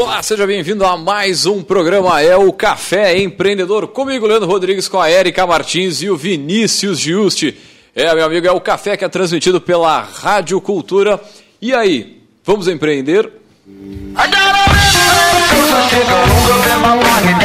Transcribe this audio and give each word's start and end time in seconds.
Olá, 0.00 0.22
seja 0.22 0.46
bem-vindo 0.46 0.86
a 0.86 0.96
mais 0.96 1.44
um 1.44 1.60
programa, 1.60 2.22
é 2.22 2.36
o 2.36 2.52
Café 2.52 3.18
Empreendedor. 3.18 3.88
Comigo, 3.88 4.28
Leandro 4.28 4.48
Rodrigues, 4.48 4.86
com 4.86 5.00
a 5.00 5.10
Erika 5.10 5.44
Martins 5.44 6.02
e 6.02 6.08
o 6.08 6.16
Vinícius 6.16 7.00
Giusti. 7.00 7.58
É, 7.96 8.14
meu 8.14 8.24
amigo, 8.24 8.46
é 8.46 8.52
o 8.52 8.60
café 8.60 8.96
que 8.96 9.04
é 9.04 9.08
transmitido 9.08 9.60
pela 9.60 10.00
Rádio 10.00 10.60
Cultura. 10.60 11.20
E 11.60 11.74
aí, 11.74 12.22
vamos 12.44 12.68
empreender? 12.68 13.28
É 17.28 17.37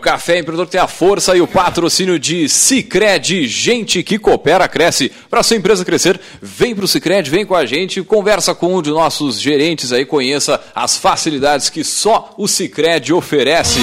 Café 0.00 0.38
Empreendedor 0.38 0.66
tem 0.66 0.80
a 0.80 0.88
força 0.88 1.36
e 1.36 1.40
o 1.40 1.46
patrocínio 1.46 2.18
de 2.18 2.48
Cicred, 2.48 3.46
gente 3.46 4.02
que 4.02 4.18
coopera, 4.18 4.66
cresce. 4.66 5.12
Para 5.28 5.42
sua 5.42 5.56
empresa 5.56 5.84
crescer, 5.84 6.18
vem 6.40 6.74
para 6.74 6.84
o 6.84 6.88
Cicred, 6.88 7.30
vem 7.30 7.46
com 7.46 7.54
a 7.54 7.64
gente, 7.64 8.02
conversa 8.02 8.54
com 8.54 8.76
um 8.76 8.82
de 8.82 8.90
nossos 8.90 9.40
gerentes 9.40 9.92
aí, 9.92 10.04
conheça 10.04 10.60
as 10.74 10.96
facilidades 10.96 11.70
que 11.70 11.84
só 11.84 12.34
o 12.36 12.48
Cicred 12.48 13.12
oferece. 13.12 13.80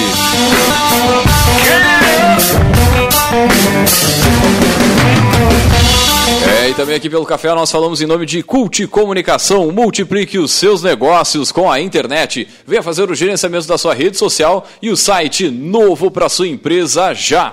É, 6.46 6.70
e 6.70 6.74
também 6.74 6.94
aqui 6.94 7.08
pelo 7.08 7.24
café 7.24 7.54
nós 7.54 7.70
falamos 7.70 8.00
em 8.00 8.06
nome 8.06 8.26
de 8.26 8.42
Cult 8.42 8.86
Comunicação. 8.88 9.70
Multiplique 9.70 10.38
os 10.38 10.52
seus 10.52 10.82
negócios 10.82 11.50
com 11.50 11.70
a 11.70 11.80
internet. 11.80 12.46
Venha 12.66 12.82
fazer 12.82 13.10
o 13.10 13.14
gerenciamento 13.14 13.66
da 13.66 13.78
sua 13.78 13.94
rede 13.94 14.16
social 14.16 14.66
e 14.82 14.90
o 14.90 14.96
site 14.96 15.50
novo 15.50 16.10
para 16.10 16.28
sua 16.28 16.48
empresa 16.48 17.14
já. 17.14 17.52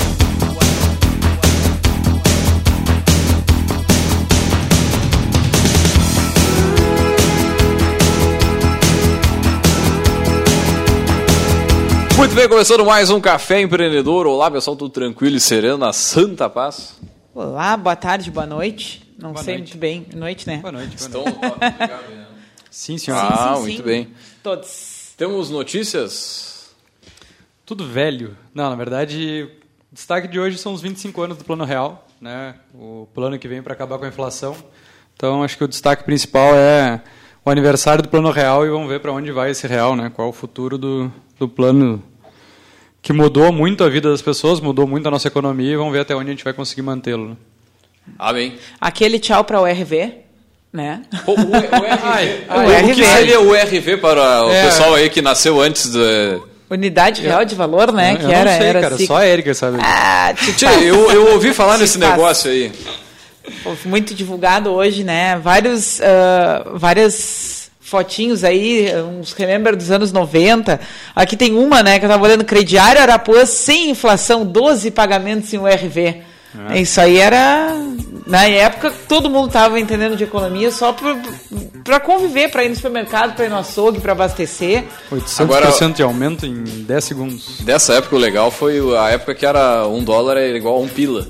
Muito 12.31 12.39
bem, 12.39 12.47
começando 12.47 12.85
mais 12.85 13.09
um 13.09 13.19
Café 13.19 13.59
Empreendedor. 13.59 14.25
Olá, 14.25 14.49
pessoal, 14.49 14.77
tudo 14.77 14.89
tranquilo 14.89 15.35
e 15.35 15.39
sereno 15.41 15.77
na 15.77 15.91
Santa 15.91 16.49
Paz? 16.49 16.97
Olá, 17.35 17.75
boa 17.75 17.93
tarde, 17.93 18.31
boa 18.31 18.45
noite. 18.45 19.05
Não 19.19 19.33
Boa 19.33 19.43
sei 19.43 19.55
noite. 19.57 19.71
muito 19.71 19.77
bem. 19.77 20.07
Noite, 20.15 20.47
né? 20.47 20.59
Boa 20.59 20.71
noite. 20.71 20.95
Estão 20.95 21.25
Sim, 22.71 22.97
senhor. 22.97 23.17
Ah, 23.17 23.55
sim, 23.57 23.61
muito 23.63 23.77
sim. 23.79 23.83
bem. 23.83 24.07
Todos. 24.41 25.13
Temos 25.17 25.49
notícias? 25.49 26.73
Tudo 27.65 27.85
velho. 27.85 28.37
Não, 28.55 28.69
na 28.69 28.77
verdade, 28.77 29.49
o 29.91 29.93
destaque 29.93 30.29
de 30.29 30.39
hoje 30.39 30.57
são 30.57 30.71
os 30.73 30.81
25 30.81 31.21
anos 31.21 31.37
do 31.37 31.43
Plano 31.43 31.65
Real, 31.65 32.07
né? 32.21 32.55
O 32.73 33.09
plano 33.13 33.37
que 33.37 33.47
vem 33.49 33.61
para 33.61 33.73
acabar 33.73 33.99
com 33.99 34.05
a 34.05 34.07
inflação. 34.07 34.55
Então, 35.17 35.43
acho 35.43 35.57
que 35.57 35.65
o 35.65 35.67
destaque 35.67 36.05
principal 36.05 36.55
é 36.55 37.01
o 37.43 37.49
aniversário 37.49 38.01
do 38.01 38.07
Plano 38.07 38.31
Real 38.31 38.65
e 38.65 38.69
vamos 38.69 38.87
ver 38.87 39.01
para 39.01 39.11
onde 39.11 39.33
vai 39.33 39.51
esse 39.51 39.67
real, 39.67 39.97
né? 39.97 40.09
Qual 40.09 40.29
o 40.29 40.33
futuro 40.33 40.77
do, 40.77 41.11
do 41.37 41.49
plano 41.49 42.01
que 43.01 43.11
mudou 43.13 43.51
muito 43.51 43.83
a 43.83 43.89
vida 43.89 44.09
das 44.11 44.21
pessoas, 44.21 44.59
mudou 44.59 44.85
muito 44.87 45.07
a 45.07 45.11
nossa 45.11 45.27
economia 45.27 45.73
e 45.73 45.75
vamos 45.75 45.91
ver 45.93 45.99
até 46.01 46.15
onde 46.15 46.27
a 46.29 46.31
gente 46.33 46.43
vai 46.43 46.53
conseguir 46.53 46.81
mantê-lo. 46.83 47.29
né? 47.29 47.35
Amém. 48.17 48.55
Aquele 48.79 49.19
tchau 49.19 49.43
para 49.43 49.59
o 49.59 49.65
RV, 49.65 50.13
né? 50.71 51.01
O, 51.25 51.31
o, 51.31 51.33
o 51.33 51.37
RV, 51.37 52.45
o, 52.49 52.59
o 52.61 52.93
que 52.95 53.01
RV. 53.01 53.05
seria 53.05 53.39
o 53.41 53.53
RV 53.53 53.97
para 53.97 54.45
o 54.45 54.51
É. 54.51 54.65
pessoal 54.65 54.93
aí 54.95 55.09
que 55.09 55.21
nasceu 55.21 55.59
antes 55.61 55.89
do... 55.91 56.49
Unidade 56.69 57.21
Real 57.21 57.43
de 57.43 57.53
Valor, 57.53 57.91
né? 57.91 58.13
Eu 58.13 58.17
que 58.17 58.23
não 58.23 58.31
era, 58.31 58.57
sei, 58.57 58.67
era 58.67 58.79
cara, 58.81 58.95
assim. 58.95 59.05
só 59.05 59.17
a 59.17 59.27
Erika 59.27 59.53
sabe. 59.53 59.77
Ah, 59.81 60.33
te 60.33 60.53
Tchê, 60.53 60.65
eu, 60.83 61.11
eu 61.11 61.33
ouvi 61.33 61.53
falar 61.53 61.73
Se 61.75 61.81
nesse 61.81 61.99
passa. 61.99 62.11
negócio 62.11 62.49
aí. 62.51 62.71
Pô, 63.61 63.75
Muito 63.85 64.13
divulgado 64.13 64.71
hoje, 64.71 65.03
né? 65.03 65.37
Vários, 65.37 65.99
ah, 65.99 66.71
várias 66.75 67.60
fotinhos 67.91 68.45
aí, 68.45 68.89
uns 69.19 69.33
remember 69.33 69.75
dos 69.75 69.91
anos 69.91 70.13
90. 70.13 70.79
Aqui 71.13 71.35
tem 71.35 71.53
uma, 71.53 71.83
né, 71.83 71.99
que 71.99 72.05
eu 72.05 72.09
tava 72.09 72.23
olhando, 72.23 72.45
crediário 72.45 73.01
Arapuã 73.01 73.45
sem 73.45 73.89
inflação, 73.89 74.45
12 74.45 74.89
pagamentos 74.91 75.53
em 75.53 75.57
URV. 75.57 76.23
Isso 76.75 76.99
aí 76.99 77.17
era, 77.17 77.73
na 78.27 78.45
época, 78.45 78.93
todo 79.07 79.29
mundo 79.29 79.49
tava 79.51 79.79
entendendo 79.79 80.17
de 80.17 80.23
economia 80.25 80.69
só 80.71 80.93
para 81.83 81.99
conviver, 81.99 82.49
para 82.49 82.63
ir 82.63 82.69
no 82.69 82.75
supermercado, 82.75 83.35
para 83.35 83.45
ir 83.45 83.49
no 83.49 83.57
açougue, 83.57 83.99
para 84.01 84.11
abastecer. 84.13 84.83
800% 85.11 85.41
Agora- 85.43 85.93
de 85.93 86.03
aumento 86.03 86.45
em 86.45 86.63
10 86.83 87.03
segundos. 87.03 87.61
Dessa 87.61 87.93
época, 87.93 88.15
o 88.15 88.19
legal 88.19 88.51
foi 88.51 88.79
a 88.97 89.09
época 89.09 89.33
que 89.35 89.45
era 89.45 89.85
um 89.87 90.03
dólar 90.03 90.37
era 90.37 90.57
igual 90.57 90.75
a 90.75 90.79
um 90.79 90.87
pila. 90.89 91.27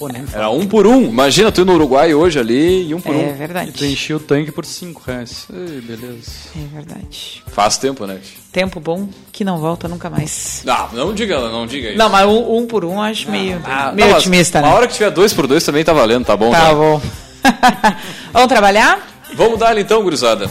Pô, 0.00 0.08
nem 0.08 0.24
Era 0.32 0.48
um 0.48 0.66
por 0.66 0.86
um. 0.86 1.02
Imagina 1.02 1.52
tu 1.52 1.60
ir 1.60 1.64
no 1.66 1.74
Uruguai 1.74 2.14
hoje 2.14 2.38
ali 2.38 2.88
e 2.88 2.94
um 2.94 3.00
por 3.02 3.14
É 3.14 3.18
um. 3.18 3.34
verdade. 3.34 3.68
E 3.68 3.72
tu 3.74 3.84
enchia 3.84 4.16
o 4.16 4.18
tanque 4.18 4.50
por 4.50 4.64
5 4.64 5.02
reais. 5.06 5.46
Ei, 5.52 5.82
beleza. 5.82 6.30
É 6.56 6.74
verdade. 6.74 7.44
Faz 7.48 7.76
tempo, 7.76 8.06
né? 8.06 8.18
Tempo 8.50 8.80
bom 8.80 9.10
que 9.30 9.44
não 9.44 9.58
volta 9.58 9.86
nunca 9.88 10.08
mais. 10.08 10.62
Não, 10.64 10.88
não 10.92 11.14
diga, 11.14 11.38
não 11.50 11.66
diga 11.66 11.90
isso. 11.90 11.98
Não, 11.98 12.08
mas 12.08 12.26
um, 12.26 12.56
um 12.56 12.66
por 12.66 12.82
um 12.82 12.98
acho 12.98 13.30
meio, 13.30 13.60
Ah, 13.62 13.92
meio 13.92 14.08
não, 14.08 14.16
otimista, 14.16 14.62
né? 14.62 14.68
A 14.68 14.74
hora 14.74 14.88
que 14.88 14.94
tiver 14.94 15.10
dois 15.10 15.34
por 15.34 15.46
dois 15.46 15.62
também 15.62 15.84
tá 15.84 15.92
valendo, 15.92 16.24
tá 16.24 16.34
bom? 16.34 16.50
Tá 16.50 16.60
tá? 16.60 16.74
bom. 16.74 16.98
Vamos 18.32 18.48
trabalhar? 18.48 19.06
Vamos 19.34 19.58
dar 19.58 19.68
ali 19.68 19.82
então, 19.82 20.02
gurizada. 20.02 20.48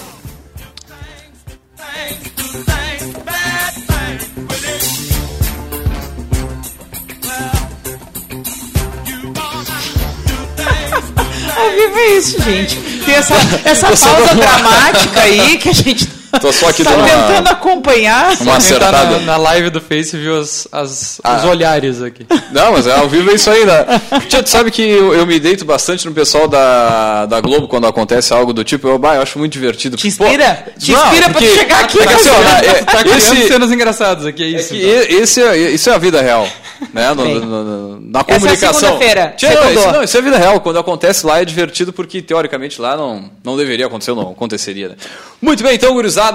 É 11.82 12.18
isso, 12.18 12.42
gente. 12.42 12.78
Tem 13.06 13.16
essa, 13.16 13.36
essa 13.64 13.88
pausa 13.88 14.36
dramática 14.36 15.22
aí 15.22 15.58
que 15.58 15.70
a 15.70 15.74
gente 15.74 16.19
Tô 16.40 16.52
só 16.54 16.70
aqui 16.70 16.84
tá 16.84 16.92
dando 16.92 17.02
uma- 17.02 17.28
tentando 17.28 17.48
acompanhar. 17.50 18.36
Uma 18.42 18.52
tá 18.52 18.58
acertada. 18.58 19.06
na, 19.20 19.20
na 19.20 19.38
live 19.38 19.70
do 19.70 19.82
Face 19.82 20.16
viu 20.18 20.40
as, 20.40 20.68
as- 20.72 21.22
Ah. 21.24 21.38
os 21.38 21.44
olhares 21.46 22.02
aqui. 22.02 22.26
Não, 22.52 22.72
mas 22.74 22.88
é, 22.88 22.94
ao 22.98 23.08
vivo 23.10 23.30
é 23.32 23.34
isso 23.36 23.50
aí, 23.50 23.66
né? 23.66 23.86
Tia, 24.28 24.42
tu 24.44 24.50
sabe 24.50 24.72
que 24.72 24.82
eu, 24.82 25.14
eu 25.14 25.26
me 25.26 25.40
deito 25.40 25.66
bastante 25.66 26.06
no 26.08 26.14
pessoal 26.14 26.48
da, 26.48 27.26
da 27.26 27.42
Globo 27.42 27.68
quando 27.68 27.88
acontece 27.88 28.34
algo 28.34 28.54
do 28.54 28.64
tipo. 28.64 28.88
Eu, 28.88 28.98
bah, 28.98 29.16
eu 29.16 29.22
acho 29.22 29.38
muito 29.40 29.54
divertido. 29.54 29.98
Te 29.98 30.12
Pô, 30.12 30.26
inspira? 30.26 30.66
Te 30.78 30.92
não, 30.92 31.04
inspira 31.06 31.24
pra 31.26 31.34
porque- 31.34 31.48
tu 31.50 31.56
chegar 31.58 31.80
aqui. 31.82 32.00
é 32.00 32.08
que 32.08 32.14
assim, 32.14 32.30
ó, 32.30 32.42
é- 32.70 32.84
Tá 32.84 32.98
criando 33.04 33.18
esse, 33.18 33.48
cenas 33.48 33.72
engraçadas 33.72 34.26
aqui, 34.26 34.44
é 34.44 34.46
é 34.46 34.50
isso. 34.50 34.70
que 34.70 34.78
então. 34.82 35.20
esse 35.24 35.42
é, 35.44 35.58
isso 35.72 35.90
é 35.90 35.94
a 35.94 35.98
vida 35.98 36.22
real, 36.22 36.48
né? 36.94 37.14
No- 37.14 37.26
no- 37.26 37.64
no- 37.64 38.00
na 38.02 38.20
Essa 38.22 38.32
é 38.32 38.36
a 38.36 38.40
comunicação. 38.40 38.74
segunda-feira, 38.80 39.34
Tia, 39.38 39.50
não, 39.54 39.72
isso, 39.72 39.92
não, 39.92 40.04
isso 40.04 40.18
é 40.18 40.20
a 40.20 40.24
vida 40.24 40.38
real. 40.38 40.60
Quando 40.62 40.80
acontece 40.80 41.26
lá 41.26 41.42
é 41.42 41.46
divertido 41.46 41.92
porque, 41.94 42.22
teoricamente, 42.22 42.82
lá 42.82 42.96
não, 42.98 43.30
não 43.44 43.56
deveria 43.58 43.86
acontecer, 43.88 44.14
não 44.14 44.32
aconteceria. 44.32 44.90
Né? 44.90 44.96
Muito 45.42 45.64
bem, 45.64 45.76
então, 45.76 45.94
gurizada. 45.94 46.29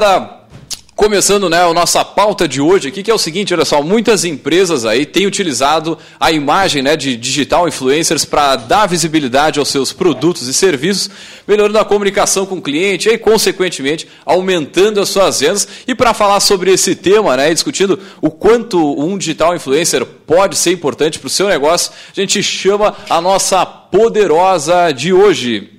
Começando 0.96 1.50
né, 1.50 1.60
a 1.60 1.74
nossa 1.74 2.04
pauta 2.04 2.46
de 2.46 2.60
hoje 2.60 2.86
aqui, 2.86 3.02
que 3.02 3.10
é 3.10 3.14
o 3.14 3.18
seguinte, 3.18 3.52
olha 3.52 3.64
só, 3.64 3.82
muitas 3.82 4.24
empresas 4.24 4.86
aí 4.86 5.04
têm 5.04 5.26
utilizado 5.26 5.98
a 6.20 6.30
imagem 6.30 6.82
né, 6.82 6.96
de 6.96 7.16
digital 7.16 7.66
influencers 7.66 8.24
para 8.24 8.54
dar 8.54 8.86
visibilidade 8.86 9.58
aos 9.58 9.68
seus 9.68 9.92
produtos 9.92 10.46
e 10.46 10.54
serviços, 10.54 11.10
melhorando 11.48 11.80
a 11.80 11.84
comunicação 11.84 12.46
com 12.46 12.56
o 12.56 12.62
cliente 12.62 13.08
e, 13.08 13.18
consequentemente, 13.18 14.06
aumentando 14.24 15.00
as 15.00 15.08
suas 15.08 15.40
vendas. 15.40 15.66
E 15.84 15.96
para 15.96 16.14
falar 16.14 16.38
sobre 16.38 16.72
esse 16.72 16.94
tema, 16.94 17.36
né, 17.36 17.52
discutindo 17.52 17.98
o 18.20 18.30
quanto 18.30 18.78
um 18.98 19.18
digital 19.18 19.56
influencer 19.56 20.06
pode 20.06 20.56
ser 20.56 20.70
importante 20.70 21.18
para 21.18 21.26
o 21.26 21.30
seu 21.30 21.48
negócio, 21.48 21.92
a 22.16 22.20
gente 22.20 22.40
chama 22.40 22.94
a 23.10 23.20
nossa 23.20 23.66
poderosa 23.66 24.92
de 24.92 25.12
hoje. 25.12 25.73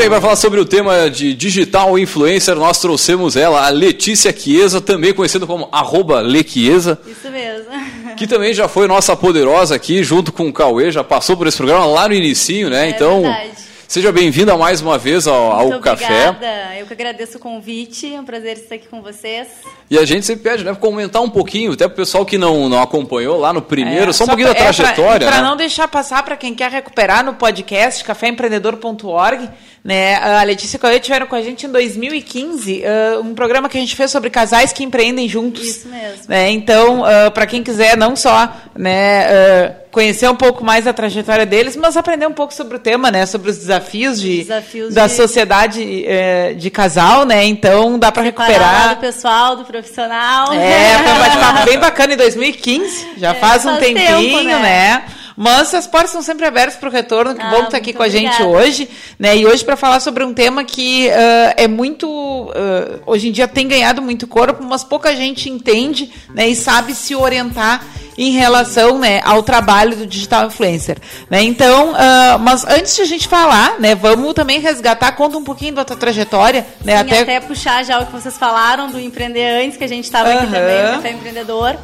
Bem, 0.00 0.08
para 0.08 0.20
falar 0.22 0.36
sobre 0.36 0.58
o 0.58 0.64
tema 0.64 1.10
de 1.10 1.34
digital 1.34 1.98
influencer, 1.98 2.54
nós 2.56 2.80
trouxemos 2.80 3.36
ela, 3.36 3.66
a 3.66 3.68
Letícia 3.68 4.34
Chiesa, 4.34 4.80
também 4.80 5.12
conhecida 5.12 5.46
como 5.46 5.68
arroba 5.70 6.22
Lechiesa, 6.22 6.98
Isso 7.06 7.30
mesmo. 7.30 7.66
que 8.16 8.26
também 8.26 8.54
já 8.54 8.66
foi 8.66 8.88
nossa 8.88 9.14
poderosa 9.14 9.74
aqui, 9.74 10.02
junto 10.02 10.32
com 10.32 10.48
o 10.48 10.52
Cauê, 10.54 10.90
já 10.90 11.04
passou 11.04 11.36
por 11.36 11.46
esse 11.46 11.58
programa 11.58 11.84
lá 11.84 12.08
no 12.08 12.14
inicinho, 12.14 12.70
né? 12.70 12.86
É 12.86 12.90
então, 12.90 13.20
verdade. 13.20 13.50
Seja 13.90 14.12
bem-vinda 14.12 14.56
mais 14.56 14.80
uma 14.80 14.96
vez 14.96 15.26
ao, 15.26 15.50
ao 15.50 15.66
Muito 15.68 15.80
café. 15.82 16.28
obrigada. 16.28 16.76
Eu 16.78 16.86
que 16.86 16.92
agradeço 16.92 17.38
o 17.38 17.40
convite. 17.40 18.14
É 18.14 18.20
um 18.20 18.24
prazer 18.24 18.56
estar 18.56 18.76
aqui 18.76 18.86
com 18.86 19.02
vocês. 19.02 19.48
E 19.90 19.98
a 19.98 20.04
gente 20.04 20.24
sempre 20.24 20.44
pede, 20.48 20.62
né, 20.62 20.72
comentar 20.76 21.20
um 21.20 21.28
pouquinho, 21.28 21.72
até 21.72 21.88
pro 21.88 21.96
pessoal 21.96 22.24
que 22.24 22.38
não, 22.38 22.68
não 22.68 22.80
acompanhou 22.80 23.36
lá 23.36 23.52
no 23.52 23.60
primeiro, 23.60 24.10
É, 24.10 24.12
só 24.12 24.22
um 24.22 24.26
pouquinho 24.28 24.46
da 24.46 24.54
pra- 24.54 24.62
é, 24.62 24.72
trajetória, 24.72 25.26
Para 25.26 25.42
né? 25.42 25.48
não 25.48 25.56
deixar 25.56 25.88
passar 25.88 26.22
para 26.22 26.36
quem 26.36 26.54
quer 26.54 26.70
recuperar 26.70 27.24
no 27.24 27.34
podcast 27.34 28.04
caféempreendedor.org, 28.04 29.50
né? 29.82 30.14
A 30.16 30.44
Letícia 30.44 30.76
e 30.76 30.78
o 30.78 30.80
Cauê 30.80 31.00
tiveram 31.00 31.26
com 31.26 31.34
a 31.34 31.42
gente 31.42 31.66
em 31.66 31.72
2015 31.72 32.84
ah, 32.84 33.18
um 33.20 33.34
programa 33.34 33.68
que 33.68 33.76
a 33.76 33.80
gente 33.80 33.96
fez 33.96 34.08
sobre 34.12 34.30
casais 34.30 34.72
que 34.72 34.84
empreendem 34.84 35.28
juntos. 35.28 35.64
Isso 35.66 35.88
mesmo. 35.88 36.22
Né? 36.28 36.48
Então, 36.52 37.02
para 37.34 37.44
quem 37.44 37.64
quiser 37.64 37.96
não 37.96 38.14
só 38.14 38.52
né, 38.76 39.26
ah, 39.26 39.79
conhecer 39.90 40.28
um 40.28 40.36
pouco 40.36 40.64
mais 40.64 40.84
da 40.84 40.92
trajetória 40.92 41.44
deles, 41.44 41.76
mas 41.76 41.96
aprender 41.96 42.26
um 42.26 42.32
pouco 42.32 42.54
sobre 42.54 42.76
o 42.76 42.78
tema, 42.78 43.10
né? 43.10 43.26
Sobre 43.26 43.50
os 43.50 43.58
desafios, 43.58 44.20
de, 44.20 44.38
Desafios 44.38 44.94
da 44.94 45.06
de- 45.06 45.12
sociedade 45.14 46.04
eh, 46.06 46.54
de 46.54 46.70
casal, 46.70 47.24
né? 47.24 47.44
Então 47.44 47.98
dá 47.98 48.12
para 48.12 48.22
recuperar. 48.22 48.94
do 48.96 49.00
pessoal, 49.00 49.56
do 49.56 49.64
profissional. 49.64 50.52
É, 50.52 50.98
foi 51.02 51.12
um 51.12 51.18
bate-papo 51.18 51.64
bem 51.68 51.78
bacana 51.78 52.12
em 52.14 52.16
2015. 52.16 53.08
Já 53.16 53.30
É, 53.30 53.34
faz 53.34 53.64
um 53.64 53.70
faz 53.70 53.80
tempinho, 53.80 54.06
tempo, 54.06 54.42
né? 54.44 54.58
né? 54.58 55.02
Mas 55.42 55.72
as 55.72 55.86
portas 55.86 56.10
estão 56.10 56.20
sempre 56.20 56.44
abertas 56.44 56.76
para 56.76 56.90
o 56.90 56.92
retorno. 56.92 57.34
Que 57.34 57.40
Ah, 57.40 57.48
bom 57.48 57.64
que 57.64 57.70
tá 57.70 57.78
aqui 57.78 57.94
com 57.94 58.02
a 58.02 58.10
gente 58.10 58.42
obrigada. 58.42 58.58
hoje. 58.58 58.90
Né? 59.18 59.38
E 59.38 59.46
hoje 59.46 59.64
para 59.64 59.74
falar 59.74 59.98
sobre 60.00 60.22
um 60.22 60.34
tema 60.34 60.64
que 60.64 61.08
ah, 61.08 61.54
é 61.56 61.66
muito. 61.66 62.52
ah, 62.54 63.00
hoje 63.06 63.30
em 63.30 63.32
dia 63.32 63.48
tem 63.48 63.66
ganhado 63.66 64.02
muito 64.02 64.26
corpo, 64.26 64.62
mas 64.62 64.84
pouca 64.84 65.16
gente 65.16 65.48
entende 65.48 66.12
né, 66.34 66.46
e 66.46 66.54
sabe 66.54 66.94
se 66.94 67.14
orientar 67.14 67.82
em 68.18 68.32
relação 68.32 68.98
né, 68.98 69.22
ao 69.24 69.42
trabalho 69.42 69.96
do 69.96 70.06
digital 70.06 70.46
influencer. 70.48 70.98
Né? 71.30 71.42
Então, 71.42 71.94
ah, 71.96 72.36
mas 72.38 72.62
antes 72.66 72.94
de 72.94 73.00
a 73.00 73.06
gente 73.06 73.26
falar, 73.26 73.80
né, 73.80 73.94
vamos 73.94 74.34
também 74.34 74.60
resgatar, 74.60 75.12
conta 75.12 75.38
um 75.38 75.44
pouquinho 75.44 75.72
da 75.72 75.86
tua 75.86 75.96
trajetória. 75.96 76.66
Né, 76.84 77.02
Sim, 77.02 77.18
até... 77.18 77.40
puxar 77.40 77.82
já 77.82 77.98
o 77.98 78.04
que 78.04 78.12
vocês 78.12 78.36
falaram 78.36 78.90
do 78.90 79.00
empreender 79.00 79.64
antes, 79.64 79.78
que 79.78 79.84
a 79.84 79.88
gente 79.88 80.04
estava 80.04 80.28
aqui 80.28 80.44
Aham. 80.44 80.52
também, 80.52 80.82
no 80.82 80.92
Café 80.96 81.10
Empreendedor. 81.12 81.78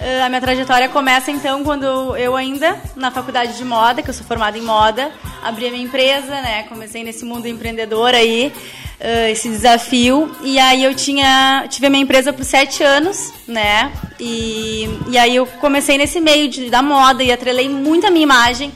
Ah, 0.00 0.26
a 0.26 0.28
minha 0.28 0.40
trajetória 0.40 0.88
começa 0.88 1.30
então 1.30 1.64
quando 1.64 2.16
eu 2.16 2.36
ainda, 2.36 2.76
na 2.94 3.10
faculdade 3.10 3.56
de 3.56 3.64
moda, 3.64 4.02
que 4.02 4.10
eu 4.10 4.14
sou 4.14 4.26
formada 4.26 4.58
em 4.58 4.62
moda, 4.62 5.10
abri 5.42 5.66
a 5.66 5.70
minha 5.70 5.84
empresa, 5.84 6.40
né? 6.42 6.64
Comecei 6.64 7.02
nesse 7.02 7.24
mundo 7.24 7.46
empreendedor 7.46 8.14
aí, 8.14 8.52
ah, 9.00 9.30
esse 9.30 9.48
desafio. 9.48 10.30
E 10.42 10.58
aí 10.58 10.84
eu 10.84 10.94
tinha, 10.94 11.66
tive 11.68 11.86
a 11.86 11.90
minha 11.90 12.02
empresa 12.02 12.32
por 12.32 12.44
sete 12.44 12.82
anos, 12.82 13.32
né? 13.46 13.92
E, 14.20 14.88
e 15.08 15.18
aí 15.18 15.36
eu 15.36 15.46
comecei 15.46 15.96
nesse 15.96 16.20
meio 16.20 16.48
de, 16.48 16.70
da 16.70 16.82
moda 16.82 17.22
e 17.22 17.32
atrelei 17.32 17.68
muito 17.68 18.06
a 18.06 18.10
minha 18.10 18.24
imagem 18.24 18.72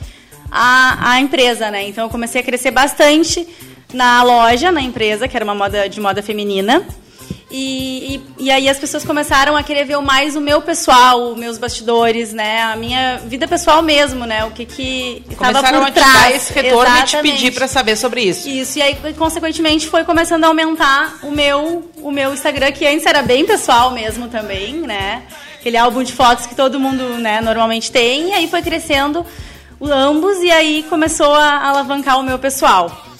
à, 0.51 1.11
à 1.11 1.19
empresa, 1.19 1.69
né? 1.69 1.87
Então 1.87 2.05
eu 2.05 2.09
comecei 2.09 2.41
a 2.41 2.43
crescer 2.43 2.71
bastante 2.71 3.47
na 3.93 4.23
loja, 4.23 4.71
na 4.71 4.81
empresa, 4.81 5.27
que 5.27 5.35
era 5.35 5.43
uma 5.43 5.55
moda 5.55 5.87
de 5.87 5.99
moda 5.99 6.23
feminina. 6.23 6.85
E, 7.51 8.23
e, 8.39 8.45
e 8.45 8.51
aí 8.51 8.69
as 8.69 8.79
pessoas 8.79 9.03
começaram 9.03 9.57
a 9.57 9.61
querer 9.61 9.83
ver 9.83 9.97
mais 9.97 10.37
o 10.37 10.41
meu 10.41 10.61
pessoal, 10.61 11.31
os 11.31 11.37
meus 11.37 11.57
bastidores, 11.57 12.31
né? 12.31 12.61
A 12.61 12.77
minha 12.77 13.17
vida 13.17 13.45
pessoal 13.45 13.81
mesmo, 13.81 14.25
né? 14.25 14.45
O 14.45 14.51
que 14.51 14.65
que 14.65 15.21
estava 15.29 15.59
começaram 15.59 15.79
por 15.79 15.87
a 15.87 15.91
te 15.91 15.99
dar 15.99 16.11
trás. 16.11 16.35
esse 16.35 16.53
retorno 16.53 16.89
e 16.89 16.95
te 16.95 16.99
Exatamente. 17.09 17.33
pedir 17.33 17.51
para 17.51 17.67
saber 17.67 17.97
sobre 17.97 18.21
isso. 18.21 18.47
Isso, 18.47 18.79
e 18.79 18.81
aí, 18.81 18.97
consequentemente, 19.17 19.87
foi 19.87 20.05
começando 20.05 20.45
a 20.45 20.47
aumentar 20.47 21.19
o 21.23 21.31
meu, 21.31 21.91
o 21.97 22.09
meu 22.09 22.33
Instagram, 22.33 22.71
que 22.71 22.87
antes 22.87 23.05
era 23.05 23.21
bem 23.21 23.45
pessoal 23.45 23.91
mesmo 23.91 24.29
também, 24.29 24.75
né? 24.75 25.23
Aquele 25.59 25.75
álbum 25.75 26.03
de 26.03 26.13
fotos 26.13 26.45
que 26.45 26.55
todo 26.55 26.79
mundo, 26.79 27.03
né, 27.17 27.41
normalmente 27.41 27.91
tem. 27.91 28.29
E 28.29 28.33
aí 28.33 28.47
foi 28.47 28.61
crescendo 28.61 29.25
ambos, 29.81 30.37
e 30.37 30.49
aí 30.49 30.85
começou 30.89 31.33
a 31.33 31.67
alavancar 31.67 32.17
o 32.17 32.23
meu 32.23 32.39
pessoal. 32.39 33.10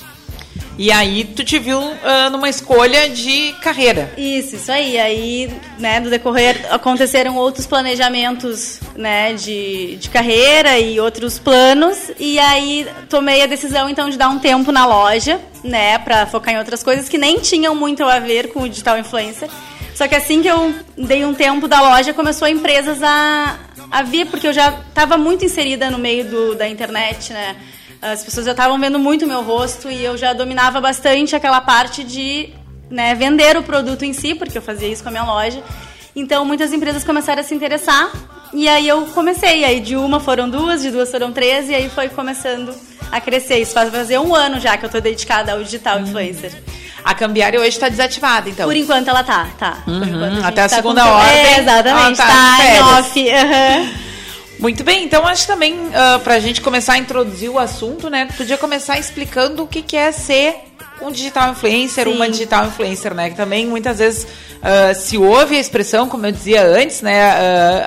E 0.78 0.92
aí 0.92 1.26
tu 1.26 1.44
te 1.44 1.60
viu 1.60 1.80
ah, 2.04 2.30
numa 2.30 2.50
escolha 2.50 3.10
de 3.10 3.54
carreira. 3.62 4.12
Isso, 4.18 4.56
isso 4.56 4.72
aí. 4.72 4.98
Aí, 4.98 5.52
né, 5.78 6.00
do 6.00 6.10
decorrer 6.10 6.66
aconteceram 6.72 7.36
outros 7.36 7.68
planejamentos, 7.68 8.80
né, 8.96 9.34
de, 9.34 9.98
de 9.98 10.10
carreira 10.10 10.80
e 10.80 11.00
outros 11.00 11.38
planos. 11.38 12.12
E 12.20 12.40
aí 12.40 12.88
tomei 13.10 13.44
a 13.44 13.48
decisão 13.48 13.90
então 13.90 14.10
de 14.10 14.18
dar 14.18 14.30
um 14.30 14.40
tempo 14.40 14.72
na 14.72 14.86
loja, 14.86 15.40
né, 15.64 15.98
para 16.00 16.26
focar 16.26 16.54
em 16.54 16.58
outras 16.58 16.82
coisas 16.82 17.08
que 17.08 17.18
nem 17.18 17.40
tinham 17.40 17.76
muito 17.76 18.04
a 18.04 18.20
ver 18.20 18.52
com 18.52 18.62
o 18.62 18.70
digital 18.70 18.98
influencer. 18.98 19.50
Só 19.94 20.08
que 20.08 20.16
assim 20.16 20.42
que 20.42 20.48
eu 20.48 20.74
dei 20.98 21.24
um 21.26 21.34
tempo 21.34 21.68
da 21.68 21.82
loja, 21.82 22.14
começou 22.14 22.48
empresas 22.48 23.04
a, 23.04 23.60
a 23.92 24.02
vir, 24.02 24.26
porque 24.28 24.48
eu 24.48 24.54
já 24.54 24.70
estava 24.90 25.18
muito 25.18 25.46
inserida 25.46 25.92
no 25.92 26.00
meio 26.00 26.26
do, 26.26 26.56
da 26.56 26.68
internet, 26.68 27.34
né? 27.34 27.56
As 28.02 28.24
pessoas 28.24 28.46
já 28.48 28.52
estavam 28.52 28.80
vendo 28.80 28.98
muito 28.98 29.26
o 29.26 29.28
meu 29.28 29.44
rosto 29.44 29.90
e 29.92 30.04
eu 30.04 30.18
já 30.18 30.34
dominava 30.34 30.82
bastante 30.82 31.36
aquela 31.36 31.62
parte 31.62 32.04
de 32.04 32.50
né, 32.90 33.14
vender 33.14 33.56
o 33.58 33.64
produto 33.64 34.04
em 34.04 34.12
si, 34.12 34.34
porque 34.34 34.58
eu 34.58 34.62
fazia 34.62 34.88
isso 34.88 35.04
com 35.04 35.10
a 35.10 35.12
minha 35.12 35.24
loja. 35.24 35.62
Então 36.16 36.44
muitas 36.44 36.74
empresas 36.74 37.04
começaram 37.04 37.42
a 37.42 37.44
se 37.44 37.54
interessar 37.54 38.12
e 38.54 38.68
aí 38.68 38.88
eu 38.88 39.04
comecei. 39.08 39.64
Aí 39.64 39.80
de 39.80 39.96
uma 39.96 40.20
foram 40.20 40.50
duas, 40.50 40.82
de 40.82 40.90
duas 40.90 41.12
foram 41.12 41.32
três 41.32 41.70
e 41.70 41.76
aí 41.76 41.90
foi 41.90 42.10
começando 42.10 42.74
a 43.12 43.22
crescer. 43.22 43.60
Isso 43.60 43.74
faz 43.74 43.92
fazer 43.92 44.18
um 44.20 44.34
ano 44.34 44.60
já 44.60 44.76
que 44.78 44.84
eu 44.84 44.88
estou 44.88 45.00
dedicada 45.02 45.54
ao 45.54 45.64
digital 45.64 46.00
influencer. 46.00 46.52
A 47.04 47.14
cambiária 47.16 47.60
hoje 47.60 47.70
está 47.70 47.88
desativada, 47.90 48.50
então. 48.50 48.66
Por 48.68 48.76
enquanto 48.76 49.08
ela 49.08 49.24
tá, 49.24 49.48
tá. 49.58 49.78
Por 49.86 49.94
enquanto 50.08 50.36
gente 50.36 50.46
até 50.46 50.62
a 50.64 50.70
tá 50.70 50.76
segunda 50.76 51.02
com- 51.04 51.10
ordem, 51.10 51.36
É, 51.38 51.60
exatamente, 51.60 52.22
ela 52.22 52.30
tá 52.30 52.58
tá, 52.58 52.66
em 52.66 52.82
off. 53.00 53.30
aham. 53.32 53.90
Muito 54.62 54.84
bem, 54.84 55.04
então 55.06 55.26
acho 55.26 55.48
também, 55.48 55.76
ah, 55.92 56.20
pra 56.24 56.40
gente 56.40 56.62
começar 56.62 56.94
a 56.94 56.98
introduzir 57.00 57.50
o 57.50 57.58
assunto, 57.58 58.12
né? 58.12 58.28
Podia 58.38 58.60
começar 58.60 59.00
explicando 59.00 59.64
o 59.64 59.68
que, 59.68 59.82
que 59.82 59.98
é 59.98 60.12
ser 60.12 60.56
um 61.02 61.12
digital 61.12 61.50
influencer, 61.50 62.06
Sim. 62.08 62.14
uma 62.16 62.30
digital 62.30 62.68
influencer, 62.68 63.12
né? 63.16 63.32
Que 63.32 63.36
também 63.36 63.66
muitas 63.66 63.98
vezes 63.98 64.28
ah, 64.62 64.94
se 64.94 65.18
ouve 65.18 65.58
a 65.58 65.60
expressão, 65.60 66.08
como 66.08 66.28
eu 66.28 66.32
dizia 66.32 66.64
antes, 66.64 67.02
né? 67.02 67.32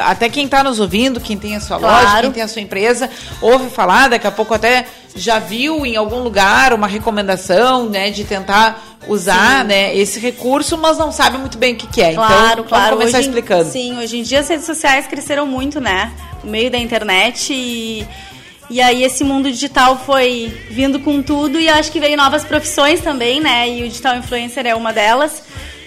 ah, 0.01 0.11
até 0.11 0.29
quem 0.29 0.47
está 0.47 0.65
nos 0.65 0.81
ouvindo, 0.81 1.21
quem 1.21 1.39
tem 1.39 1.55
a 1.55 1.61
sua 1.61 1.77
loja, 1.77 2.01
Claro. 2.01 2.23
quem 2.23 2.33
tem 2.33 2.43
a 2.43 2.49
sua 2.49 2.61
empresa, 2.61 3.09
ouve 3.41 3.71
falar, 3.71 4.09
daqui 4.09 4.27
a 4.27 4.33
pouco 4.33 4.53
até 4.53 4.85
já 5.15 5.39
viu 5.39 5.87
em 5.87 5.95
algum 5.95 6.19
lugar 6.19 6.73
uma 6.73 6.89
recomendação, 6.89 7.89
né? 7.89 8.11
De 8.11 8.25
tentar 8.25 8.83
usar 9.07 9.65
né, 9.65 9.95
esse 9.97 10.19
recurso, 10.19 10.77
mas 10.77 10.99
não 10.99 11.13
sabe 11.13 11.39
muito 11.39 11.57
bem 11.57 11.75
o 11.75 11.77
que, 11.77 11.87
que 11.87 12.03
é. 12.03 12.15
Claro, 12.15 12.53
então, 12.53 12.65
claro. 12.65 12.85
vamos 12.85 12.99
começar 12.99 13.19
Hoje 13.19 13.29
explicando. 13.29 13.71
Sim, 13.71 13.99
hoje 13.99 14.19
em 14.19 14.23
dia 14.23 14.41
as 14.41 14.49
redes 14.49 14.67
sociais 14.67 15.07
cresceram 15.07 15.47
muito, 15.47 15.81
né? 15.81 16.11
No 16.45 16.51
meio 16.51 16.71
da 16.71 16.79
internet 16.79 17.53
e, 17.53 18.07
e 18.71 18.81
aí 18.81 19.03
esse 19.03 19.25
mundo 19.25 19.51
digital 19.51 19.99
foi 19.99 20.53
vindo 20.71 21.01
com 21.01 21.23
tudo 21.23 21.61
e 21.61 21.69
acho 21.69 21.91
que 21.91 22.01
veio 22.01 22.17
novas 22.17 22.45
profissões 22.45 23.01
também, 23.01 23.41
né? 23.41 23.69
E 23.69 23.83
o 23.83 23.89
digital 23.89 24.17
influencer 24.17 24.67
é 24.67 24.75
uma 24.75 24.93
delas. 24.93 25.43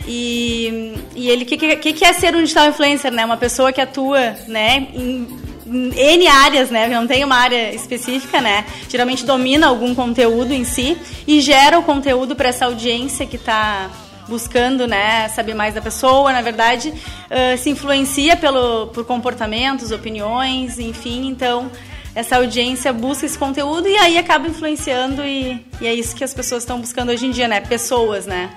E, 0.07 0.93
e 1.15 1.29
ele, 1.29 1.43
o 1.43 1.45
que, 1.45 1.75
que, 1.75 1.93
que 1.93 2.05
é 2.05 2.13
ser 2.13 2.35
um 2.35 2.41
digital 2.41 2.69
influencer, 2.69 3.11
né? 3.11 3.25
Uma 3.25 3.37
pessoa 3.37 3.73
que 3.73 3.81
atua, 3.81 4.35
né? 4.47 4.87
Em 4.93 5.27
N 5.69 6.27
áreas, 6.27 6.69
né? 6.69 6.87
Não 6.87 7.05
tem 7.05 7.23
uma 7.23 7.35
área 7.35 7.73
específica, 7.73 8.39
né? 8.39 8.65
Geralmente 8.89 9.25
domina 9.25 9.67
algum 9.67 9.93
conteúdo 9.93 10.53
em 10.53 10.63
si 10.63 10.97
e 11.27 11.41
gera 11.41 11.77
o 11.77 11.83
conteúdo 11.83 12.35
para 12.35 12.49
essa 12.49 12.65
audiência 12.65 13.25
que 13.25 13.35
está 13.35 13.89
buscando 14.27 14.87
né, 14.87 15.29
saber 15.29 15.53
mais 15.53 15.73
da 15.73 15.81
pessoa, 15.81 16.31
na 16.31 16.41
verdade, 16.41 16.93
ah, 17.29 17.57
se 17.57 17.69
influencia 17.69 18.35
pelo, 18.35 18.87
por 18.87 19.05
comportamentos, 19.05 19.91
opiniões, 19.91 20.79
enfim, 20.79 21.27
então 21.27 21.71
essa 22.17 22.37
audiência 22.37 22.91
busca 22.91 23.27
esse 23.27 23.37
conteúdo 23.37 23.87
e 23.87 23.95
aí 23.95 24.17
acaba 24.17 24.47
influenciando 24.47 25.23
e, 25.23 25.63
e 25.79 25.85
é 25.85 25.93
isso 25.93 26.15
que 26.15 26.23
as 26.23 26.33
pessoas 26.33 26.63
estão 26.63 26.79
buscando 26.81 27.11
hoje 27.11 27.27
em 27.27 27.31
dia, 27.31 27.47
né? 27.47 27.61
Pessoas, 27.61 28.25
né? 28.25 28.49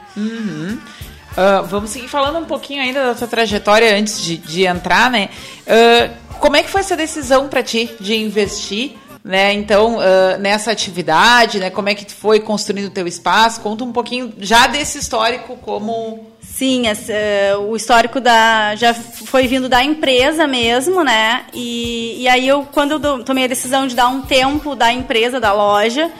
Ah, 1.36 1.60
vamos 1.60 1.90
seguir 1.90 2.08
falando 2.08 2.38
um 2.38 2.46
pouquinho 2.46 2.82
ainda 2.82 3.08
da 3.08 3.14
tua 3.14 3.28
trajetória 3.28 3.94
antes 3.94 4.22
de, 4.22 4.38
de 4.38 4.64
entrar, 4.64 5.10
né? 5.10 5.28
Ah, 5.66 6.10
como 6.38 6.56
é 6.56 6.62
que 6.62 6.70
foi 6.70 6.80
essa 6.80 6.96
decisão 6.96 7.48
para 7.48 7.62
ti 7.62 7.90
de 8.00 8.14
investir, 8.16 8.96
né? 9.22 9.52
Então, 9.52 9.98
ah, 10.00 10.38
nessa 10.38 10.70
atividade, 10.70 11.58
né? 11.58 11.70
Como 11.70 11.88
é 11.88 11.94
que 11.94 12.10
foi 12.12 12.40
construindo 12.40 12.86
o 12.86 12.90
teu 12.90 13.06
espaço? 13.06 13.60
Conta 13.60 13.84
um 13.84 13.92
pouquinho 13.92 14.32
já 14.38 14.66
desse 14.66 14.98
histórico 14.98 15.56
como 15.56 16.30
Sim, 16.60 16.88
esse, 16.88 17.12
eh, 17.12 17.56
o 17.56 17.76
histórico 17.76 18.20
da 18.20 18.74
já 18.74 18.92
foi 18.92 19.46
vindo 19.46 19.68
da 19.68 19.84
empresa 19.84 20.46
mesmo, 20.46 21.02
né? 21.02 21.44
E, 21.54 22.22
e 22.22 22.28
aí 22.28 22.46
eu 22.46 22.66
quando 22.72 22.92
eu 22.92 23.24
tomei 23.24 23.44
a 23.44 23.48
decisão 23.48 23.86
de 23.86 23.94
dar 23.94 24.08
um 24.08 24.22
tempo 24.22 24.74
da 24.74 24.92
empresa, 24.92 25.40
da 25.40 25.52
loja, 25.52 26.10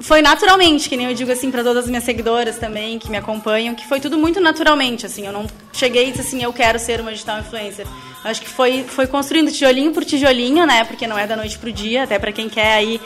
foi 0.00 0.22
naturalmente, 0.22 0.88
que 0.88 0.96
nem 0.96 1.06
eu 1.06 1.14
digo 1.14 1.32
assim 1.32 1.50
para 1.50 1.62
todas 1.62 1.84
as 1.84 1.90
minhas 1.90 2.04
seguidoras 2.04 2.58
também 2.58 2.98
que 2.98 3.10
me 3.10 3.16
acompanham, 3.16 3.74
que 3.74 3.86
foi 3.86 3.98
tudo 3.98 4.16
muito 4.16 4.40
naturalmente, 4.40 5.06
assim, 5.06 5.26
eu 5.26 5.32
não 5.32 5.46
cheguei 5.72 6.08
e 6.08 6.10
disse 6.12 6.20
assim, 6.20 6.42
eu 6.42 6.52
quero 6.52 6.78
ser 6.78 7.00
uma 7.00 7.12
digital 7.12 7.40
influencer. 7.40 7.86
Acho 8.24 8.40
que 8.40 8.48
foi 8.48 8.84
foi 8.84 9.06
construindo 9.06 9.50
tijolinho 9.50 9.92
por 9.92 10.04
tijolinho, 10.04 10.64
né? 10.64 10.84
Porque 10.84 11.06
não 11.06 11.18
é 11.18 11.26
da 11.26 11.36
noite 11.36 11.58
pro 11.58 11.72
dia, 11.72 12.04
até 12.04 12.18
para 12.18 12.30
quem 12.30 12.48
quer 12.48 12.74
aí 12.74 13.00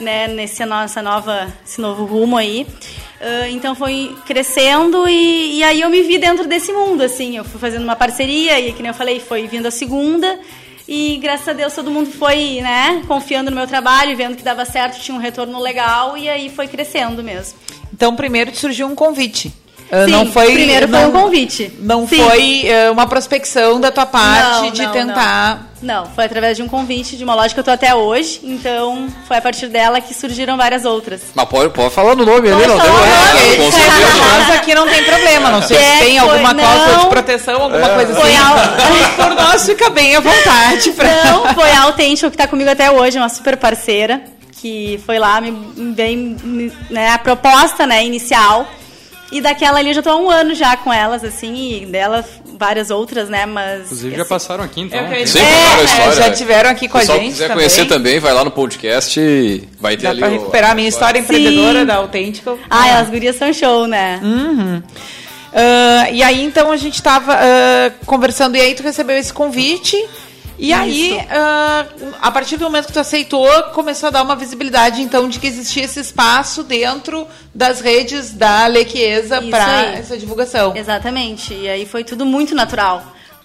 né, 0.00 0.28
nesse 0.28 0.64
nossa 0.64 1.00
nova, 1.00 1.52
esse 1.64 1.80
novo 1.80 2.04
rumo 2.04 2.36
aí. 2.36 2.66
Ah, 3.20 3.48
então 3.48 3.74
foi 3.74 4.14
crescendo 4.26 5.08
e, 5.08 5.58
e 5.58 5.64
aí 5.64 5.80
eu 5.80 5.90
me 5.90 6.02
vi 6.02 6.18
dentro 6.18 6.46
desse 6.46 6.72
mundo, 6.72 7.02
assim. 7.02 7.36
Eu 7.36 7.44
fui 7.44 7.60
fazendo 7.60 7.82
uma 7.82 7.96
parceria 7.96 8.58
e, 8.60 8.72
que 8.72 8.82
nem 8.82 8.90
eu 8.90 8.94
falei, 8.94 9.20
foi 9.20 9.46
vindo 9.46 9.66
a 9.66 9.70
segunda. 9.70 10.38
E 10.88 11.18
graças 11.20 11.48
a 11.48 11.52
Deus 11.52 11.72
todo 11.74 11.90
mundo 11.90 12.10
foi, 12.12 12.60
né, 12.62 13.02
confiando 13.08 13.50
no 13.50 13.56
meu 13.56 13.66
trabalho, 13.66 14.16
vendo 14.16 14.36
que 14.36 14.42
dava 14.44 14.64
certo, 14.64 15.00
tinha 15.00 15.16
um 15.16 15.20
retorno 15.20 15.58
legal 15.60 16.16
e 16.16 16.28
aí 16.28 16.48
foi 16.48 16.68
crescendo 16.68 17.22
mesmo. 17.24 17.58
Então, 17.92 18.14
primeiro 18.14 18.54
surgiu 18.54 18.86
um 18.86 18.94
convite. 18.94 19.52
Uh, 19.90 20.04
Sim, 20.06 20.10
não 20.10 20.26
foi, 20.32 20.52
primeiro 20.52 20.88
foi 20.88 20.98
não, 21.00 21.08
um 21.08 21.12
convite. 21.12 21.72
Não 21.78 22.08
Sim. 22.08 22.16
foi 22.24 22.64
uh, 22.88 22.92
uma 22.92 23.06
prospecção 23.06 23.80
da 23.80 23.90
tua 23.92 24.04
parte 24.04 24.62
Não, 24.64 24.70
de 24.72 24.82
não, 24.82 24.92
tentar. 24.92 25.54
Não. 25.56 25.76
Não, 25.82 26.06
foi 26.06 26.24
através 26.24 26.56
de 26.56 26.62
um 26.62 26.68
convite 26.68 27.16
de 27.18 27.22
uma 27.22 27.34
loja 27.34 27.52
que 27.52 27.60
eu 27.60 27.62
tô 27.64 27.70
até 27.70 27.94
hoje, 27.94 28.40
então 28.42 29.08
foi 29.28 29.36
a 29.36 29.42
partir 29.42 29.68
dela 29.68 30.00
que 30.00 30.14
surgiram 30.14 30.56
várias 30.56 30.86
outras. 30.86 31.20
Mas 31.34 31.46
pode, 31.48 31.68
pode 31.72 31.92
falar 31.94 32.16
no 32.16 32.24
nome 32.24 32.50
ali, 32.50 32.66
não 32.66 32.78
tem 32.80 32.90
problema. 32.90 33.16
Com. 33.56 34.38
Nós 34.38 34.50
aqui 34.56 34.74
não 34.74 34.88
tem 34.88 35.04
problema, 35.04 35.50
não 35.50 35.62
sei 35.62 35.76
se 35.76 35.82
É, 35.84 35.98
tem 35.98 36.18
foi- 36.18 36.28
alguma 36.30 36.54
cláusula 36.54 36.88
não. 36.92 37.00
de 37.04 37.06
proteção, 37.10 37.62
alguma 37.62 37.86
É. 37.90 37.94
coisa 37.94 38.12
assim. 38.12 38.20
Foi 38.22 38.36
al- 38.36 38.56
Mas 38.56 38.66
por 39.14 39.15
nós 39.15 39.15
fica 39.66 39.90
bem 39.90 40.16
à 40.16 40.20
vontade. 40.20 40.92
Pra... 40.92 41.24
Não, 41.24 41.54
foi 41.54 41.70
a 41.70 41.82
Autêntica 41.82 42.30
que 42.30 42.36
tá 42.36 42.46
comigo 42.46 42.70
até 42.70 42.90
hoje, 42.90 43.18
uma 43.18 43.28
super 43.28 43.56
parceira, 43.56 44.22
que 44.60 45.00
foi 45.04 45.18
lá, 45.18 45.40
me, 45.40 45.50
me 45.50 45.92
bem, 45.94 46.36
me- 46.42 46.72
né, 46.90 47.10
a 47.10 47.18
proposta, 47.18 47.86
né, 47.86 48.04
inicial. 48.04 48.66
E 49.32 49.40
daquela 49.40 49.80
ali 49.80 49.88
eu 49.88 49.94
já 49.94 50.02
tô 50.02 50.10
há 50.10 50.16
um 50.16 50.30
ano 50.30 50.54
já 50.54 50.76
com 50.76 50.92
elas, 50.92 51.24
assim, 51.24 51.82
e 51.82 51.86
dela 51.86 52.24
várias 52.58 52.90
outras, 52.90 53.28
né, 53.28 53.44
mas... 53.44 53.86
Inclusive 53.86 54.14
já 54.16 54.22
assim, 54.22 54.28
passaram 54.28 54.62
aqui, 54.64 54.80
então. 54.82 54.98
É, 54.98 55.02
contaram 55.02 55.16
a 55.16 55.18
é, 55.18 55.84
história. 55.84 56.12
já 56.12 56.30
tiveram 56.30 56.70
aqui 56.70 56.88
com 56.88 56.96
a 56.96 57.00
Se 57.04 57.10
o 57.10 57.14
gente 57.16 57.26
quiser 57.32 57.48
também. 57.48 57.56
conhecer 57.56 57.84
também, 57.86 58.18
vai 58.20 58.32
lá 58.32 58.44
no 58.44 58.52
podcast 58.52 59.18
e 59.20 59.68
vai 59.80 59.96
ter 59.96 60.04
Dá 60.04 60.10
ali 60.10 60.20
pra 60.20 60.28
o- 60.28 60.32
recuperar 60.32 60.70
a 60.70 60.74
minha 60.76 60.88
história 60.88 61.18
empreendedora 61.18 61.84
da 61.84 61.96
Autêntica. 61.96 62.56
Ah, 62.70 62.88
elas 62.88 63.10
gurias 63.10 63.34
são 63.36 63.52
show, 63.52 63.88
né? 63.88 64.20
Uhum. 64.22 64.82
Ah, 65.58 66.10
e 66.10 66.22
aí, 66.22 66.44
então, 66.44 66.70
a 66.70 66.76
gente 66.76 66.94
estava 66.96 67.38
conversando 68.04 68.56
e 68.56 68.60
aí 68.60 68.74
tu 68.74 68.82
recebeu 68.82 69.16
esse 69.16 69.32
convite. 69.32 69.96
E 70.58 70.72
aí, 70.72 71.20
ah, 71.30 71.84
a 72.22 72.30
partir 72.30 72.56
do 72.56 72.64
momento 72.64 72.86
que 72.86 72.92
tu 72.92 73.00
aceitou, 73.00 73.46
começou 73.74 74.06
a 74.06 74.10
dar 74.10 74.22
uma 74.22 74.36
visibilidade, 74.36 75.02
então, 75.02 75.28
de 75.28 75.38
que 75.38 75.46
existia 75.46 75.84
esse 75.84 76.00
espaço 76.00 76.62
dentro 76.62 77.26
das 77.54 77.80
redes 77.80 78.32
da 78.32 78.66
Lequiesa 78.66 79.38
Isso 79.40 79.50
para 79.50 79.82
essa 79.98 80.16
divulgação. 80.16 80.74
Exatamente. 80.76 81.52
E 81.54 81.68
aí 81.68 81.84
foi 81.84 82.04
tudo 82.04 82.24
muito 82.24 82.54
natural. 82.54 83.02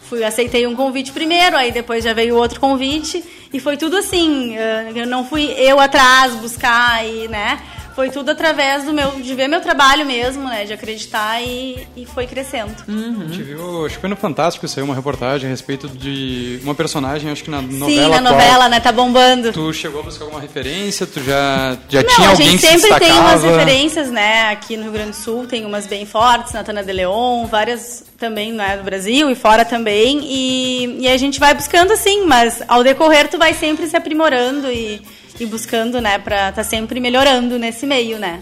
Fui, 0.10 0.24
aceitei 0.24 0.68
um 0.68 0.75
convite 0.75 1.12
primeiro, 1.12 1.56
aí 1.56 1.72
depois 1.72 2.03
já 2.03 2.13
veio 2.13 2.36
outro 2.36 2.60
convite. 2.60 3.24
E 3.53 3.60
foi 3.60 3.75
tudo 3.77 3.98
assim. 3.98 4.56
eh, 4.58 4.91
Eu 4.96 5.08
não 5.08 5.25
fui 5.25 5.53
eu 5.58 5.80
atrás 5.80 6.34
buscar 6.36 7.06
e, 7.06 7.27
né? 7.30 7.60
Foi 7.95 8.10
tudo 8.10 8.31
através 8.31 8.86
do 8.86 8.93
meu, 8.93 9.12
de 9.12 9.36
ver 9.36 9.48
meu 9.48 9.62
trabalho 9.62 10.05
mesmo, 10.05 10.48
né? 10.48 10.65
De 10.65 10.74
acreditar 10.74 11.41
e, 11.41 11.88
e 11.95 12.05
foi 12.05 12.25
crescendo. 12.25 12.75
A 12.88 13.27
gente 13.27 13.43
viu, 13.43 13.86
acho 13.86 13.95
que 13.95 14.01
foi 14.01 14.10
no 14.10 14.15
Fantástico, 14.15 14.67
saiu 14.67 14.86
uma 14.86 14.95
reportagem 14.95 15.48
a 15.48 15.50
respeito 15.50 15.89
de 15.89 16.60
uma 16.63 16.75
personagem, 16.75 17.31
acho 17.31 17.43
que 17.43 17.50
na 17.50 17.62
novela 17.62 17.89
Sim, 17.89 18.10
na 18.10 18.21
novela, 18.21 18.69
né? 18.69 18.79
Tá 18.79 18.91
bombando. 18.91 19.51
Tu 19.51 19.74
chegou 19.74 20.01
a 20.01 20.03
buscar 20.03 20.25
alguma 20.25 20.41
referência? 20.41 21.05
Tu 21.05 21.21
já, 21.24 21.77
já 21.89 22.03
Não, 22.03 22.10
tinha 22.10 22.27
a 22.27 22.31
alguém 22.31 22.48
gente 22.51 22.62
que 22.62 22.67
se 22.67 22.79
sempre 22.79 23.00
tem 23.00 23.12
umas 23.12 23.43
referências, 23.43 24.12
né? 24.12 24.50
Aqui 24.51 24.77
no 24.77 24.83
Rio 24.83 24.91
Grande 24.91 25.12
do 25.12 25.15
Sul 25.15 25.48
tem 25.48 25.65
umas 25.65 25.88
bem 25.88 26.05
fortes, 26.05 26.53
Natana 26.53 26.83
de 26.83 26.91
Leon, 26.91 27.45
várias 27.45 28.05
também 28.17 28.53
né, 28.53 28.77
do 28.77 28.83
Brasil 28.83 29.29
e 29.29 29.36
fora 29.36 29.65
também. 29.65 30.19
E, 30.24 31.01
e 31.01 31.07
a 31.07 31.17
gente 31.17 31.39
vai 31.39 31.53
buscando 31.53 31.91
assim, 31.91 32.25
mas 32.25 32.62
ao 32.67 32.83
decorrer 32.83 33.27
tu 33.27 33.38
vai 33.38 33.53
sempre 33.53 33.88
se 33.88 33.98
aprimorando 33.98 34.71
e, 34.71 35.01
e 35.41 35.45
buscando, 35.45 36.00
né, 36.00 36.17
pra 36.19 36.51
tá 36.51 36.63
sempre 36.63 37.00
melhorando 37.00 37.57
nesse 37.60 37.86
meio, 37.86 38.17
né? 38.19 38.39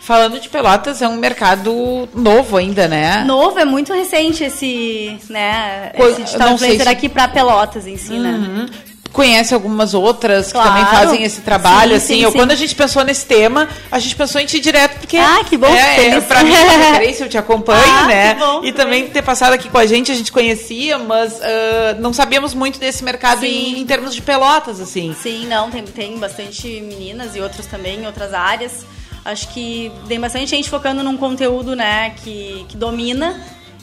Falando 0.00 0.40
de 0.40 0.48
Pelotas, 0.48 1.02
é 1.02 1.08
um 1.08 1.16
mercado 1.16 2.08
novo 2.14 2.56
ainda, 2.56 2.88
né? 2.88 3.24
Novo, 3.26 3.58
é 3.58 3.64
muito 3.66 3.92
recente 3.92 4.42
esse, 4.44 5.18
né, 5.28 5.90
Co- 5.94 6.06
esse 6.08 6.22
digital 6.22 6.54
influencer 6.54 6.82
se- 6.84 6.88
aqui 6.88 7.08
pra 7.10 7.28
Pelotas 7.28 7.86
em 7.86 7.96
si, 7.98 8.14
né? 8.14 8.66
Conhece 9.12 9.54
algumas 9.54 9.94
outras 9.94 10.52
Claro. 10.52 10.68
que 10.70 10.76
também 10.76 10.92
fazem 11.00 11.22
esse 11.24 11.40
trabalho, 11.40 11.92
Sim, 11.92 11.96
assim. 11.96 12.14
sim, 12.14 12.22
eu, 12.22 12.30
sim. 12.30 12.36
quando 12.38 12.50
a 12.50 12.54
gente 12.54 12.74
pensou 12.74 13.02
nesse 13.04 13.24
tema, 13.26 13.68
a 13.90 13.98
gente 13.98 14.14
pensou 14.14 14.40
em 14.40 14.46
ti 14.46 14.60
direto, 14.60 14.98
porque 14.98 15.16
Ah, 15.16 15.40
que 15.48 15.56
bom, 15.56 15.66
é, 15.66 16.08
é, 16.08 16.20
pra 16.20 16.44
mim 16.44 16.52
é 16.54 16.76
referência, 16.90 17.24
eu 17.24 17.28
te 17.28 17.38
acompanho, 17.38 17.82
Ah, 17.84 18.06
né? 18.06 18.34
que 18.34 18.40
bom, 18.40 18.64
e 18.64 18.72
também 18.72 19.08
ter 19.08 19.22
passado 19.22 19.54
aqui 19.54 19.68
com 19.68 19.78
a 19.78 19.86
gente, 19.86 20.12
a 20.12 20.14
gente 20.14 20.30
conhecia, 20.30 20.98
mas 20.98 21.40
ah, 21.42 21.96
não 21.98 22.12
sabíamos 22.12 22.54
muito 22.54 22.78
desse 22.78 23.02
mercado 23.02 23.44
em, 23.44 23.80
em 23.80 23.86
termos 23.86 24.14
de 24.14 24.20
pelotas, 24.22 24.80
assim. 24.80 25.16
Sim, 25.20 25.46
não, 25.46 25.70
tem, 25.70 25.82
tem 25.84 26.18
bastante 26.18 26.66
meninas 26.82 27.34
e 27.34 27.40
outros 27.40 27.66
também 27.66 28.00
em 28.00 28.06
outras 28.06 28.32
áreas. 28.34 28.84
Acho 29.24 29.48
que 29.48 29.90
tem 30.06 30.18
bastante 30.20 30.46
gente 30.46 30.70
focando 30.70 31.02
num 31.02 31.16
conteúdo, 31.16 31.74
né, 31.76 32.14
que, 32.22 32.64
que 32.68 32.76
domina 32.76 33.38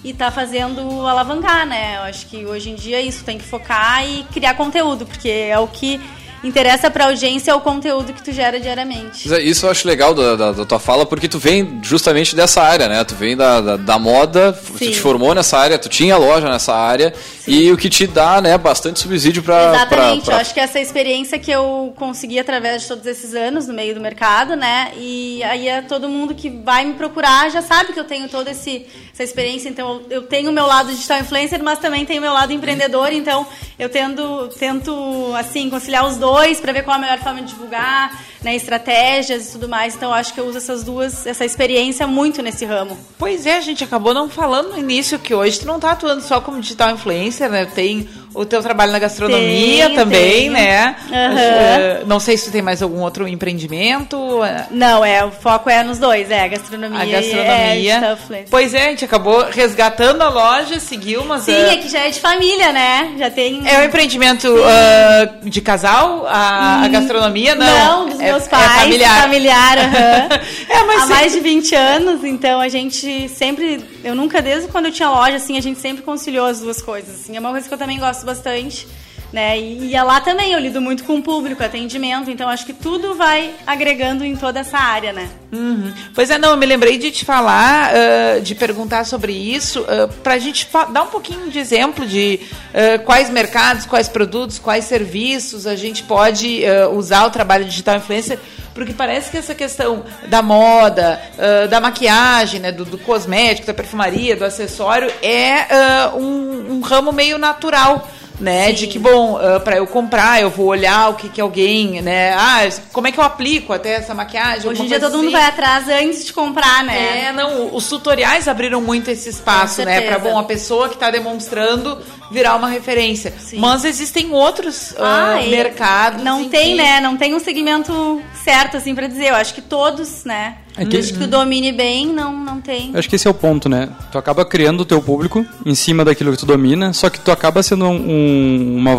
e 0.05 0.13
tá 0.13 0.29
fazendo 0.31 1.05
alavancar, 1.05 1.65
né? 1.65 1.95
Eu 1.97 2.01
acho 2.03 2.27
que 2.27 2.45
hoje 2.45 2.69
em 2.69 2.75
dia 2.75 3.01
isso 3.01 3.23
tem 3.25 3.37
que 3.37 3.43
focar 3.43 4.07
e 4.07 4.23
criar 4.31 4.53
conteúdo, 4.53 5.05
porque 5.05 5.27
é 5.27 5.57
o 5.59 5.67
que 5.67 5.99
interessa 6.43 6.91
pra 6.91 7.05
audiência, 7.05 7.49
é 7.49 7.55
o 7.55 7.59
conteúdo 7.59 8.13
que 8.13 8.21
tu 8.23 8.31
gera 8.31 8.59
diariamente. 8.59 9.27
Isso 9.43 9.65
eu 9.65 9.71
acho 9.71 9.87
legal 9.87 10.13
da, 10.13 10.35
da- 10.35 10.51
da 10.51 10.63
tua 10.65 10.77
fala, 10.79 11.03
porque 11.03 11.27
tu 11.27 11.39
vem 11.39 11.79
justamente 11.81 12.35
dessa 12.35 12.61
área, 12.61 12.87
né? 12.87 13.03
Tu 13.03 13.15
vem 13.15 13.35
da, 13.35 13.59
da, 13.59 13.77
da 13.77 13.97
moda, 13.97 14.53
tu 14.53 14.77
Sim. 14.77 14.91
te 14.91 14.99
formou 15.01 15.33
nessa 15.33 15.57
área, 15.57 15.79
tu 15.79 15.89
tinha 15.89 16.15
loja 16.17 16.47
nessa 16.47 16.75
área, 16.75 17.11
e 17.47 17.71
o 17.71 17.77
que 17.77 17.89
te 17.89 18.07
dá, 18.07 18.41
né, 18.41 18.57
bastante 18.57 18.99
subsídio 18.99 19.41
pra... 19.43 19.69
Exatamente, 19.75 20.15
pra- 20.17 20.25
pra- 20.25 20.33
eu 20.35 20.41
acho 20.41 20.53
que 20.53 20.59
essa 20.59 20.79
experiência 20.79 21.37
que 21.39 21.51
eu 21.51 21.93
consegui 21.95 22.39
através 22.39 22.81
de 22.83 22.87
todos 22.87 23.05
esses 23.05 23.33
anos 23.33 23.67
no 23.67 23.73
meio 23.73 23.93
do 23.93 24.01
mercado, 24.01 24.55
né? 24.55 24.91
E 24.97 25.43
aí 25.43 25.67
é 25.67 25.81
todo 25.81 26.07
mundo 26.09 26.33
que 26.35 26.49
vai 26.49 26.85
me 26.85 26.93
procurar 26.93 27.49
já 27.51 27.61
sabe 27.61 27.93
que 27.93 27.99
eu 27.99 28.03
tenho 28.05 28.27
toda 28.29 28.51
esse, 28.51 28.85
essa 29.13 29.23
experiência, 29.23 29.69
então 29.69 30.01
eu 30.09 30.23
tenho 30.23 30.49
o 30.49 30.53
meu 30.53 30.65
lado 30.65 30.89
digital 30.91 31.19
influencer, 31.19 31.61
mas 31.63 31.79
também 31.79 32.05
tenho 32.05 32.19
o 32.19 32.23
meu 32.23 32.33
lado 32.33 32.51
empreendedor, 32.53 33.11
então 33.11 33.45
eu 33.77 33.89
tendo, 33.89 34.47
tento 34.57 35.33
assim 35.37 35.69
conciliar 35.69 36.05
os 36.07 36.17
dois 36.17 36.59
para 36.59 36.71
ver 36.71 36.83
qual 36.83 36.95
a 36.95 36.99
melhor 36.99 37.19
forma 37.19 37.41
de 37.41 37.47
divulgar, 37.47 38.23
né, 38.43 38.55
estratégias 38.55 39.49
e 39.49 39.51
tudo 39.53 39.67
mais. 39.67 39.95
Então 39.95 40.09
eu 40.09 40.15
acho 40.15 40.33
que 40.33 40.39
eu 40.39 40.45
uso 40.45 40.57
essas 40.57 40.83
duas, 40.83 41.25
essa 41.25 41.43
experiência 41.43 42.05
muito 42.05 42.41
nesse 42.41 42.63
ramo. 42.65 42.97
Pois 43.17 43.45
é, 43.45 43.57
a 43.57 43.61
gente 43.61 43.83
acabou 43.83 44.13
não 44.13 44.29
falando 44.29 44.69
no 44.71 44.77
início 44.77 45.17
que 45.17 45.33
hoje 45.33 45.59
tu 45.59 45.65
não 45.65 45.79
tá 45.79 45.91
atuando 45.91 46.21
só 46.21 46.39
como 46.39 46.59
digital 46.61 46.91
influencer, 46.91 47.34
né? 47.41 47.65
Tem 47.65 48.07
o 48.35 48.45
teu 48.45 48.61
trabalho 48.61 48.91
na 48.91 48.99
gastronomia 48.99 49.87
Tem, 49.87 49.95
também, 49.95 50.31
tenho. 50.41 50.51
né? 50.53 50.95
Eh, 51.11 52.03
Não 52.05 52.19
sei 52.19 52.37
se 52.37 52.45
tu 52.45 52.51
tem 52.51 52.61
mais 52.61 52.81
algum 52.81 52.99
outro 53.01 53.27
empreendimento. 53.27 54.43
eh, 54.43 54.65
Não, 54.71 55.03
é, 55.03 55.23
o 55.23 55.31
foco 55.31 55.69
é 55.69 55.83
nos 55.83 55.97
dois, 55.99 56.29
é 56.29 56.43
a 56.43 56.47
gastronomia, 56.47 56.99
A 56.99 57.05
e 57.05 57.13
é 57.13 57.21
gastronomia. 57.21 57.75
digital 57.95 58.13
influencer. 58.13 58.47
pois 58.49 58.73
é, 58.73 58.85
a 58.85 58.89
gente 58.89 59.05
acabou 59.05 59.45
resgatando 59.49 60.21
a 60.21 60.29
loja, 60.29 60.79
seguiu, 60.79 61.23
mas 61.25 61.43
Sim, 61.43 61.53
eh, 61.53 61.73
é 61.73 61.77
que 61.77 61.89
já 61.89 61.99
é 61.99 62.09
de 62.09 62.19
família, 62.19 62.71
né? 62.71 63.13
Já 63.17 63.29
tem. 63.29 63.67
é 63.67 63.79
um 63.79 63.83
empreendimento 63.83 64.53
ah, 64.65 65.39
de 65.43 65.61
casal, 65.61 66.25
a, 66.27 66.83
a 66.83 66.87
gastronomia? 66.87 67.55
Não, 67.55 67.65
Não, 67.65 68.09
dos 68.09 68.19
é, 68.19 68.23
meus 68.31 68.45
é 68.45 68.49
pais. 68.49 68.81
familiar. 68.81 69.21
Familiar, 69.21 69.77
aham. 69.77 70.29
É, 70.69 70.83
mas 70.83 70.95
Há 70.97 70.99
sempre- 71.01 71.13
mais 71.15 71.31
de 71.33 71.39
20 71.39 71.75
anos, 71.75 72.23
então 72.23 72.59
a 72.59 72.67
gente 72.67 73.29
sempre. 73.29 73.81
Eu 74.03 74.15
nunca, 74.15 74.41
desde 74.41 74.67
quando 74.69 74.85
eu 74.87 74.91
tinha 74.91 75.09
loja, 75.09 75.35
assim, 75.37 75.57
a 75.57 75.61
gente 75.61 75.79
sempre 75.79 76.03
conciliou 76.03 76.45
as 76.47 76.59
duas 76.59 76.81
coisas. 76.81 77.21
Assim, 77.21 77.35
é 77.35 77.39
uma 77.39 77.51
coisa 77.51 77.67
que 77.67 77.73
eu 77.73 77.77
também 77.77 77.97
gosto 77.99 78.24
bastante. 78.25 78.87
Né? 79.35 79.59
E, 79.59 79.93
e 79.93 80.01
lá 80.01 80.21
também 80.21 80.53
eu 80.53 80.59
lido 80.59 80.79
muito 80.79 81.03
com 81.03 81.17
o 81.17 81.21
público, 81.21 81.61
atendimento, 81.61 82.31
então 82.31 82.47
acho 82.47 82.65
que 82.65 82.71
tudo 82.71 83.15
vai 83.15 83.53
agregando 83.67 84.23
em 84.23 84.33
toda 84.33 84.61
essa 84.61 84.77
área, 84.77 85.11
né? 85.11 85.27
Uhum. 85.51 85.91
Pois 86.13 86.29
é, 86.29 86.37
não, 86.37 86.51
eu 86.51 86.57
me 86.57 86.65
lembrei 86.65 86.97
de 86.97 87.11
te 87.11 87.25
falar, 87.25 87.91
ah, 87.93 88.39
de 88.39 88.55
perguntar 88.55 89.03
sobre 89.03 89.33
isso, 89.33 89.85
para 90.23 90.35
a 90.35 90.37
gente 90.37 90.65
dar 90.89 91.03
um 91.03 91.07
pouquinho 91.07 91.51
de 91.51 91.59
exemplo 91.59 92.07
de 92.07 92.39
ah, 92.73 92.97
quais 92.99 93.29
mercados, 93.29 93.85
quais 93.85 94.07
produtos, 94.07 94.57
quais 94.57 94.85
serviços 94.85 95.67
a 95.67 95.75
gente 95.75 96.03
pode 96.03 96.65
ah, 96.65 96.87
usar 96.87 97.25
o 97.25 97.29
trabalho 97.29 97.65
digital 97.65 97.97
influencer, 97.97 98.39
porque 98.73 98.93
parece 98.93 99.31
que 99.31 99.37
essa 99.37 99.53
questão 99.53 100.05
da 100.29 100.41
moda, 100.41 101.21
ah, 101.37 101.67
da 101.67 101.81
maquiagem, 101.81 102.61
né, 102.61 102.71
do, 102.71 102.85
do 102.85 102.97
cosmético, 102.97 103.67
da 103.67 103.73
perfumaria, 103.73 104.33
do 104.33 104.45
acessório, 104.45 105.11
é 105.21 105.59
ah, 105.69 106.13
um, 106.15 106.75
um 106.75 106.79
ramo 106.79 107.11
meio 107.11 107.37
natural 107.37 108.07
né? 108.39 108.67
Sim. 108.67 108.73
De 108.73 108.87
que, 108.87 108.99
bom, 108.99 109.37
para 109.63 109.77
eu 109.77 109.87
comprar, 109.87 110.41
eu 110.41 110.49
vou 110.49 110.67
olhar 110.67 111.09
o 111.09 111.15
que, 111.15 111.29
que 111.29 111.41
alguém, 111.41 112.01
né? 112.01 112.33
Ah, 112.33 112.67
como 112.91 113.07
é 113.07 113.11
que 113.11 113.19
eu 113.19 113.23
aplico 113.23 113.73
até 113.73 113.95
essa 113.95 114.13
maquiagem? 114.13 114.69
Hoje 114.69 114.83
em 114.83 114.87
dia 114.87 114.99
todo 114.99 115.17
mundo 115.17 115.27
assim. 115.27 115.31
vai 115.31 115.45
atrás 115.45 115.87
antes 115.87 116.25
de 116.25 116.33
comprar, 116.33 116.83
né? 116.83 117.27
É, 117.27 117.31
não, 117.31 117.73
os 117.73 117.87
tutoriais 117.87 118.47
abriram 118.47 118.81
muito 118.81 119.09
esse 119.09 119.29
espaço, 119.29 119.83
né? 119.83 120.01
Pra, 120.01 120.19
bom, 120.19 120.37
a 120.37 120.43
pessoa 120.43 120.87
que 120.89 120.95
está 120.95 121.09
demonstrando 121.09 122.01
virar 122.31 122.55
uma 122.55 122.67
referência. 122.69 123.33
Sim. 123.39 123.57
Mas 123.59 123.85
existem 123.85 124.31
outros 124.31 124.93
ah, 124.97 125.41
e 125.41 125.49
mercados. 125.49 126.23
Não 126.23 126.41
em 126.41 126.49
tem, 126.49 126.71
que- 126.71 126.75
né? 126.83 126.99
Não 126.99 127.15
tem 127.17 127.33
um 127.35 127.39
segmento 127.39 128.21
certo, 128.43 128.77
assim, 128.77 128.93
pra 128.95 129.07
dizer. 129.07 129.29
Eu 129.29 129.35
acho 129.35 129.53
que 129.53 129.61
todos, 129.61 130.23
né? 130.25 130.57
É 130.77 130.83
que- 130.83 130.89
Desde 130.89 131.13
que 131.13 131.19
tu 131.19 131.27
domine 131.27 131.71
bem, 131.71 132.07
não, 132.07 132.35
não 132.37 132.59
tem. 132.59 132.91
Acho 132.93 133.07
que 133.07 133.15
esse 133.15 133.25
é 133.27 133.31
o 133.31 133.33
ponto, 133.33 133.69
né? 133.69 133.87
Tu 134.11 134.17
acaba 134.17 134.43
criando 134.43 134.81
o 134.81 134.85
teu 134.85 135.01
público 135.01 135.45
em 135.65 135.73
cima 135.73 136.03
daquilo 136.03 136.31
que 136.33 136.37
tu 136.37 136.45
domina, 136.45 136.91
só 136.91 137.09
que 137.09 137.17
tu 137.19 137.31
acaba 137.31 137.63
sendo 137.63 137.85
um- 137.85 138.75
uma, 138.77 138.95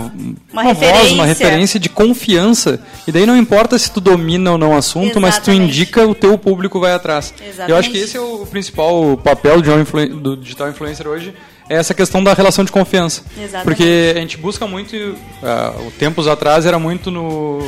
Uma 0.53 0.63
voz, 0.63 0.79
referência. 0.79 1.15
uma 1.15 1.27
referência 1.27 1.79
de 1.81 1.89
confiança. 1.91 2.81
E 3.07 3.13
daí 3.13 3.27
não 3.27 3.37
importa 3.37 3.79
se 3.79 3.91
tu 3.91 4.01
domina 4.01 4.53
ou 4.53 4.59
não 4.59 4.71
o 4.73 4.77
assunto, 4.77 5.21
mas 5.21 5.35
se 5.35 5.41
tu 5.43 5.51
Exatamente. 5.51 5.71
indica, 5.73 6.07
o 6.07 6.15
teu 6.15 6.39
público 6.39 6.81
vai 6.81 6.93
atrás. 6.95 7.35
Exatamente. 7.41 7.71
Eu 7.71 7.77
acho 7.77 7.91
que 7.91 7.99
esse 7.99 8.17
é 8.17 8.21
o 8.21 8.47
principal 8.47 9.17
papel 9.23 9.61
de 9.61 9.69
um 9.71 9.81
influen- 9.81 10.17
do 10.17 10.35
digital 10.37 10.71
influencer 10.71 11.07
hoje, 11.07 11.35
é 11.69 11.77
essa 11.77 11.95
questão 11.95 12.23
da 12.23 12.33
relação 12.35 12.65
de 12.65 12.73
confiança. 12.73 13.23
Exatamente. 13.37 13.65
Porque 13.65 14.13
a 14.17 14.21
gente 14.21 14.37
busca 14.37 14.67
muito, 14.67 14.95
ah, 15.43 15.73
tempos 15.99 16.27
atrás 16.29 16.65
era 16.67 16.79
muito 16.79 17.11
no 17.11 17.61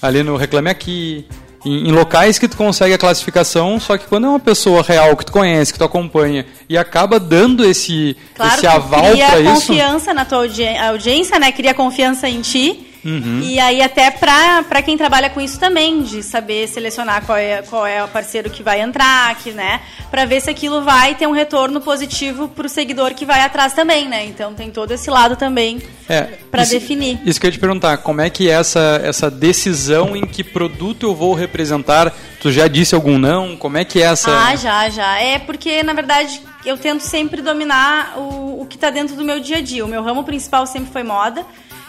ali 0.00 0.22
no 0.22 0.36
Reclame 0.36 0.70
Aqui, 0.70 1.26
em, 1.64 1.88
em 1.88 1.92
locais 1.92 2.38
que 2.38 2.46
tu 2.46 2.56
consegue 2.56 2.94
a 2.94 2.98
classificação, 2.98 3.80
só 3.80 3.98
que 3.98 4.06
quando 4.06 4.26
é 4.26 4.28
uma 4.28 4.38
pessoa 4.38 4.82
real 4.82 5.16
que 5.16 5.26
tu 5.26 5.32
conhece, 5.32 5.72
que 5.72 5.78
tu 5.78 5.84
acompanha 5.84 6.46
e 6.68 6.78
acaba 6.78 7.18
dando 7.18 7.64
esse 7.64 8.16
Claro 8.34 8.54
esse 8.54 8.66
aval 8.66 9.10
cria 9.10 9.26
para 9.26 9.40
isso, 9.40 9.52
confiança 9.54 10.14
na 10.14 10.24
tua 10.24 10.38
audi- 10.38 10.64
audiência, 10.76 11.38
né? 11.38 11.50
Cria 11.50 11.74
confiança 11.74 12.28
em 12.28 12.40
ti. 12.42 12.84
Uhum. 13.04 13.40
E 13.42 13.58
aí 13.60 13.80
até 13.80 14.10
pra, 14.10 14.62
pra 14.68 14.82
quem 14.82 14.96
trabalha 14.96 15.30
com 15.30 15.40
isso 15.40 15.58
também, 15.58 16.02
de 16.02 16.22
saber 16.22 16.66
selecionar 16.68 17.24
qual 17.24 17.38
é, 17.38 17.62
qual 17.62 17.86
é 17.86 18.02
o 18.02 18.08
parceiro 18.08 18.50
que 18.50 18.62
vai 18.62 18.80
entrar, 18.80 19.34
que, 19.36 19.52
né? 19.52 19.80
Pra 20.10 20.24
ver 20.24 20.40
se 20.40 20.50
aquilo 20.50 20.82
vai 20.82 21.14
ter 21.14 21.26
um 21.26 21.32
retorno 21.32 21.80
positivo 21.80 22.48
pro 22.48 22.68
seguidor 22.68 23.14
que 23.14 23.24
vai 23.24 23.40
atrás 23.42 23.72
também, 23.72 24.08
né? 24.08 24.24
Então 24.26 24.54
tem 24.54 24.70
todo 24.70 24.90
esse 24.92 25.10
lado 25.10 25.36
também 25.36 25.80
É, 26.08 26.28
isso- 26.62 26.72
definir. 26.72 27.20
Isso 27.24 27.38
que 27.40 27.46
eu 27.46 27.48
ia 27.48 27.52
te 27.52 27.58
perguntar, 27.60 27.98
como 27.98 28.20
é 28.20 28.28
que 28.30 28.48
é 28.48 28.52
essa, 28.54 29.00
essa 29.04 29.30
decisão 29.30 30.16
em 30.16 30.26
que 30.26 30.42
produto 30.42 31.04
eu 31.06 31.14
vou 31.14 31.34
representar? 31.34 32.12
Tu 32.40 32.50
já 32.52 32.66
disse 32.68 32.94
algum 32.94 33.18
não? 33.18 33.56
Como 33.56 33.76
é 33.78 33.84
que 33.84 34.00
é 34.02 34.06
essa... 34.06 34.30
Ah, 34.30 34.56
já, 34.56 34.88
já. 34.88 35.18
É 35.20 35.38
porque, 35.38 35.82
na 35.82 35.92
verdade, 35.92 36.40
eu 36.64 36.76
tento 36.76 37.00
sempre 37.00 37.42
dominar 37.42 38.14
o, 38.16 38.62
o 38.62 38.66
que 38.68 38.76
está 38.76 38.90
dentro 38.90 39.16
do 39.16 39.24
meu 39.24 39.40
dia 39.40 39.58
a 39.58 39.60
dia. 39.60 39.84
O 39.84 39.88
meu 39.88 40.02
ramo 40.02 40.22
principal 40.24 40.66
sempre 40.66 40.90
foi 40.92 41.02
moda. 41.02 41.44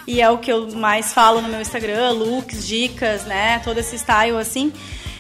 E 0.10 0.20
é 0.22 0.28
o 0.28 0.40
que 0.40 0.52
eu 0.52 0.72
mais 0.76 1.14
falo 1.14 1.40
no 1.40 1.48
meu 1.48 1.62
Instagram, 1.62 2.10
looks, 2.14 2.68
dicas, 2.68 3.26
né? 3.26 3.62
Todo 3.64 3.78
esse 3.78 3.96
style 3.96 4.38
assim. 4.38 4.74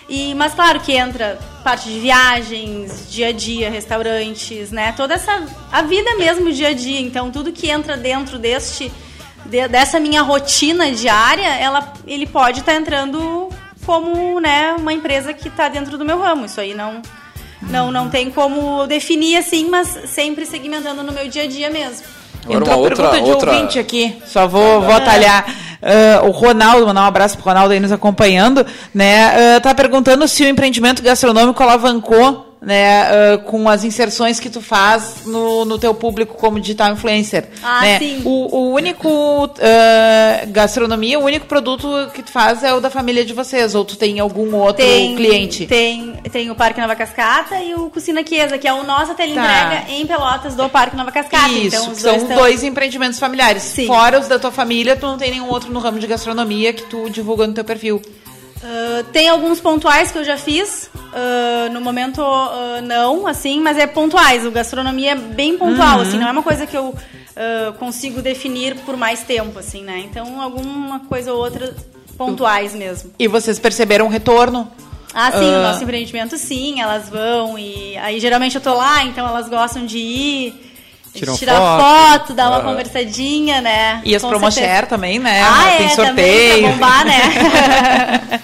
E, 0.09 0.33
mas 0.33 0.55
claro 0.55 0.79
que 0.79 0.93
entra 0.93 1.37
parte 1.63 1.87
de 1.87 1.99
viagens, 1.99 3.05
dia 3.11 3.27
a 3.27 3.31
dia, 3.31 3.69
restaurantes, 3.69 4.71
né? 4.71 4.91
Toda 4.97 5.13
essa 5.13 5.45
a 5.71 5.83
vida 5.83 6.15
mesmo 6.15 6.51
dia 6.51 6.69
a 6.69 6.73
dia. 6.73 6.99
Então 6.99 7.29
tudo 7.29 7.51
que 7.51 7.69
entra 7.69 7.95
dentro 7.95 8.39
deste 8.39 8.91
de- 9.45 9.67
dessa 9.67 9.99
minha 9.99 10.23
rotina 10.23 10.91
diária, 10.91 11.47
ela 11.59 11.93
ele 12.07 12.25
pode 12.25 12.61
estar 12.61 12.73
entrando 12.73 13.47
como, 13.85 14.39
né, 14.39 14.73
uma 14.73 14.91
empresa 14.91 15.33
que 15.35 15.49
está 15.49 15.69
dentro 15.69 15.99
do 15.99 16.03
meu 16.03 16.19
ramo. 16.19 16.45
Isso 16.47 16.59
aí 16.59 16.73
não 16.73 16.99
não 17.61 17.91
não 17.91 18.09
tem 18.09 18.31
como 18.31 18.87
definir 18.87 19.37
assim, 19.37 19.69
mas 19.69 19.87
sempre 20.07 20.47
segmentando 20.47 21.03
no 21.03 21.11
meu 21.11 21.27
dia 21.29 21.43
a 21.43 21.47
dia 21.47 21.69
mesmo. 21.69 22.07
Agora 22.49 22.61
Entrou 22.61 22.77
uma 22.77 22.83
outra, 22.83 23.09
pergunta 23.09 23.23
de 23.23 23.31
outra... 23.31 23.51
ouvinte 23.51 23.79
aqui, 23.79 24.17
só 24.25 24.47
vou, 24.47 24.81
vou 24.81 24.93
atalhar. 24.93 25.45
Ah, 25.81 26.21
o 26.23 26.31
Ronaldo, 26.31 26.85
mandar 26.87 27.03
um 27.03 27.05
abraço 27.05 27.37
pro 27.37 27.45
Ronaldo 27.45 27.73
aí 27.73 27.79
nos 27.79 27.91
acompanhando, 27.91 28.65
né? 28.93 29.55
ah, 29.55 29.59
tá 29.61 29.73
perguntando 29.73 30.27
se 30.27 30.43
o 30.43 30.47
empreendimento 30.47 31.01
gastronômico 31.01 31.61
alavancou, 31.63 32.48
né, 32.61 33.03
ah, 33.03 33.37
com 33.37 33.69
as 33.69 33.83
inserções 33.83 34.39
que 34.39 34.49
tu 34.49 34.61
faz 34.61 35.25
no, 35.25 35.63
no 35.65 35.77
teu 35.79 35.93
público 35.93 36.35
como 36.35 36.59
digital 36.59 36.91
influencer. 36.91 37.47
Ah, 37.63 37.81
né? 37.81 37.99
sim. 37.99 38.21
O, 38.25 38.55
o 38.55 38.73
único 38.73 39.49
ah, 39.61 40.45
gastronomia, 40.47 41.19
o 41.19 41.23
único 41.23 41.45
produto 41.45 41.87
que 42.13 42.21
tu 42.21 42.31
faz 42.31 42.63
é 42.63 42.73
o 42.73 42.79
da 42.81 42.89
família 42.89 43.23
de 43.25 43.33
vocês, 43.33 43.75
ou 43.75 43.85
tu 43.85 43.95
tem 43.95 44.19
algum 44.19 44.53
outro 44.55 44.83
Tem 44.85 45.15
cliente? 45.15 45.65
Tem, 45.67 46.13
tem 46.31 46.51
o 46.51 46.55
Parque 46.55 46.81
Nova 46.81 46.95
Cascata 46.95 47.61
e 47.63 47.73
o 47.75 47.89
Cucina 47.89 48.25
Chiesa, 48.27 48.57
que 48.57 48.67
é 48.67 48.73
o 48.73 48.83
nosso 48.83 49.09
Tá. 49.09 49.15
teleentrega 49.15 49.85
em 49.89 50.05
Pelotas 50.05 50.53
do 50.55 50.67
Parque 50.69 50.95
Nova 50.95 51.11
Cascata. 51.11 51.49
Isso, 51.49 51.75
então, 51.77 51.91
os 51.91 51.97
são 51.99 52.17
dois 52.17 52.37
dois, 52.37 52.59
tão- 52.59 52.69
empreendimentos 52.69 53.17
familiares. 53.19 53.63
Sim. 53.63 53.87
Fora 53.87 54.19
os 54.19 54.27
da 54.27 54.37
tua 54.37 54.51
família, 54.51 54.95
tu 54.95 55.05
não 55.05 55.17
tem 55.17 55.31
nenhum 55.31 55.47
outro 55.49 55.71
no 55.71 55.79
ramo 55.79 55.97
de 55.99 56.07
gastronomia 56.07 56.73
que 56.73 56.83
tu 56.83 57.09
divulga 57.09 57.47
no 57.47 57.53
teu 57.53 57.63
perfil. 57.63 58.01
Ah, 58.63 59.03
tem 59.11 59.29
alguns 59.29 59.59
pontuais 59.59 60.11
que 60.11 60.17
eu 60.17 60.23
já 60.23 60.37
fiz. 60.37 60.89
ah, 61.13 61.69
no 61.71 61.81
momento, 61.81 62.21
ah, 62.21 62.81
não, 62.83 63.25
assim, 63.27 63.59
mas 63.59 63.77
é 63.77 63.87
pontuais. 63.87 64.45
O 64.45 64.51
gastronomia 64.51 65.11
é 65.11 65.15
bem 65.15 65.57
pontual, 65.57 66.01
assim, 66.01 66.17
não 66.17 66.27
é 66.27 66.31
uma 66.31 66.43
coisa 66.43 66.65
que 66.65 66.77
eu 66.77 66.93
consigo 67.79 68.21
definir 68.21 68.75
por 68.81 68.97
mais 68.97 69.21
tempo, 69.23 69.57
assim, 69.59 69.81
né? 69.81 69.99
Então, 69.99 70.41
alguma 70.41 70.99
coisa 71.01 71.31
ou 71.31 71.39
outra 71.39 71.73
pontuais 72.17 72.75
mesmo. 72.75 73.11
E 73.17 73.27
vocês 73.29 73.57
perceberam 73.57 74.05
um 74.07 74.09
retorno? 74.09 74.69
Ah, 75.13 75.31
sim, 75.31 75.37
o 75.45 75.63
nosso 75.63 75.83
empreendimento, 75.83 76.37
sim, 76.37 76.81
elas 76.81 77.07
vão 77.09 77.57
e 77.57 77.97
aí 77.97 78.19
geralmente 78.19 78.55
eu 78.55 78.61
tô 78.61 78.73
lá, 78.73 79.03
então 79.05 79.25
elas 79.27 79.47
gostam 79.49 79.85
de 79.85 79.97
ir. 79.97 80.68
Tiram 81.13 81.35
tirar 81.35 81.55
foto. 81.57 82.19
foto, 82.19 82.33
dar 82.33 82.49
uma 82.49 82.61
conversadinha, 82.61 83.59
né? 83.61 84.01
E 84.05 84.15
as 84.15 84.21
Com 84.21 84.29
promo 84.29 84.51
certeza. 84.51 84.73
share 84.73 84.87
também, 84.87 85.19
né? 85.19 85.41
Ah, 85.41 85.73
Tem 85.77 85.85
é, 85.87 85.89
sorteio. 85.89 86.07
também, 86.07 86.61
pra 86.61 86.71
bombar, 86.71 87.05
né? 87.05 88.39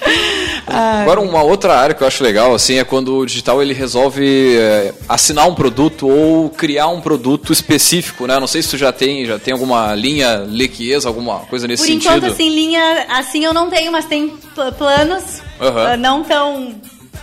Agora 0.67 1.21
uma 1.21 1.43
outra 1.43 1.78
área 1.78 1.93
que 1.95 2.01
eu 2.04 2.08
acho 2.08 2.23
legal 2.23 2.54
assim 2.54 2.80
é 2.80 2.84
quando 2.84 3.17
o 3.19 3.25
digital 3.25 3.62
ele 3.62 3.73
resolve 3.73 4.58
é, 4.58 4.93
assinar 5.08 5.47
um 5.47 5.54
produto 5.56 6.08
ou 6.08 6.49
criar 6.49 6.88
um 6.88 7.01
produto 7.01 7.54
específico, 7.54 8.25
né? 8.28 8.39
Não 8.39 8.47
sei 8.47 8.62
se 8.62 8.69
tu 8.69 8.78
já 8.78 8.91
tem, 8.91 9.25
já 9.25 9.38
tem 9.39 9.54
alguma 9.54 9.93
linha 9.95 10.38
Lequies, 10.47 11.06
alguma 11.06 11.39
coisa 11.41 11.67
nesse 11.67 11.84
Por 11.84 11.88
sentido. 11.91 12.15
enquanto, 12.17 12.32
assim, 12.34 12.49
linha 12.49 13.06
assim 13.10 13.43
eu 13.45 13.54
não 13.54 13.69
tenho, 13.69 13.91
mas 13.91 14.06
tem 14.06 14.30
pl- 14.30 14.71
planos 14.71 15.23
ah, 15.60 15.95
não 15.97 16.23
tão 16.23 16.73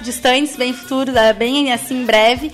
distantes, 0.00 0.56
bem 0.56 0.72
futuros, 0.72 1.14
ah, 1.16 1.32
bem 1.32 1.72
assim, 1.72 2.04
breve. 2.04 2.52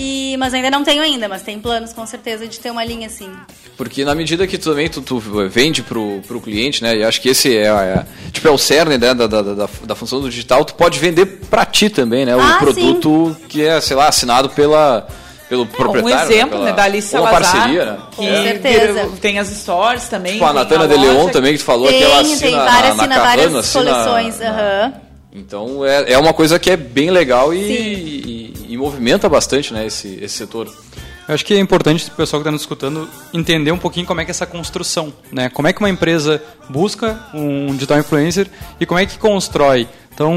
E, 0.00 0.36
mas 0.38 0.54
ainda 0.54 0.70
não 0.70 0.84
tenho 0.84 1.02
ainda, 1.02 1.28
mas 1.28 1.42
tem 1.42 1.58
planos 1.58 1.92
com 1.92 2.06
certeza 2.06 2.46
de 2.46 2.60
ter 2.60 2.70
uma 2.70 2.84
linha 2.84 3.08
assim. 3.08 3.28
Porque 3.76 4.04
na 4.04 4.14
medida 4.14 4.46
que 4.46 4.56
tu 4.56 4.70
também 4.70 4.88
tu, 4.88 5.00
tu 5.02 5.18
vende 5.48 5.82
pro, 5.82 6.20
pro 6.26 6.40
cliente, 6.40 6.82
né? 6.84 6.96
E 6.98 7.04
acho 7.04 7.20
que 7.20 7.28
esse 7.30 7.56
é, 7.56 7.64
é- 7.66 8.06
tipo, 8.30 8.46
é 8.46 8.50
o 8.50 8.56
cerne 8.58 8.96
né, 8.96 9.12
da, 9.12 9.26
da, 9.26 9.42
da, 9.42 9.68
da 9.84 9.94
função 9.96 10.20
do 10.20 10.30
digital, 10.30 10.64
tu 10.64 10.74
pode 10.74 11.00
vender 11.00 11.26
pra 11.50 11.64
ti 11.64 11.90
também, 11.90 12.24
né? 12.24 12.36
O 12.36 12.40
Ah, 12.40 12.58
produto 12.60 13.36
que 13.48 13.64
é, 13.64 13.80
sei 13.80 13.96
lá, 13.96 14.06
assinado 14.08 14.48
pela, 14.50 15.08
pelo 15.48 15.62
Um 15.64 15.66
proprietário. 15.66 16.30
exemplo, 16.32 16.58
né? 16.60 16.64
né, 16.66 16.70
Pela- 16.72 16.76
da 16.76 16.82
Alice 16.84 17.16
ou 17.16 17.22
uma 17.22 17.30
Salazar. 17.32 17.52
parceria, 17.54 17.84
né? 17.86 17.98
Com 18.14 18.22
que 18.24 18.42
certeza. 18.42 19.08
Tem 19.20 19.38
as 19.40 19.48
stories 19.48 20.08
também. 20.08 20.34
Tipo, 20.34 20.44
a 20.44 20.52
Natana 20.52 20.86
na 20.86 20.94
de 20.94 21.00
Leon 21.00 21.28
também, 21.30 21.52
que 21.54 21.58
tu 21.58 21.64
falou 21.64 21.88
tem, 21.88 21.98
que 21.98 22.04
ela 22.04 22.20
assina 22.20 22.38
tem 22.40 22.54
na- 22.54 22.64
várias, 22.64 22.96
na, 22.96 23.02
assina 23.02 23.14
Carrano, 23.16 23.26
várias 23.36 23.54
assina 23.56 23.84
coleções. 23.92 24.38
na- 24.38 24.46
aham. 24.50 24.92
Então 25.32 25.84
é, 25.84 26.12
é 26.12 26.18
uma 26.18 26.32
coisa 26.32 26.58
que 26.58 26.70
é 26.70 26.76
bem 26.76 27.10
legal 27.10 27.52
e, 27.52 27.58
e- 27.58 28.54
e 28.70 28.76
movimenta 28.76 29.28
bastante 29.28 29.72
né, 29.72 29.86
esse, 29.86 30.18
esse 30.22 30.36
setor. 30.36 30.66
Eu 31.28 31.34
acho 31.34 31.44
que 31.44 31.52
é 31.52 31.58
importante 31.58 32.08
o 32.08 32.12
pessoal 32.12 32.40
que 32.40 32.44
está 32.44 32.50
nos 32.50 32.62
escutando 32.62 33.06
entender 33.34 33.70
um 33.70 33.78
pouquinho 33.78 34.06
como 34.06 34.20
é 34.20 34.24
que 34.24 34.30
é 34.30 34.32
essa 34.32 34.46
construção, 34.46 35.12
né? 35.30 35.50
Como 35.50 35.68
é 35.68 35.74
que 35.74 35.78
uma 35.80 35.90
empresa 35.90 36.42
busca 36.70 37.22
um 37.34 37.66
digital 37.74 37.98
influencer 37.98 38.48
e 38.80 38.86
como 38.86 38.98
é 38.98 39.04
que 39.04 39.18
constrói. 39.18 39.86
Então, 40.18 40.34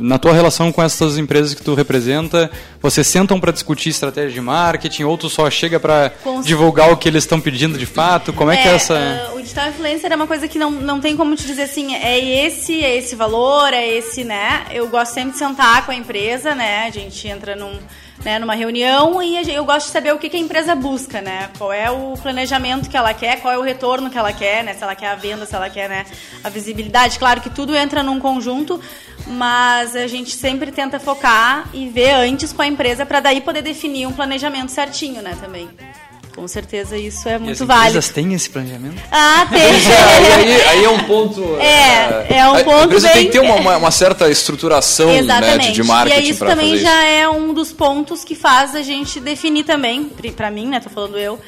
na 0.00 0.18
tua 0.18 0.32
relação 0.32 0.72
com 0.72 0.82
essas 0.82 1.16
empresas 1.16 1.54
que 1.54 1.62
tu 1.62 1.76
representa, 1.76 2.50
vocês 2.80 3.06
sentam 3.06 3.38
para 3.38 3.52
discutir 3.52 3.90
estratégia 3.90 4.32
de 4.32 4.40
marketing 4.40 5.04
ou 5.04 5.16
tu 5.16 5.30
só 5.30 5.48
chega 5.48 5.78
para 5.78 6.12
divulgar 6.42 6.90
o 6.90 6.96
que 6.96 7.08
eles 7.08 7.22
estão 7.22 7.40
pedindo 7.40 7.78
de 7.78 7.86
fato? 7.86 8.32
Como 8.32 8.50
é, 8.50 8.56
que 8.56 8.66
é 8.66 8.74
essa... 8.74 8.98
ah, 8.98 9.34
o 9.36 9.40
digital 9.40 9.68
influencer 9.68 10.10
é 10.10 10.16
uma 10.16 10.26
coisa 10.26 10.48
que 10.48 10.58
não, 10.58 10.72
não 10.72 11.00
tem 11.00 11.16
como 11.16 11.36
te 11.36 11.46
dizer 11.46 11.62
assim, 11.62 11.94
é 11.94 12.18
esse, 12.18 12.82
é 12.82 12.96
esse 12.96 13.14
valor, 13.14 13.72
é 13.72 13.88
esse, 13.88 14.24
né? 14.24 14.64
Eu 14.72 14.88
gosto 14.88 15.14
sempre 15.14 15.34
de 15.34 15.38
sentar 15.38 15.86
com 15.86 15.92
a 15.92 15.94
empresa, 15.94 16.52
né? 16.52 16.86
A 16.88 16.90
gente 16.90 17.28
entra 17.28 17.54
num, 17.54 17.78
né, 18.24 18.38
numa 18.38 18.54
reunião 18.54 19.22
e 19.22 19.36
eu 19.52 19.64
gosto 19.64 19.86
de 19.86 19.92
saber 19.92 20.12
o 20.14 20.18
que, 20.18 20.28
que 20.28 20.36
a 20.36 20.40
empresa 20.40 20.74
busca, 20.74 21.20
né? 21.20 21.50
Qual 21.58 21.72
é 21.72 21.90
o 21.90 22.14
planejamento 22.22 22.88
que 22.88 22.96
ela 22.96 23.12
quer, 23.12 23.40
qual 23.40 23.52
é 23.52 23.58
o 23.58 23.62
retorno 23.62 24.10
que 24.10 24.18
ela 24.18 24.32
quer, 24.32 24.62
né? 24.62 24.74
Se 24.74 24.82
ela 24.82 24.94
quer 24.94 25.08
a 25.08 25.14
venda, 25.14 25.44
se 25.44 25.54
ela 25.54 25.68
quer 25.68 25.88
né, 25.88 26.06
a 26.42 26.48
visibilidade. 26.48 27.18
Claro 27.18 27.40
que 27.40 27.50
tudo 27.50 27.74
entra 27.74 28.02
num 28.02 28.20
conjunto, 28.20 28.80
mas 29.26 29.96
a 29.96 30.06
gente 30.06 30.30
sempre 30.30 30.70
tenta 30.70 31.00
focar 31.00 31.68
e 31.72 31.88
ver 31.88 32.12
antes 32.12 32.52
com 32.52 32.62
a 32.62 32.66
empresa 32.66 33.04
para 33.04 33.20
daí 33.20 33.40
poder 33.40 33.62
definir 33.62 34.06
um 34.06 34.12
planejamento 34.12 34.70
certinho, 34.70 35.20
né? 35.20 35.36
Também. 35.40 35.68
Com 36.34 36.48
certeza 36.48 36.96
isso 36.96 37.28
é 37.28 37.32
E 37.32 37.34
as 37.34 37.40
muito 37.42 37.66
válido. 37.66 37.88
empresas 37.88 38.08
têm 38.10 38.32
esse 38.32 38.48
planejamento? 38.48 39.02
Ah, 39.10 39.46
tem. 39.52 39.60
aí, 39.62 40.52
aí- 40.54 40.62
aí 40.68 40.84
é 40.84 40.88
um 40.88 40.98
ponto. 41.04 41.56
É, 41.60 42.36
é 42.38 42.48
um 42.48 42.54
a- 42.54 42.64
ponto 42.64 42.76
A 42.80 42.84
empresa 42.84 43.08
tem 43.08 43.16
bem- 43.16 43.26
que 43.26 43.32
ter 43.32 43.40
uma, 43.40 43.54
uma- 43.56 43.76
uma 43.76 43.90
certa 43.90 44.30
estruturação 44.30 45.08
né, 45.22 45.58
de, 45.58 45.72
de 45.72 45.80
e 45.82 45.84
marketing 45.84 46.16
aí 46.18 46.30
isso 46.30 46.38
também 46.44 46.70
fazer 46.70 46.82
já 46.82 46.90
isso. 47.04 47.20
é 47.20 47.28
um 47.28 47.52
dos 47.52 47.70
pontos 47.72 48.24
que 48.24 48.34
faz 48.34 48.74
a 48.74 48.80
gente 48.82 49.20
definir 49.20 49.64
também, 49.64 50.10
pra 50.34 50.50
mim, 50.50 50.68
né, 50.68 50.80
tô 50.80 50.88
falando 50.88 51.18
eu, 51.18 51.38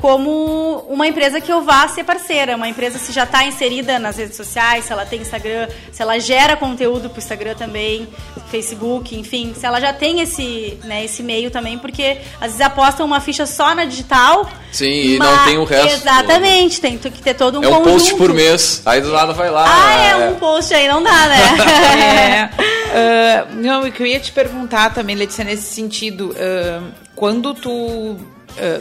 como 0.00 0.84
uma 0.88 1.06
empresa 1.06 1.40
que 1.40 1.52
eu 1.52 1.62
vá 1.62 1.86
ser 1.88 2.04
parceira, 2.04 2.56
uma 2.56 2.68
empresa 2.68 2.98
se 2.98 3.12
já 3.12 3.24
está 3.24 3.44
inserida 3.44 3.98
nas 3.98 4.16
redes 4.16 4.36
sociais, 4.36 4.84
se 4.84 4.92
ela 4.92 5.06
tem 5.06 5.20
Instagram, 5.20 5.68
se 5.92 6.02
ela 6.02 6.18
gera 6.18 6.56
conteúdo 6.56 7.08
pro 7.08 7.18
Instagram 7.18 7.54
também, 7.54 8.08
Facebook, 8.50 9.16
enfim, 9.16 9.54
se 9.56 9.64
ela 9.64 9.80
já 9.80 9.92
tem 9.92 10.20
esse, 10.20 10.78
né, 10.84 11.04
esse 11.04 11.22
meio 11.22 11.50
também, 11.50 11.78
porque 11.78 12.18
às 12.40 12.52
vezes 12.52 12.60
apostam 12.60 13.06
uma 13.06 13.20
ficha 13.20 13.46
só 13.46 13.74
na 13.74 13.84
digital. 13.84 14.48
Sim, 14.72 14.86
e 14.86 15.18
não 15.18 15.44
tem 15.44 15.58
o 15.58 15.64
resto. 15.64 16.02
Exatamente, 16.02 16.80
tem 16.80 16.98
que 16.98 17.10
ter 17.10 17.34
todo 17.34 17.60
um 17.60 17.64
É 17.64 17.68
um 17.68 17.82
conjunto. 17.82 17.92
post 17.92 18.14
por 18.16 18.32
mês, 18.32 18.82
aí 18.84 19.00
do 19.00 19.10
lado 19.10 19.34
vai 19.34 19.50
lá. 19.50 19.64
Ah, 19.66 20.04
é 20.04 20.30
um 20.30 20.34
post 20.36 20.74
aí, 20.74 20.88
não 20.88 21.02
dá, 21.02 21.26
né? 21.28 22.50
É. 22.94 23.44
Uh, 23.44 23.54
não, 23.56 23.84
eu 23.84 23.92
queria 23.92 24.20
te 24.20 24.30
perguntar 24.30 24.92
também, 24.94 25.16
Letícia, 25.16 25.44
nesse 25.44 25.74
sentido, 25.74 26.30
uh, 26.30 26.92
quando 27.14 27.52
tu 27.54 28.16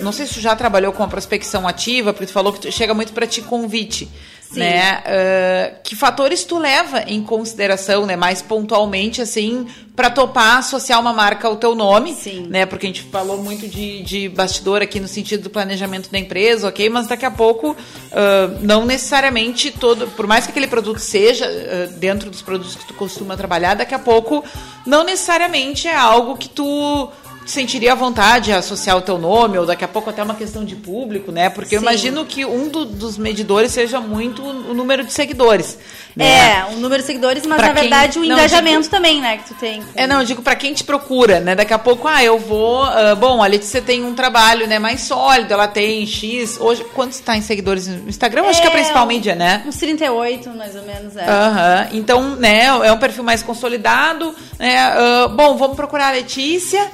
não 0.02 0.12
sei 0.12 0.28
se 0.28 0.36
tu 0.36 0.40
já 0.40 0.56
trabalhou 0.56 0.94
com 0.94 1.04
a 1.04 1.08
prospecção 1.08 1.68
ativa, 1.68 2.14
porque 2.14 2.28
tu 2.28 2.34
falou 2.34 2.54
que 2.54 2.72
chega 2.72 2.94
muito 2.94 3.14
para 3.14 3.28
ti 3.28 3.42
convite. 3.42 4.10
Sim. 4.54 4.60
Né? 4.60 5.00
Uh, 5.00 5.82
que 5.84 5.96
fatores 5.96 6.44
tu 6.44 6.60
leva 6.60 7.02
em 7.08 7.24
consideração, 7.24 8.06
né? 8.06 8.16
Mais 8.16 8.42
pontualmente, 8.42 9.20
assim, 9.20 9.66
para 9.96 10.12
topar 10.12 10.58
associar 10.58 11.00
uma 11.00 11.12
marca 11.12 11.48
ao 11.48 11.56
teu 11.56 11.74
nome, 11.74 12.14
Sim. 12.14 12.48
né? 12.50 12.66
Porque 12.66 12.86
a 12.86 12.90
gente 12.90 13.02
falou 13.02 13.42
muito 13.42 13.68
de, 13.68 14.04
de 14.04 14.30
bastidor 14.30 14.84
aqui 14.84 15.00
no 15.00 15.08
sentido 15.08 15.44
do 15.44 15.50
planejamento 15.50 16.12
da 16.12 16.20
empresa, 16.20 16.68
ok? 16.68 16.88
Mas 16.88 17.08
daqui 17.08 17.26
a 17.26 17.32
pouco, 17.32 17.72
uh, 17.72 18.60
não 18.62 18.86
necessariamente 18.86 19.72
todo, 19.72 20.08
por 20.10 20.28
mais 20.28 20.46
que 20.46 20.52
aquele 20.52 20.68
produto 20.68 21.00
seja 21.00 21.48
uh, 21.48 21.94
dentro 21.98 22.30
dos 22.30 22.44
produtos 22.44 22.76
que 22.76 22.86
tu 22.86 22.94
costuma 22.94 23.36
trabalhar, 23.36 23.74
daqui 23.74 23.96
a 23.96 24.00
pouco 24.00 24.44
não 24.86 25.04
necessariamente 25.04 25.88
é 25.88 25.96
algo 25.96 26.38
que 26.38 26.50
tu 26.50 27.10
sentiria 27.46 27.94
à 27.94 27.96
vontade 27.96 28.52
a 28.52 28.58
associar 28.58 28.98
o 28.98 29.02
teu 29.02 29.18
nome, 29.18 29.58
ou 29.58 29.66
daqui 29.66 29.84
a 29.84 29.88
pouco 29.88 30.10
até 30.10 30.24
uma 30.24 30.36
questão 30.36 30.64
de 30.64 30.76
público, 30.76 31.32
né? 31.32 31.50
Porque 31.50 31.70
Sim. 31.70 31.76
eu 31.76 31.82
imagino 31.82 32.26
que 32.26 32.46
um 32.46 32.70
do, 32.70 32.86
dos 32.86 33.18
medidores 33.18 33.72
seja 33.72 34.00
muito 34.00 34.44
o 34.44 34.74
número 34.74 35.04
de 35.04 35.12
seguidores. 35.12 35.78
Né? 36.16 36.26
É, 36.26 36.66
o 36.72 36.78
número 36.78 37.02
de 37.02 37.08
seguidores, 37.08 37.46
mas 37.46 37.58
pra 37.58 37.70
na 37.70 37.74
verdade 37.74 38.20
o 38.20 38.26
engajamento 38.26 38.82
digo, 38.82 38.92
também, 38.92 39.20
né, 39.20 39.38
que 39.38 39.46
tu 39.46 39.56
tem. 39.56 39.82
Com... 39.82 39.88
É, 39.96 40.06
não, 40.06 40.20
eu 40.20 40.26
digo 40.26 40.42
para 40.44 40.56
quem 40.56 40.74
te 40.74 40.84
procura, 40.84 41.40
né? 41.40 41.56
Daqui 41.56 41.74
a 41.74 41.80
pouco, 41.80 42.08
ah, 42.08 42.24
eu 42.24 42.38
vou. 42.38 42.86
Uh, 42.86 43.16
bom, 43.16 43.42
a 43.42 43.48
Letícia 43.48 43.82
tem 43.82 44.04
um 44.04 44.14
trabalho 44.14 44.68
né, 44.68 44.78
mais 44.78 45.02
sólido, 45.02 45.52
ela 45.52 45.68
tem 45.68 46.06
X. 46.06 46.60
Hoje, 46.60 46.86
quantos 46.94 47.18
está 47.18 47.36
em 47.36 47.42
seguidores 47.42 47.88
no 47.88 48.08
Instagram? 48.08 48.44
É, 48.44 48.50
acho 48.50 48.62
que 48.62 48.68
é 48.68 48.70
a 48.70 48.74
é, 48.74 48.76
principal 48.76 49.06
mídia, 49.08 49.34
né? 49.34 49.64
Uns 49.66 49.78
38, 49.78 50.50
mais 50.52 50.76
ou 50.76 50.84
menos, 50.84 51.18
é. 51.18 51.26
Aham. 51.26 51.54
Uh 51.54 51.84
-huh. 51.84 51.90
Então, 51.94 52.36
né, 52.36 52.66
é 52.66 52.92
um 52.92 52.98
perfil 52.98 53.24
mais 53.24 53.42
consolidado. 53.42 54.36
Né? 54.60 54.94
Uh, 54.96 55.30
bom, 55.30 55.58
vamos 55.58 55.76
procurar 55.76 56.10
a 56.10 56.12
Letícia. 56.12 56.92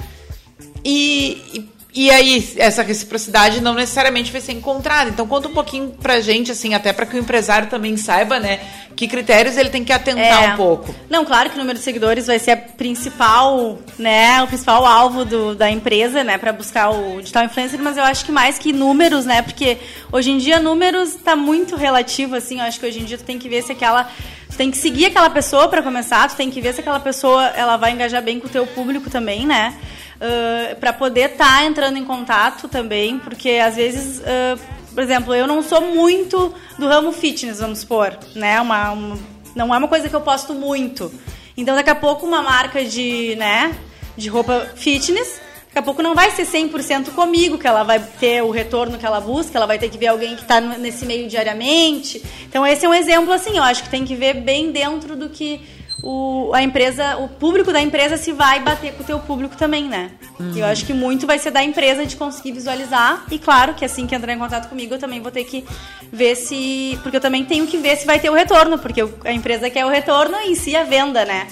E, 0.84 1.68
e, 1.94 2.04
e, 2.06 2.10
aí, 2.10 2.54
essa 2.56 2.82
reciprocidade 2.82 3.60
não 3.60 3.74
necessariamente 3.74 4.30
vai 4.30 4.40
ser 4.40 4.52
encontrada. 4.52 5.10
Então, 5.10 5.26
conta 5.26 5.48
um 5.48 5.52
pouquinho 5.52 5.90
pra 6.00 6.20
gente, 6.20 6.52
assim, 6.52 6.74
até 6.74 6.92
para 6.92 7.06
que 7.06 7.16
o 7.16 7.18
empresário 7.18 7.68
também 7.68 7.96
saiba, 7.96 8.38
né, 8.38 8.60
que 8.94 9.08
critérios 9.08 9.56
ele 9.56 9.70
tem 9.70 9.82
que 9.82 9.92
atentar 9.92 10.44
é. 10.44 10.52
um 10.52 10.56
pouco. 10.56 10.94
Não, 11.08 11.24
claro 11.24 11.50
que 11.50 11.56
o 11.56 11.58
número 11.58 11.78
de 11.78 11.84
seguidores 11.84 12.26
vai 12.26 12.38
ser 12.38 12.50
a 12.50 12.56
principal, 12.56 13.78
né, 13.98 14.42
o 14.42 14.46
principal 14.46 14.84
alvo 14.84 15.24
do, 15.24 15.54
da 15.54 15.70
empresa, 15.70 16.22
né, 16.22 16.38
para 16.38 16.52
buscar 16.52 16.90
o 16.90 17.18
digital 17.20 17.44
influencer, 17.44 17.80
mas 17.80 17.96
eu 17.96 18.04
acho 18.04 18.24
que 18.24 18.32
mais 18.32 18.58
que 18.58 18.72
números, 18.72 19.24
né, 19.24 19.42
porque 19.42 19.78
hoje 20.12 20.30
em 20.30 20.38
dia 20.38 20.60
números 20.60 21.14
tá 21.14 21.34
muito 21.34 21.76
relativo, 21.76 22.36
assim, 22.36 22.58
eu 22.58 22.64
acho 22.64 22.78
que 22.78 22.86
hoje 22.86 23.00
em 23.00 23.04
dia 23.04 23.18
tu 23.18 23.24
tem 23.24 23.38
que 23.38 23.48
ver 23.48 23.62
se 23.62 23.72
aquela 23.72 24.08
tu 24.50 24.56
tem 24.56 24.70
que 24.70 24.76
seguir 24.76 25.06
aquela 25.06 25.30
pessoa 25.30 25.68
para 25.68 25.82
começar, 25.82 26.28
tu 26.28 26.36
tem 26.36 26.50
que 26.50 26.60
ver 26.60 26.74
se 26.74 26.80
aquela 26.80 27.00
pessoa 27.00 27.44
ela 27.48 27.76
vai 27.76 27.92
engajar 27.92 28.22
bem 28.22 28.40
com 28.40 28.46
o 28.46 28.50
teu 28.50 28.66
público 28.66 29.08
também, 29.08 29.46
né? 29.46 29.78
uh, 30.20 30.76
para 30.76 30.92
poder 30.92 31.32
estar 31.32 31.58
tá 31.58 31.64
entrando 31.64 31.96
em 31.96 32.04
contato 32.04 32.68
também, 32.68 33.18
porque 33.18 33.50
às 33.50 33.76
vezes, 33.76 34.18
uh, 34.18 34.60
por 34.94 35.02
exemplo, 35.02 35.34
eu 35.34 35.46
não 35.46 35.62
sou 35.62 35.80
muito 35.80 36.54
do 36.78 36.86
ramo 36.86 37.12
fitness, 37.12 37.58
vamos 37.58 37.80
supor, 37.80 38.16
né? 38.34 38.60
Uma, 38.60 38.90
uma, 38.90 39.18
não 39.56 39.74
é 39.74 39.78
uma 39.78 39.88
coisa 39.88 40.08
que 40.08 40.14
eu 40.14 40.20
posto 40.20 40.54
muito. 40.54 41.12
Então, 41.56 41.74
daqui 41.74 41.90
a 41.90 41.94
pouco, 41.94 42.26
uma 42.26 42.42
marca 42.42 42.84
de, 42.84 43.34
né, 43.36 43.74
de 44.16 44.28
roupa 44.28 44.70
fitness 44.76 45.40
daqui 45.70 45.78
a 45.78 45.82
pouco 45.82 46.02
não 46.02 46.14
vai 46.14 46.32
ser 46.32 46.46
100% 46.46 47.10
comigo 47.10 47.56
que 47.56 47.66
ela 47.66 47.84
vai 47.84 48.00
ter 48.00 48.42
o 48.42 48.50
retorno 48.50 48.98
que 48.98 49.06
ela 49.06 49.20
busca, 49.20 49.56
ela 49.56 49.66
vai 49.66 49.78
ter 49.78 49.88
que 49.88 49.96
ver 49.96 50.08
alguém 50.08 50.34
que 50.34 50.42
está 50.42 50.60
nesse 50.60 51.06
meio 51.06 51.28
diariamente. 51.28 52.22
Então 52.48 52.66
esse 52.66 52.84
é 52.84 52.88
um 52.88 52.94
exemplo 52.94 53.32
assim, 53.32 53.56
eu 53.56 53.62
acho 53.62 53.84
que 53.84 53.88
tem 53.88 54.04
que 54.04 54.16
ver 54.16 54.34
bem 54.34 54.72
dentro 54.72 55.16
do 55.16 55.28
que 55.28 55.60
o, 56.02 56.50
a 56.54 56.62
empresa, 56.62 57.16
o 57.18 57.28
público 57.28 57.72
da 57.72 57.80
empresa 57.80 58.16
se 58.16 58.32
vai 58.32 58.60
bater 58.60 58.94
com 58.94 59.02
o 59.02 59.06
teu 59.06 59.18
público 59.20 59.56
também, 59.56 59.84
né? 59.84 60.10
Uhum. 60.38 60.56
Eu 60.56 60.64
acho 60.64 60.84
que 60.86 60.92
muito 60.92 61.26
vai 61.26 61.38
ser 61.38 61.50
da 61.50 61.62
empresa 61.62 62.06
de 62.06 62.16
conseguir 62.16 62.52
visualizar. 62.52 63.26
E 63.30 63.38
claro 63.38 63.74
que 63.74 63.84
assim 63.84 64.06
que 64.06 64.14
entrar 64.14 64.32
em 64.32 64.38
contato 64.38 64.68
comigo, 64.68 64.94
eu 64.94 64.98
também 64.98 65.20
vou 65.20 65.30
ter 65.30 65.44
que 65.44 65.64
ver 66.10 66.34
se. 66.36 66.98
Porque 67.02 67.16
eu 67.16 67.20
também 67.20 67.44
tenho 67.44 67.66
que 67.66 67.76
ver 67.76 67.96
se 67.96 68.06
vai 68.06 68.18
ter 68.18 68.30
o 68.30 68.34
retorno, 68.34 68.78
porque 68.78 69.02
a 69.24 69.32
empresa 69.32 69.68
quer 69.68 69.84
o 69.84 69.90
retorno 69.90 70.36
e 70.38 70.52
em 70.52 70.54
si 70.54 70.74
a 70.74 70.84
venda, 70.84 71.24
né? 71.24 71.46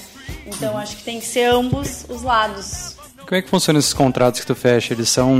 Então 0.46 0.78
acho 0.78 0.96
que 0.96 1.04
tem 1.04 1.20
que 1.20 1.26
ser 1.26 1.44
ambos 1.44 2.07
os 2.09 2.22
lados. 2.22 2.98
Como 3.29 3.38
é 3.38 3.43
que 3.43 3.51
funcionam 3.51 3.79
esses 3.79 3.93
contratos 3.93 4.41
que 4.41 4.47
tu 4.47 4.55
fecha? 4.55 4.95
Eles 4.95 5.11
são 5.11 5.37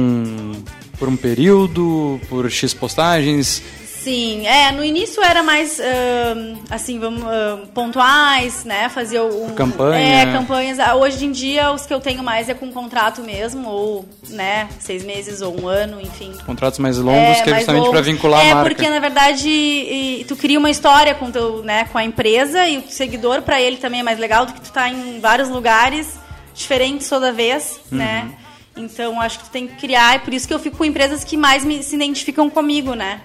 por 0.98 1.09
um 1.09 1.16
período, 1.16 2.20
por 2.29 2.51
X 2.51 2.74
postagens? 2.74 3.62
Sim, 3.87 4.46
é, 4.46 4.70
no 4.72 4.85
início 4.85 5.24
era 5.24 5.42
mais, 5.42 5.79
uh, 5.79 6.59
assim, 6.68 6.98
vamos, 6.98 7.22
uh, 7.22 7.66
pontuais, 7.68 8.64
né, 8.64 8.90
fazia 8.90 9.24
um... 9.24 9.55
Campanha. 9.55 10.20
É, 10.20 10.33
campanhas. 10.33 10.79
Ah, 10.79 10.96
hoje 10.96 11.24
em 11.24 11.33
dia, 11.33 11.72
os 11.72 11.87
que 11.87 11.92
eu 11.92 11.98
tenho 11.98 12.22
mais 12.22 12.51
é 12.51 12.55
com 12.55 12.70
contrato 12.70 13.22
mesmo, 13.22 13.68
ou, 13.70 14.05
né, 14.29 14.68
seis 14.81 15.03
meses 15.03 15.40
ou 15.40 15.59
um 15.59 15.66
ano, 15.66 15.98
enfim. 15.98 16.33
Contratos 16.44 16.79
mais 16.79 16.98
longos, 16.98 17.38
é, 17.38 17.42
que 17.42 17.51
é 17.51 17.55
justamente 17.57 17.88
para 17.88 18.01
vincular 18.03 18.46
é, 18.46 18.51
a 18.51 18.55
marca. 18.57 18.70
É, 18.70 18.74
porque, 18.74 18.90
na 18.90 19.01
verdade, 19.01 19.48
e, 19.48 20.27
tu 20.29 20.37
cria 20.37 20.59
uma 20.59 20.70
história 20.70 21.14
com, 21.14 21.31
teu, 21.31 21.62
né, 21.62 21.87
com 21.90 21.96
a 21.96 22.05
empresa 22.05 22.68
e 22.68 22.77
o 22.77 22.83
seguidor, 22.88 23.40
para 23.40 23.62
ele 23.62 23.79
também 23.79 24.01
é 24.01 24.03
mais 24.03 24.18
legal 24.18 24.44
do 24.44 24.53
que 24.53 24.61
tu 24.61 24.72
tá 24.72 24.90
em 24.90 25.20
vários 25.20 25.48
lugares 25.48 26.27
diferentes 26.59 27.09
toda 27.09 27.33
vez, 27.33 27.81
uhum. 27.90 27.99
né. 27.99 28.31
Então, 28.77 29.21
acho 29.21 29.38
que 29.38 29.44
tu 29.47 29.51
tem 29.51 29.66
que 29.66 29.77
criar, 29.77 30.16
e 30.16 30.18
por 30.21 30.33
isso 30.33 30.47
que 30.47 30.55
eu 30.55 30.59
fico 30.59 30.77
com 30.77 30.85
empresas 30.85 31.25
que 31.25 31.37
mais 31.37 31.64
me, 31.64 31.83
se 31.83 31.97
identificam 31.97 32.51
comigo, 32.51 32.94
né. 32.94 33.21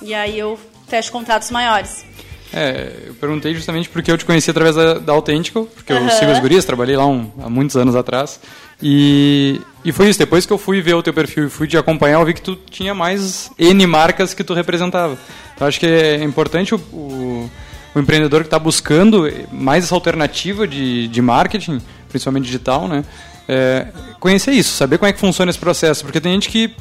E 0.00 0.14
aí 0.14 0.38
eu 0.38 0.58
fecho 0.88 1.10
contratos 1.10 1.50
maiores. 1.50 2.04
É, 2.52 2.92
eu 3.06 3.14
perguntei 3.14 3.54
justamente 3.54 3.88
porque 3.88 4.10
eu 4.10 4.16
te 4.16 4.24
conheci 4.24 4.50
através 4.50 4.76
da, 4.76 4.94
da 4.94 5.12
Authentical, 5.12 5.66
porque 5.66 5.92
uhum. 5.92 6.04
eu 6.04 6.10
sigo 6.10 6.30
as 6.30 6.38
gurias, 6.38 6.64
trabalhei 6.64 6.96
lá 6.96 7.06
um, 7.06 7.30
há 7.42 7.50
muitos 7.50 7.76
anos 7.76 7.96
atrás. 7.96 8.40
E, 8.80 9.60
e 9.84 9.92
foi 9.92 10.08
isso, 10.08 10.18
depois 10.18 10.46
que 10.46 10.52
eu 10.52 10.58
fui 10.58 10.80
ver 10.80 10.94
o 10.94 11.02
teu 11.02 11.12
perfil 11.12 11.46
e 11.46 11.50
fui 11.50 11.66
te 11.66 11.76
acompanhar, 11.76 12.20
eu 12.20 12.24
vi 12.24 12.34
que 12.34 12.42
tu 12.42 12.56
tinha 12.56 12.94
mais 12.94 13.50
N 13.58 13.86
marcas 13.86 14.32
que 14.32 14.44
tu 14.44 14.54
representava. 14.54 15.18
Então 15.54 15.66
acho 15.66 15.80
que 15.80 15.86
é 15.86 16.22
importante 16.22 16.74
o, 16.74 16.78
o, 16.78 17.50
o 17.96 18.00
empreendedor 18.00 18.42
que 18.42 18.48
está 18.48 18.58
buscando 18.58 19.26
mais 19.50 19.84
essa 19.84 19.94
alternativa 19.94 20.68
de, 20.68 21.08
de 21.08 21.22
marketing, 21.22 21.80
principalmente 22.10 22.44
digital, 22.44 22.86
né? 22.86 23.02
É, 23.48 23.86
conhecer 24.20 24.50
isso, 24.50 24.76
saber 24.76 24.98
como 24.98 25.08
é 25.08 25.14
que 25.14 25.18
funciona 25.18 25.48
esse 25.48 25.58
processo, 25.58 26.04
porque 26.04 26.20
tem 26.20 26.34
gente 26.34 26.50
que. 26.50 26.74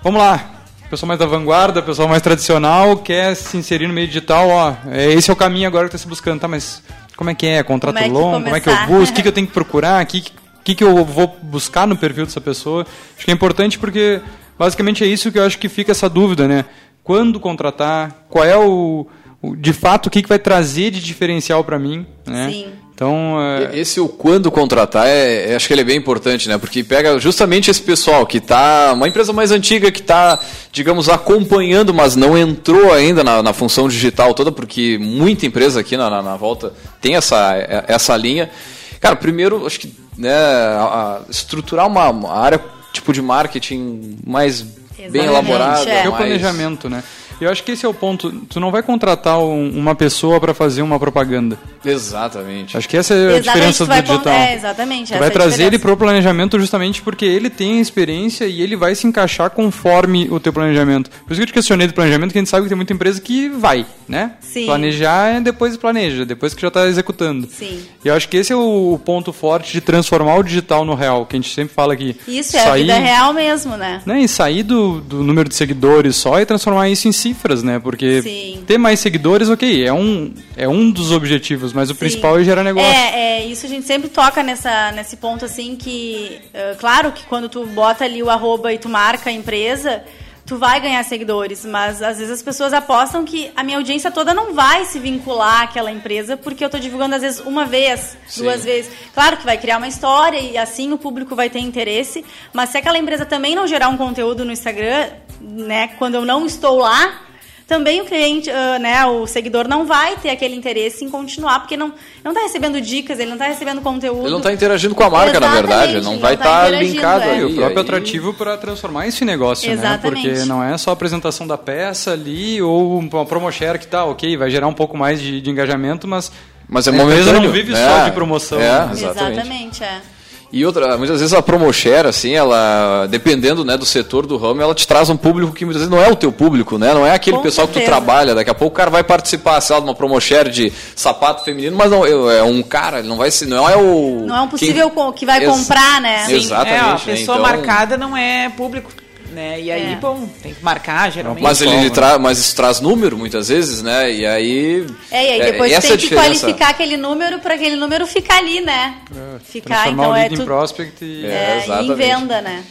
Vamos 0.00 0.20
lá, 0.20 0.62
pessoa 0.88 1.08
mais 1.08 1.18
da 1.18 1.26
vanguarda, 1.26 1.82
pessoa 1.82 2.06
mais 2.06 2.22
tradicional, 2.22 2.98
quer 2.98 3.34
se 3.34 3.56
inserir 3.56 3.88
no 3.88 3.92
meio 3.92 4.06
digital, 4.06 4.48
ó, 4.48 4.74
é, 4.88 5.12
esse 5.12 5.30
é 5.30 5.32
o 5.32 5.36
caminho 5.36 5.66
agora 5.66 5.88
que 5.88 5.96
está 5.96 5.98
se 5.98 6.06
buscando, 6.08 6.38
tá, 6.38 6.46
mas 6.46 6.80
como 7.16 7.30
é 7.30 7.34
que 7.34 7.48
é? 7.48 7.60
Contrato 7.64 7.96
como 7.96 8.06
é 8.06 8.08
longo? 8.08 8.44
Como 8.44 8.54
é 8.54 8.60
que 8.60 8.68
eu 8.68 8.86
busco? 8.86 9.12
O 9.12 9.16
que, 9.16 9.22
que 9.22 9.28
eu 9.28 9.32
tenho 9.34 9.48
que 9.48 9.52
procurar? 9.52 10.00
O 10.00 10.06
que, 10.06 10.24
que, 10.62 10.74
que 10.76 10.84
eu 10.84 11.04
vou 11.04 11.36
buscar 11.42 11.88
no 11.88 11.96
perfil 11.96 12.24
dessa 12.24 12.40
pessoa? 12.40 12.86
Acho 13.16 13.24
que 13.24 13.32
é 13.32 13.34
importante 13.34 13.76
porque, 13.76 14.20
basicamente, 14.56 15.02
é 15.02 15.08
isso 15.08 15.32
que 15.32 15.40
eu 15.40 15.44
acho 15.44 15.58
que 15.58 15.68
fica 15.68 15.90
essa 15.90 16.08
dúvida, 16.08 16.46
né? 16.46 16.66
Quando 17.02 17.40
contratar? 17.40 18.26
Qual 18.28 18.44
é 18.44 18.56
o 18.56 19.08
de 19.42 19.72
fato, 19.72 20.06
o 20.06 20.10
que, 20.10 20.22
que 20.22 20.28
vai 20.28 20.38
trazer 20.38 20.90
de 20.90 21.00
diferencial 21.00 21.62
para 21.62 21.78
mim, 21.78 22.06
né? 22.26 22.50
Sim. 22.50 22.66
Então, 22.98 23.36
é... 23.40 23.78
esse 23.78 24.00
o 24.00 24.08
quando 24.08 24.50
contratar, 24.50 25.06
é, 25.06 25.52
é, 25.52 25.54
acho 25.54 25.68
que 25.68 25.72
ele 25.72 25.82
é 25.82 25.84
bem 25.84 25.96
importante, 25.96 26.48
né? 26.48 26.58
Porque 26.58 26.82
pega 26.82 27.16
justamente 27.20 27.70
esse 27.70 27.80
pessoal 27.80 28.26
que 28.26 28.38
está, 28.38 28.92
uma 28.92 29.06
empresa 29.06 29.32
mais 29.32 29.52
antiga 29.52 29.92
que 29.92 30.00
está, 30.00 30.36
digamos, 30.72 31.08
acompanhando, 31.08 31.94
mas 31.94 32.16
não 32.16 32.36
entrou 32.36 32.92
ainda 32.92 33.22
na, 33.22 33.40
na, 33.40 33.52
função 33.52 33.88
digital 33.88 34.34
toda, 34.34 34.50
porque 34.50 34.98
muita 35.00 35.46
empresa 35.46 35.78
aqui 35.78 35.96
na, 35.96 36.10
na, 36.10 36.20
na, 36.20 36.36
volta 36.36 36.72
tem 37.00 37.14
essa, 37.14 37.54
essa 37.86 38.16
linha. 38.16 38.50
Cara, 38.98 39.14
primeiro, 39.14 39.64
acho 39.64 39.78
que 39.78 39.94
né, 40.16 40.34
a, 40.34 41.20
a 41.22 41.30
estruturar 41.30 41.86
uma, 41.86 42.10
uma, 42.10 42.32
área 42.32 42.60
tipo 42.92 43.12
de 43.12 43.22
marketing 43.22 44.18
mais 44.26 44.62
Exatamente, 44.62 45.12
bem 45.12 45.24
elaborada. 45.24 45.88
É. 45.88 46.08
o 46.08 46.16
planejamento, 46.16 46.90
né? 46.90 47.04
Eu 47.40 47.50
acho 47.50 47.62
que 47.62 47.72
esse 47.72 47.84
é 47.84 47.88
o 47.88 47.94
ponto. 47.94 48.30
Tu 48.30 48.58
não 48.60 48.70
vai 48.70 48.82
contratar 48.82 49.38
um, 49.38 49.70
uma 49.70 49.94
pessoa 49.94 50.40
para 50.40 50.52
fazer 50.52 50.82
uma 50.82 50.98
propaganda. 50.98 51.58
Exatamente. 51.84 52.76
Acho 52.76 52.88
que 52.88 52.96
essa 52.96 53.14
é 53.14 53.36
a 53.36 53.40
diferença 53.40 53.86
do 53.86 53.92
digital. 53.92 54.32
É, 54.32 54.54
exatamente. 54.54 55.12
Tu 55.12 55.18
vai 55.18 55.28
é 55.28 55.30
trazer 55.30 55.64
ele 55.64 55.78
pro 55.78 55.96
planejamento 55.96 56.58
justamente 56.58 57.02
porque 57.02 57.24
ele 57.24 57.48
tem 57.48 57.80
experiência 57.80 58.44
e 58.46 58.60
ele 58.60 58.76
vai 58.76 58.94
se 58.94 59.06
encaixar 59.06 59.50
conforme 59.50 60.28
o 60.30 60.40
teu 60.40 60.52
planejamento. 60.52 61.10
Por 61.10 61.32
isso 61.32 61.40
que 61.40 61.42
eu 61.42 61.46
te 61.46 61.52
questionei 61.52 61.86
do 61.86 61.94
planejamento, 61.94 62.32
que 62.32 62.38
a 62.38 62.40
gente 62.40 62.50
sabe 62.50 62.64
que 62.64 62.68
tem 62.68 62.76
muita 62.76 62.92
empresa 62.92 63.20
que 63.20 63.48
vai, 63.48 63.86
né? 64.08 64.32
Sim. 64.40 64.66
Planejar 64.66 65.36
é 65.36 65.40
depois 65.40 65.76
planeja, 65.76 66.24
depois 66.24 66.54
que 66.54 66.62
já 66.62 66.68
está 66.68 66.86
executando. 66.86 67.48
Sim. 67.48 67.80
E 68.04 68.08
eu 68.08 68.14
acho 68.14 68.28
que 68.28 68.36
esse 68.36 68.52
é 68.52 68.56
o 68.56 69.00
ponto 69.04 69.32
forte 69.32 69.72
de 69.72 69.80
transformar 69.80 70.36
o 70.36 70.42
digital 70.42 70.84
no 70.84 70.94
real, 70.94 71.26
que 71.26 71.36
a 71.36 71.38
gente 71.38 71.54
sempre 71.54 71.74
fala 71.74 71.92
aqui. 71.92 72.16
Isso, 72.26 72.56
é 72.56 72.68
a 72.68 72.74
vida 72.74 72.98
real 72.98 73.32
mesmo, 73.32 73.76
né? 73.76 74.02
né? 74.04 74.20
E 74.20 74.28
sair 74.28 74.62
do, 74.62 75.00
do 75.00 75.22
número 75.22 75.48
de 75.48 75.54
seguidores 75.54 76.16
só 76.16 76.40
e 76.40 76.46
transformar 76.46 76.88
isso 76.88 77.08
em 77.08 77.12
cifras, 77.28 77.62
né? 77.62 77.78
Porque 77.78 78.22
Sim. 78.22 78.64
ter 78.66 78.78
mais 78.78 79.00
seguidores, 79.00 79.48
ok, 79.48 79.84
é 79.84 79.92
um, 79.92 80.32
é 80.56 80.68
um 80.68 80.90
dos 80.90 81.12
objetivos, 81.12 81.72
mas 81.72 81.90
o 81.90 81.94
Sim. 81.94 81.98
principal 81.98 82.38
é 82.38 82.44
gerar 82.44 82.64
negócio. 82.64 82.88
É, 82.88 83.40
é, 83.40 83.46
isso 83.46 83.66
a 83.66 83.68
gente 83.68 83.86
sempre 83.86 84.08
toca 84.08 84.42
nessa, 84.42 84.92
nesse 84.92 85.16
ponto, 85.16 85.44
assim, 85.44 85.76
que, 85.76 86.40
uh, 86.54 86.76
claro 86.78 87.12
que 87.12 87.24
quando 87.24 87.48
tu 87.48 87.64
bota 87.66 88.04
ali 88.04 88.22
o 88.22 88.30
arroba 88.30 88.72
e 88.72 88.78
tu 88.78 88.88
marca 88.88 89.30
a 89.30 89.32
empresa, 89.32 90.02
tu 90.48 90.56
vai 90.56 90.80
ganhar 90.80 91.04
seguidores, 91.04 91.66
mas 91.66 92.02
às 92.02 92.16
vezes 92.16 92.32
as 92.32 92.42
pessoas 92.42 92.72
apostam 92.72 93.22
que 93.22 93.50
a 93.54 93.62
minha 93.62 93.76
audiência 93.76 94.10
toda 94.10 94.32
não 94.32 94.54
vai 94.54 94.86
se 94.86 94.98
vincular 94.98 95.64
àquela 95.64 95.92
empresa 95.92 96.38
porque 96.38 96.64
eu 96.64 96.68
estou 96.68 96.80
divulgando 96.80 97.14
às 97.14 97.20
vezes 97.20 97.40
uma 97.40 97.66
vez, 97.66 98.16
Sim. 98.26 98.44
duas 98.44 98.64
vezes. 98.64 98.90
Claro 99.12 99.36
que 99.36 99.44
vai 99.44 99.58
criar 99.58 99.76
uma 99.76 99.86
história 99.86 100.40
e 100.40 100.56
assim 100.56 100.90
o 100.90 100.96
público 100.96 101.36
vai 101.36 101.50
ter 101.50 101.58
interesse, 101.58 102.24
mas 102.50 102.70
se 102.70 102.78
aquela 102.78 102.96
empresa 102.96 103.26
também 103.26 103.54
não 103.54 103.66
gerar 103.66 103.88
um 103.90 103.98
conteúdo 103.98 104.42
no 104.42 104.50
Instagram, 104.50 105.10
né, 105.40 105.88
quando 105.98 106.14
eu 106.16 106.24
não 106.24 106.46
estou 106.46 106.78
lá, 106.78 107.20
também 107.66 108.00
o 108.00 108.06
cliente, 108.06 108.48
uh, 108.48 108.78
né, 108.80 109.04
o 109.04 109.26
seguidor 109.26 109.68
não 109.68 109.84
vai 109.84 110.16
ter 110.16 110.30
aquele 110.30 110.54
interesse 110.54 111.04
em 111.04 111.10
continuar, 111.10 111.60
porque 111.60 111.76
não 111.76 111.92
não 112.24 112.32
está 112.32 112.42
recebendo 112.42 112.80
dicas, 112.80 113.18
ele 113.18 113.28
não 113.28 113.36
está 113.36 113.46
recebendo 113.46 113.82
conteúdo. 113.82 114.22
Ele 114.22 114.30
não 114.30 114.38
está 114.38 114.52
interagindo 114.52 114.94
com 114.94 115.02
a 115.02 115.10
marca, 115.10 115.32
Exatamente, 115.36 115.54
na 115.54 115.60
verdade, 115.60 116.00
não, 116.00 116.14
não 116.14 116.18
vai 116.18 116.32
estar 116.32 116.44
tá, 116.44 116.62
tá 116.62 116.70
linkado 116.70 117.24
é. 117.24 117.30
aí. 117.30 117.44
o 117.44 117.54
próprio 117.54 117.80
atrativo 117.80 118.32
para 118.32 118.56
transformar 118.56 119.06
isso 119.06 119.22
em 119.22 119.26
negócio, 119.26 119.70
Exatamente. 119.70 120.26
né? 120.26 120.34
Porque 120.34 120.46
não 120.46 120.64
é 120.64 120.78
só 120.78 120.90
a 120.90 120.92
apresentação 120.94 121.46
da 121.46 121.58
peça 121.58 122.12
ali 122.12 122.60
ou 122.62 122.98
uma 122.98 123.26
promoshare 123.26 123.78
que 123.78 123.86
tá, 123.86 124.04
ok, 124.06 124.36
vai 124.38 124.50
gerar 124.50 124.66
um 124.66 124.74
pouco 124.74 124.96
mais 124.96 125.20
de, 125.20 125.40
de 125.40 125.50
engajamento, 125.50 126.08
mas 126.08 126.32
mas 126.68 126.86
é 126.86 126.90
momentâneo. 126.90 127.42
não 127.42 127.50
vive 127.50 127.72
é, 127.72 127.76
só 127.76 128.04
de 128.04 128.12
promoção. 128.12 128.60
É, 128.60 128.62
né? 128.62 128.88
exatamente. 128.92 129.32
exatamente 129.32 129.84
é. 129.84 130.00
E 130.50 130.64
outra, 130.64 130.96
muitas 130.96 131.20
vezes 131.20 131.34
a 131.34 131.42
promoshare, 131.42 132.08
assim, 132.08 132.32
ela, 132.32 133.06
dependendo 133.06 133.64
né, 133.66 133.76
do 133.76 133.84
setor 133.84 134.26
do 134.26 134.38
ramo, 134.38 134.62
ela 134.62 134.74
te 134.74 134.86
traz 134.86 135.10
um 135.10 135.16
público 135.16 135.52
que 135.52 135.64
muitas 135.64 135.82
vezes 135.82 135.94
não 135.94 136.02
é 136.02 136.10
o 136.10 136.16
teu 136.16 136.32
público, 136.32 136.78
né? 136.78 136.94
Não 136.94 137.06
é 137.06 137.12
aquele 137.12 137.36
Com 137.36 137.42
pessoal 137.42 137.66
certeza. 137.66 137.84
que 137.84 137.90
tu 137.90 137.94
trabalha. 137.94 138.34
Daqui 138.34 138.48
a 138.48 138.54
pouco 138.54 138.72
o 138.72 138.76
cara 138.76 138.90
vai 138.90 139.04
participar, 139.04 139.60
sei 139.60 139.74
lá, 139.74 139.80
de 139.80 139.86
uma 139.86 139.94
promoshare 139.94 140.50
de 140.50 140.72
sapato 140.96 141.44
feminino, 141.44 141.76
mas 141.76 141.90
não 141.90 142.06
é 142.06 142.42
um 142.42 142.62
cara, 142.62 143.00
ele 143.00 143.08
não 143.08 143.18
vai 143.18 143.30
ser, 143.30 143.46
não 143.46 143.68
é 143.68 143.76
o. 143.76 144.24
Não 144.26 144.36
é 144.36 144.40
um 144.40 144.48
possível 144.48 144.90
quem... 144.90 145.12
que 145.12 145.26
vai 145.26 145.44
comprar, 145.44 146.00
né? 146.00 146.24
Sim, 146.24 146.36
Exatamente. 146.36 146.74
É, 146.74 146.80
a 146.80 146.92
né? 146.92 147.00
pessoa 147.04 147.38
né? 147.38 147.44
então... 147.44 147.56
marcada 147.56 147.98
não 147.98 148.16
é 148.16 148.48
público 148.48 148.90
né? 149.32 149.60
E 149.60 149.70
aí, 149.70 149.92
é. 149.92 149.96
bom, 149.96 150.28
tem 150.42 150.54
que 150.54 150.62
marcar, 150.62 151.10
geralmente. 151.10 151.42
Mas, 151.42 151.60
ele, 151.60 151.74
ele 151.74 151.90
tra 151.90 152.18
mas 152.18 152.38
isso 152.38 152.54
traz 152.54 152.80
número, 152.80 153.16
muitas 153.16 153.48
vezes, 153.48 153.82
né? 153.82 154.12
E 154.12 154.26
aí... 154.26 154.86
É, 155.10 155.24
e 155.24 155.32
aí 155.32 155.40
é, 155.40 155.52
depois 155.52 155.72
é, 155.72 155.80
tem 155.80 155.96
que 155.96 156.14
qualificar 156.14 156.70
aquele 156.70 156.96
número 156.96 157.38
para 157.38 157.54
aquele 157.54 157.76
número 157.76 158.06
ficar 158.06 158.38
ali, 158.38 158.60
né? 158.60 158.96
É, 159.14 159.38
ficar, 159.40 159.90
então 159.90 160.14
é 160.14 160.28
tudo... 160.28 160.44
prospect 160.44 161.04
e... 161.04 161.26
É, 161.26 161.64
é 161.68 161.82
em 161.82 161.94
venda, 161.94 162.40
né? 162.40 162.64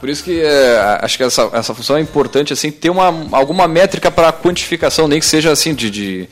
Por 0.00 0.08
isso 0.08 0.24
que 0.24 0.40
é, 0.40 0.98
acho 1.00 1.16
que 1.16 1.22
essa, 1.22 1.48
essa 1.52 1.72
função 1.72 1.96
é 1.96 2.00
importante, 2.00 2.52
assim, 2.52 2.72
ter 2.72 2.90
uma, 2.90 3.06
alguma 3.30 3.68
métrica 3.68 4.10
para 4.10 4.32
quantificação, 4.32 5.06
nem 5.06 5.20
que 5.20 5.26
seja 5.26 5.52
assim 5.52 5.74
de, 5.74 5.88
de 5.88 6.28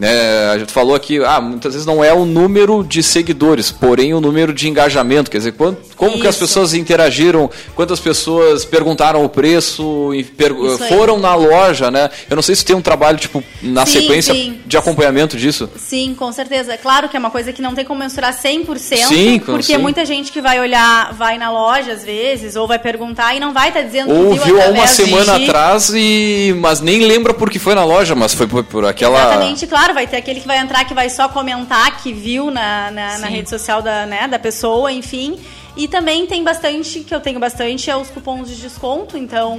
né, 0.00 0.48
a 0.50 0.58
gente 0.58 0.72
falou 0.72 0.94
aqui, 0.94 1.22
ah, 1.22 1.42
muitas 1.42 1.74
vezes 1.74 1.86
não 1.86 2.02
é 2.02 2.10
o 2.10 2.24
número 2.24 2.82
de 2.82 3.02
seguidores, 3.02 3.70
porém 3.70 4.14
o 4.14 4.20
número 4.20 4.50
de 4.50 4.66
engajamento. 4.66 5.30
Quer 5.30 5.36
dizer, 5.36 5.52
quando, 5.52 5.76
como 5.94 6.12
Isso. 6.12 6.22
que 6.22 6.26
as 6.26 6.36
pessoas 6.36 6.72
interagiram, 6.72 7.50
quantas 7.74 8.00
pessoas 8.00 8.64
perguntaram 8.64 9.22
o 9.22 9.28
preço, 9.28 10.10
per, 10.38 10.54
foram 10.88 11.18
na 11.18 11.34
loja, 11.34 11.90
né? 11.90 12.08
Eu 12.30 12.34
não 12.34 12.42
sei 12.42 12.54
se 12.54 12.64
tem 12.64 12.74
um 12.74 12.80
trabalho, 12.80 13.18
tipo, 13.18 13.44
na 13.60 13.84
sim, 13.84 14.00
sequência 14.00 14.32
sim. 14.32 14.58
de 14.64 14.74
acompanhamento 14.74 15.36
disso. 15.36 15.68
Sim, 15.76 16.14
com 16.18 16.32
certeza. 16.32 16.78
Claro 16.78 17.06
que 17.06 17.14
é 17.14 17.20
uma 17.20 17.30
coisa 17.30 17.52
que 17.52 17.60
não 17.60 17.74
tem 17.74 17.84
como 17.84 18.00
mensurar 18.00 18.34
100%, 18.34 18.78
sim, 19.06 19.38
porque 19.38 19.64
sim. 19.64 19.76
muita 19.76 20.06
gente 20.06 20.32
que 20.32 20.40
vai 20.40 20.58
olhar, 20.58 21.12
vai 21.12 21.36
na 21.36 21.52
loja 21.52 21.92
às 21.92 22.02
vezes, 22.02 22.56
ou 22.56 22.66
vai 22.66 22.78
perguntar 22.78 23.34
e 23.34 23.40
não 23.40 23.52
vai 23.52 23.68
estar 23.68 23.80
tá 23.80 23.86
dizendo 23.86 24.14
ou 24.14 24.32
que 24.32 24.44
viu, 24.44 24.54
viu 24.56 24.62
há 24.62 24.68
uma 24.68 24.86
semana 24.86 25.38
de... 25.38 25.44
atrás, 25.44 25.92
e 25.94 26.56
mas 26.58 26.80
nem 26.80 27.04
lembra 27.04 27.34
porque 27.34 27.58
foi 27.58 27.74
na 27.74 27.84
loja, 27.84 28.14
mas 28.14 28.32
foi 28.32 28.46
por, 28.46 28.64
por 28.64 28.86
aquela... 28.86 29.18
Exatamente, 29.18 29.66
claro 29.66 29.89
claro, 29.90 29.94
vai 29.94 30.06
ter 30.06 30.16
aquele 30.16 30.40
que 30.40 30.46
vai 30.46 30.58
entrar 30.58 30.84
que 30.84 30.94
vai 30.94 31.10
só 31.10 31.28
comentar 31.28 32.02
que 32.02 32.12
viu 32.12 32.50
na, 32.50 32.90
na, 32.90 33.18
na 33.18 33.26
rede 33.26 33.50
social 33.50 33.82
da, 33.82 34.06
né, 34.06 34.28
da 34.28 34.38
pessoa, 34.38 34.90
enfim. 34.90 35.38
E 35.76 35.86
também 35.86 36.26
tem 36.26 36.42
bastante, 36.42 37.00
que 37.00 37.14
eu 37.14 37.20
tenho 37.20 37.38
bastante, 37.38 37.90
é 37.90 37.96
os 37.96 38.10
cupons 38.10 38.48
de 38.48 38.56
desconto. 38.56 39.16
Então, 39.16 39.58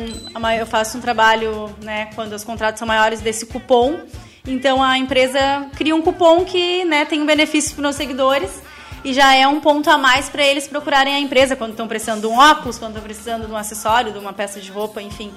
eu 0.57 0.65
faço 0.65 0.97
um 0.97 1.01
trabalho, 1.01 1.73
né, 1.81 2.09
quando 2.15 2.33
os 2.33 2.43
contratos 2.43 2.79
são 2.79 2.87
maiores, 2.87 3.21
desse 3.21 3.45
cupom. 3.45 3.99
Então, 4.45 4.83
a 4.83 4.97
empresa 4.97 5.67
cria 5.75 5.95
um 5.95 6.01
cupom 6.01 6.43
que 6.43 6.83
né, 6.85 7.05
tem 7.05 7.21
um 7.21 7.25
benefício 7.25 7.75
para 7.75 7.89
os 7.89 7.95
seguidores 7.95 8.61
e 9.03 9.13
já 9.13 9.33
é 9.35 9.47
um 9.47 9.59
ponto 9.59 9.89
a 9.89 9.97
mais 9.97 10.29
para 10.29 10.43
eles 10.43 10.67
procurarem 10.67 11.13
a 11.13 11.19
empresa 11.19 11.55
quando 11.55 11.71
estão 11.71 11.87
precisando 11.87 12.21
de 12.21 12.27
um 12.27 12.37
óculos, 12.37 12.77
quando 12.77 12.91
estão 12.91 13.03
precisando 13.03 13.45
de 13.45 13.51
um 13.51 13.57
acessório, 13.57 14.11
de 14.11 14.19
uma 14.19 14.33
peça 14.33 14.59
de 14.59 14.71
roupa, 14.71 15.01
enfim. 15.01 15.31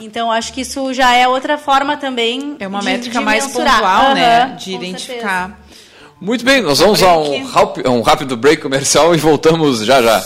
Então, 0.00 0.32
acho 0.32 0.52
que 0.52 0.62
isso 0.62 0.92
já 0.94 1.14
é 1.14 1.28
outra 1.28 1.58
forma 1.58 1.96
também. 1.96 2.56
É 2.58 2.66
uma 2.66 2.80
de, 2.80 2.86
métrica 2.86 3.18
de 3.18 3.24
mais 3.24 3.46
pontual, 3.46 4.08
uhum, 4.08 4.14
né? 4.14 4.56
De 4.58 4.74
identificar. 4.74 5.48
Certeza. 5.48 5.70
Muito 6.20 6.44
bem, 6.44 6.60
nós 6.60 6.78
vamos 6.78 7.02
a 7.02 7.16
um, 7.16 7.98
um 7.98 8.02
rápido 8.02 8.36
break 8.36 8.60
comercial 8.60 9.14
e 9.14 9.18
voltamos 9.18 9.84
já 9.84 10.02
já. 10.02 10.22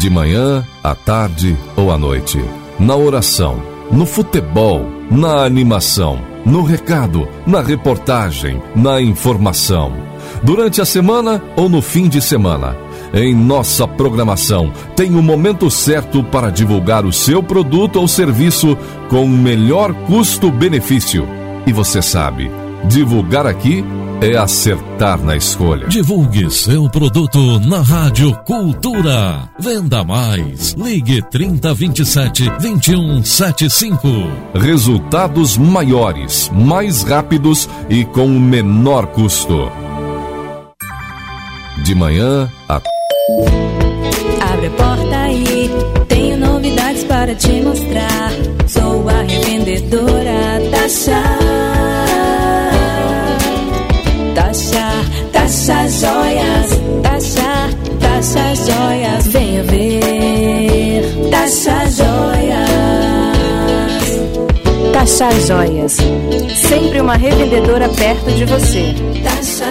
De 0.00 0.08
manhã, 0.08 0.66
à 0.82 0.94
tarde 0.94 1.56
ou 1.76 1.92
à 1.92 1.98
noite. 1.98 2.38
Na 2.78 2.96
oração, 2.96 3.62
no 3.90 4.06
futebol, 4.06 4.86
na 5.10 5.44
animação 5.44 6.30
no 6.44 6.62
recado, 6.62 7.28
na 7.46 7.60
reportagem, 7.60 8.62
na 8.74 9.00
informação. 9.00 9.92
Durante 10.42 10.80
a 10.80 10.84
semana 10.84 11.42
ou 11.56 11.68
no 11.68 11.82
fim 11.82 12.08
de 12.08 12.20
semana. 12.20 12.76
Em 13.12 13.34
nossa 13.34 13.88
programação 13.88 14.72
tem 14.94 15.16
o 15.16 15.22
momento 15.22 15.68
certo 15.70 16.22
para 16.22 16.50
divulgar 16.50 17.04
o 17.04 17.12
seu 17.12 17.42
produto 17.42 17.96
ou 17.96 18.06
serviço 18.06 18.76
com 19.08 19.24
o 19.24 19.28
melhor 19.28 19.92
custo-benefício. 20.06 21.26
E 21.66 21.72
você 21.72 22.00
sabe, 22.00 22.50
divulgar 22.88 23.46
aqui 23.46 23.84
é 24.22 24.36
acertar 24.36 25.18
na 25.22 25.34
escolha. 25.36 25.88
Divulgue 25.88 26.50
seu 26.50 26.88
produto 26.90 27.58
na 27.60 27.80
Rádio 27.80 28.34
Cultura. 28.44 29.48
Venda 29.58 30.04
mais. 30.04 30.74
Ligue 30.74 31.22
3027 31.22 32.50
2175. 32.60 34.08
Resultados 34.54 35.56
maiores, 35.56 36.50
mais 36.52 37.02
rápidos 37.02 37.68
e 37.88 38.04
com 38.04 38.28
menor 38.28 39.06
custo. 39.06 39.72
De 41.82 41.94
manhã 41.94 42.50
a. 42.68 42.74
Abre 44.52 44.66
a 44.66 44.70
porta 44.70 45.16
aí, 45.16 45.70
tenho 46.08 46.36
novidades 46.36 47.04
para 47.04 47.34
te 47.34 47.62
mostrar. 47.62 48.32
Sou 48.66 49.08
a 49.08 49.22
revendedora 49.22 50.60
da 50.70 50.88
Chá. 50.88 51.79
Taxa 58.20 58.54
joias, 58.54 59.26
venha 59.28 59.62
ver. 59.62 61.02
Taxa 61.30 61.86
joias. 61.88 62.68
Taxa 64.92 65.30
joias, 65.46 65.96
sempre 66.54 67.00
uma 67.00 67.16
revendedora 67.16 67.88
perto 67.88 68.30
de 68.30 68.44
você. 68.44 68.94
Taxa 69.24 69.70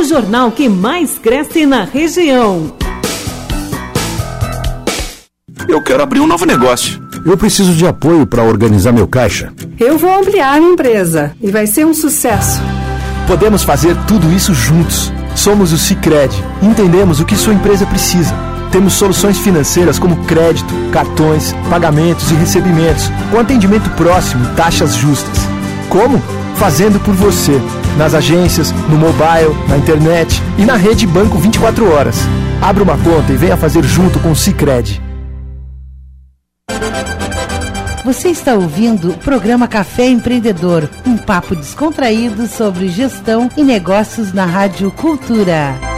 jornal 0.03 0.51
que 0.51 0.67
mais 0.67 1.17
cresce 1.17 1.65
na 1.65 1.83
região. 1.83 2.73
Eu 5.67 5.81
quero 5.81 6.03
abrir 6.03 6.19
um 6.19 6.27
novo 6.27 6.45
negócio. 6.45 7.01
Eu 7.25 7.37
preciso 7.37 7.73
de 7.73 7.85
apoio 7.85 8.25
para 8.25 8.43
organizar 8.43 8.91
meu 8.91 9.07
caixa. 9.07 9.53
Eu 9.79 9.97
vou 9.97 10.13
ampliar 10.13 10.59
minha 10.59 10.73
empresa 10.73 11.35
e 11.41 11.51
vai 11.51 11.67
ser 11.67 11.85
um 11.85 11.93
sucesso. 11.93 12.59
Podemos 13.27 13.63
fazer 13.63 13.95
tudo 14.07 14.31
isso 14.33 14.53
juntos. 14.53 15.11
Somos 15.35 15.71
o 15.71 15.77
Cicred. 15.77 16.33
Entendemos 16.61 17.19
o 17.19 17.25
que 17.25 17.35
sua 17.35 17.53
empresa 17.53 17.85
precisa. 17.85 18.33
Temos 18.71 18.93
soluções 18.93 19.37
financeiras 19.37 19.99
como 19.99 20.25
crédito, 20.25 20.73
cartões, 20.91 21.53
pagamentos 21.69 22.31
e 22.31 22.35
recebimentos, 22.35 23.09
com 23.29 23.39
atendimento 23.39 23.89
próximo 23.91 24.45
e 24.45 24.55
taxas 24.55 24.95
justas. 24.95 25.37
Como? 25.91 26.21
Fazendo 26.55 27.01
por 27.01 27.13
você 27.13 27.59
nas 27.97 28.13
agências, 28.13 28.71
no 28.71 28.97
mobile, 28.97 29.53
na 29.67 29.77
internet 29.77 30.41
e 30.57 30.63
na 30.63 30.77
rede 30.77 31.05
Banco 31.05 31.37
24 31.37 31.91
horas. 31.91 32.15
Abra 32.61 32.81
uma 32.81 32.97
conta 32.97 33.33
e 33.33 33.35
venha 33.35 33.57
fazer 33.57 33.83
junto 33.83 34.17
com 34.21 34.31
o 34.31 34.35
Cicred. 34.35 35.01
Você 38.05 38.29
está 38.29 38.53
ouvindo 38.53 39.11
o 39.11 39.17
programa 39.17 39.67
Café 39.67 40.07
Empreendedor, 40.07 40.89
um 41.05 41.17
papo 41.17 41.57
descontraído 41.57 42.47
sobre 42.47 42.87
gestão 42.87 43.49
e 43.57 43.63
negócios 43.63 44.31
na 44.31 44.45
Rádio 44.45 44.91
Cultura. 44.91 45.90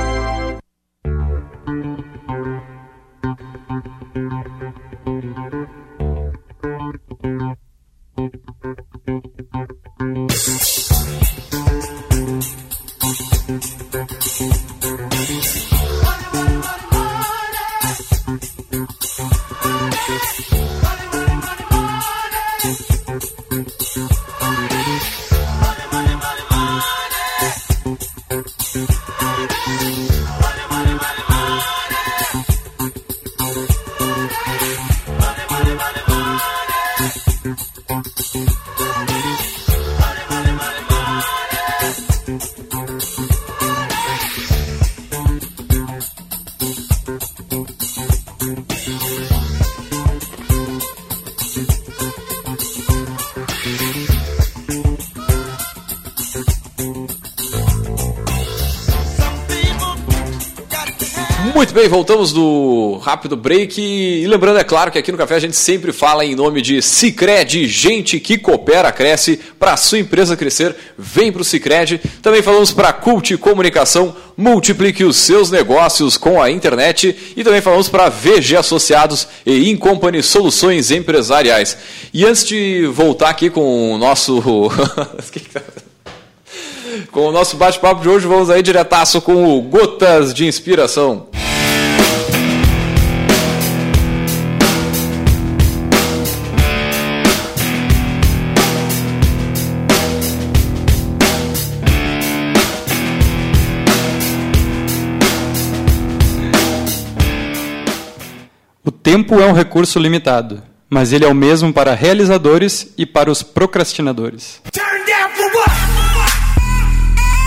Bem, 61.84 61.89
voltamos 61.89 62.32
do 62.32 62.98
rápido 63.04 63.36
break. 63.36 63.82
E 63.82 64.26
lembrando, 64.26 64.58
é 64.58 64.63
claro, 64.63 64.89
que 64.89 64.98
aqui 64.98 65.12
no 65.12 65.17
Café 65.17 65.36
a 65.36 65.39
gente 65.39 65.58
sempre 65.58 65.91
fala 65.91 66.24
em 66.24 66.34
nome 66.34 66.62
de 66.62 66.82
Cicred, 66.82 67.67
gente 67.67 68.22
que 68.22 68.38
coopera, 68.38 68.89
cresce. 68.89 69.38
Para 69.60 69.76
sua 69.76 70.00
empresa 70.00 70.38
crescer, 70.38 70.74
vem 70.98 71.30
para 71.30 71.41
o 71.41 71.46
Cicred. 71.46 72.00
Também 72.22 72.41
falamos 72.41 72.72
para 72.72 72.93
Cult 72.93 73.36
Comunicação, 73.38 74.15
multiplique 74.38 75.04
os 75.04 75.17
seus 75.17 75.52
negócios 75.52 76.15
com 76.15 76.41
a 76.41 76.50
internet. 76.50 77.34
E 77.36 77.43
também 77.43 77.60
falamos 77.60 77.89
para 77.89 78.08
VG 78.08 78.56
Associados 78.56 79.28
e 79.46 79.69
Incompany 79.69 80.24
Soluções 80.24 80.89
Empresariais. 80.89 81.78
E 82.13 82.26
antes 82.26 82.46
de 82.46 82.88
voltar 82.88 83.30
aqui 83.30 83.50
com 83.50 83.93
o 83.93 83.98
nosso. 83.98 84.41
com 87.12 87.28
o 87.28 87.32
nosso 87.32 87.58
bate-papo 87.58 88.02
de 88.02 88.08
hoje, 88.08 88.26
vamos 88.26 88.50
aí 88.50 88.62
diretaço 88.62 89.22
com 89.22 89.58
o 89.58 89.62
Gotas 89.62 90.34
de 90.34 90.46
Inspiração. 90.46 91.33
Tempo 109.03 109.39
é 109.39 109.45
um 109.45 109.53
recurso 109.53 109.99
limitado, 109.99 110.63
mas 110.89 111.11
ele 111.11 111.25
é 111.25 111.27
o 111.27 111.35
mesmo 111.35 111.73
para 111.73 111.93
realizadores 111.93 112.93
e 112.97 113.05
para 113.05 113.29
os 113.29 113.43
procrastinadores. 113.43 114.61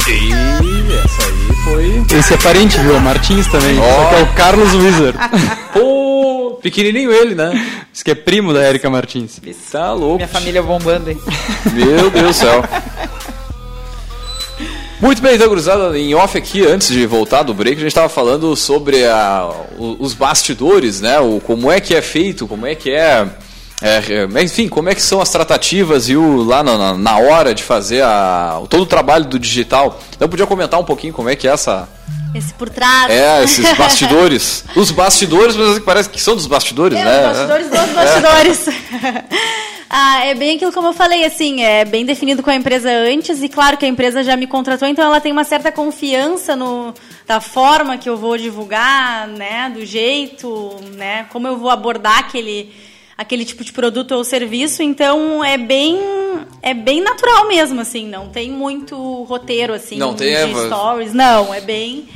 E 0.08 0.30
essa 0.92 1.22
aí 1.24 1.56
foi. 1.64 2.18
Esse 2.18 2.34
é 2.34 2.36
parente, 2.36 2.78
viu? 2.78 2.94
É 2.94 3.00
Martins 3.00 3.46
também. 3.48 3.78
Ó. 3.78 3.82
Só 3.82 4.08
que 4.08 4.14
é 4.14 4.22
o 4.22 4.34
Carlos 4.34 4.74
Wizard. 4.74 5.18
Pô, 5.72 6.60
pequenininho 6.62 7.10
ele, 7.10 7.34
né? 7.34 7.84
Esse 7.92 8.04
que 8.04 8.10
é 8.10 8.14
primo 8.14 8.52
da 8.52 8.68
Erika 8.68 8.90
Martins. 8.90 9.40
Tá 9.72 9.92
louco. 9.92 10.16
Minha 10.16 10.28
família 10.28 10.62
bombando 10.62 11.08
aí. 11.10 11.18
Meu 11.72 12.10
Deus 12.10 12.26
do 12.26 12.32
céu. 12.34 12.62
Muito 15.00 15.20
bem, 15.20 15.34
então, 15.34 15.48
gurizada, 15.48 15.96
em 15.98 16.14
off 16.14 16.38
aqui, 16.38 16.66
antes 16.66 16.88
de 16.88 17.04
voltar 17.06 17.42
do 17.42 17.52
break, 17.52 17.76
a 17.76 17.80
gente 17.80 17.88
estava 17.88 18.08
falando 18.08 18.56
sobre 18.56 19.04
a, 19.06 19.48
os 19.78 20.14
bastidores, 20.14 21.02
né? 21.02 21.20
O, 21.20 21.38
como 21.38 21.70
é 21.70 21.80
que 21.80 21.94
é 21.94 22.00
feito, 22.00 22.46
como 22.48 22.66
é 22.66 22.74
que 22.74 22.90
é, 22.90 23.26
é, 23.82 24.02
é, 24.34 24.42
Enfim, 24.42 24.68
como 24.68 24.88
é 24.88 24.94
que 24.94 25.02
são 25.02 25.20
as 25.20 25.28
tratativas 25.28 26.08
e 26.08 26.16
o, 26.16 26.42
lá 26.42 26.62
na, 26.62 26.96
na- 26.96 27.18
hora 27.18 27.54
de 27.54 27.62
fazer 27.62 28.02
a, 28.02 28.62
todo 28.70 28.84
o 28.84 28.86
trabalho 28.86 29.26
do 29.26 29.38
digital. 29.38 30.00
Então, 30.16 30.28
podia 30.30 30.46
comentar 30.46 30.80
um 30.80 30.84
pouquinho 30.84 31.12
como 31.12 31.28
é 31.28 31.36
que 31.36 31.46
é 31.46 31.50
essa. 31.52 31.86
Esse 32.34 32.54
por 32.54 32.70
trás. 32.70 33.10
É, 33.12 33.44
esses 33.44 33.76
bastidores. 33.76 34.64
Os 34.74 34.90
bastidores, 34.90 35.56
mas 35.56 35.78
parece 35.80 36.08
que 36.08 36.20
são 36.20 36.34
dos 36.34 36.46
bastidores, 36.46 36.98
É, 36.98 37.04
né? 37.04 37.20
os 37.32 37.36
bastidores 37.36 37.68
dos 37.70 37.94
bastidores. 37.94 38.66
ah, 39.88 40.24
é 40.24 40.34
bem 40.34 40.56
aquilo 40.56 40.72
como 40.72 40.88
eu 40.88 40.92
falei, 40.92 41.24
assim, 41.24 41.62
é 41.62 41.84
bem 41.84 42.04
definido 42.04 42.42
com 42.42 42.50
a 42.50 42.54
empresa 42.54 42.90
antes 42.90 43.42
e 43.42 43.48
claro 43.48 43.76
que 43.76 43.84
a 43.84 43.88
empresa 43.88 44.22
já 44.22 44.36
me 44.36 44.46
contratou, 44.46 44.88
então 44.88 45.04
ela 45.04 45.20
tem 45.20 45.32
uma 45.32 45.44
certa 45.44 45.70
confiança 45.70 46.56
no 46.56 46.92
da 47.26 47.40
forma 47.40 47.98
que 47.98 48.08
eu 48.08 48.16
vou 48.16 48.36
divulgar, 48.36 49.26
né, 49.28 49.70
do 49.72 49.84
jeito, 49.84 50.76
né, 50.94 51.26
como 51.30 51.46
eu 51.46 51.56
vou 51.56 51.70
abordar 51.70 52.18
aquele 52.18 52.72
aquele 53.18 53.46
tipo 53.46 53.64
de 53.64 53.72
produto 53.72 54.12
ou 54.12 54.22
serviço, 54.22 54.82
então 54.82 55.42
é 55.42 55.56
bem 55.56 55.98
é 56.60 56.74
bem 56.74 57.00
natural 57.00 57.48
mesmo, 57.48 57.80
assim, 57.80 58.06
não 58.06 58.28
tem 58.28 58.50
muito 58.50 58.96
roteiro 59.22 59.72
assim 59.72 59.96
Não 59.96 60.14
tem, 60.14 60.34
de 60.52 60.66
stories, 60.66 61.14
não, 61.14 61.54
é 61.54 61.60
bem 61.60 62.06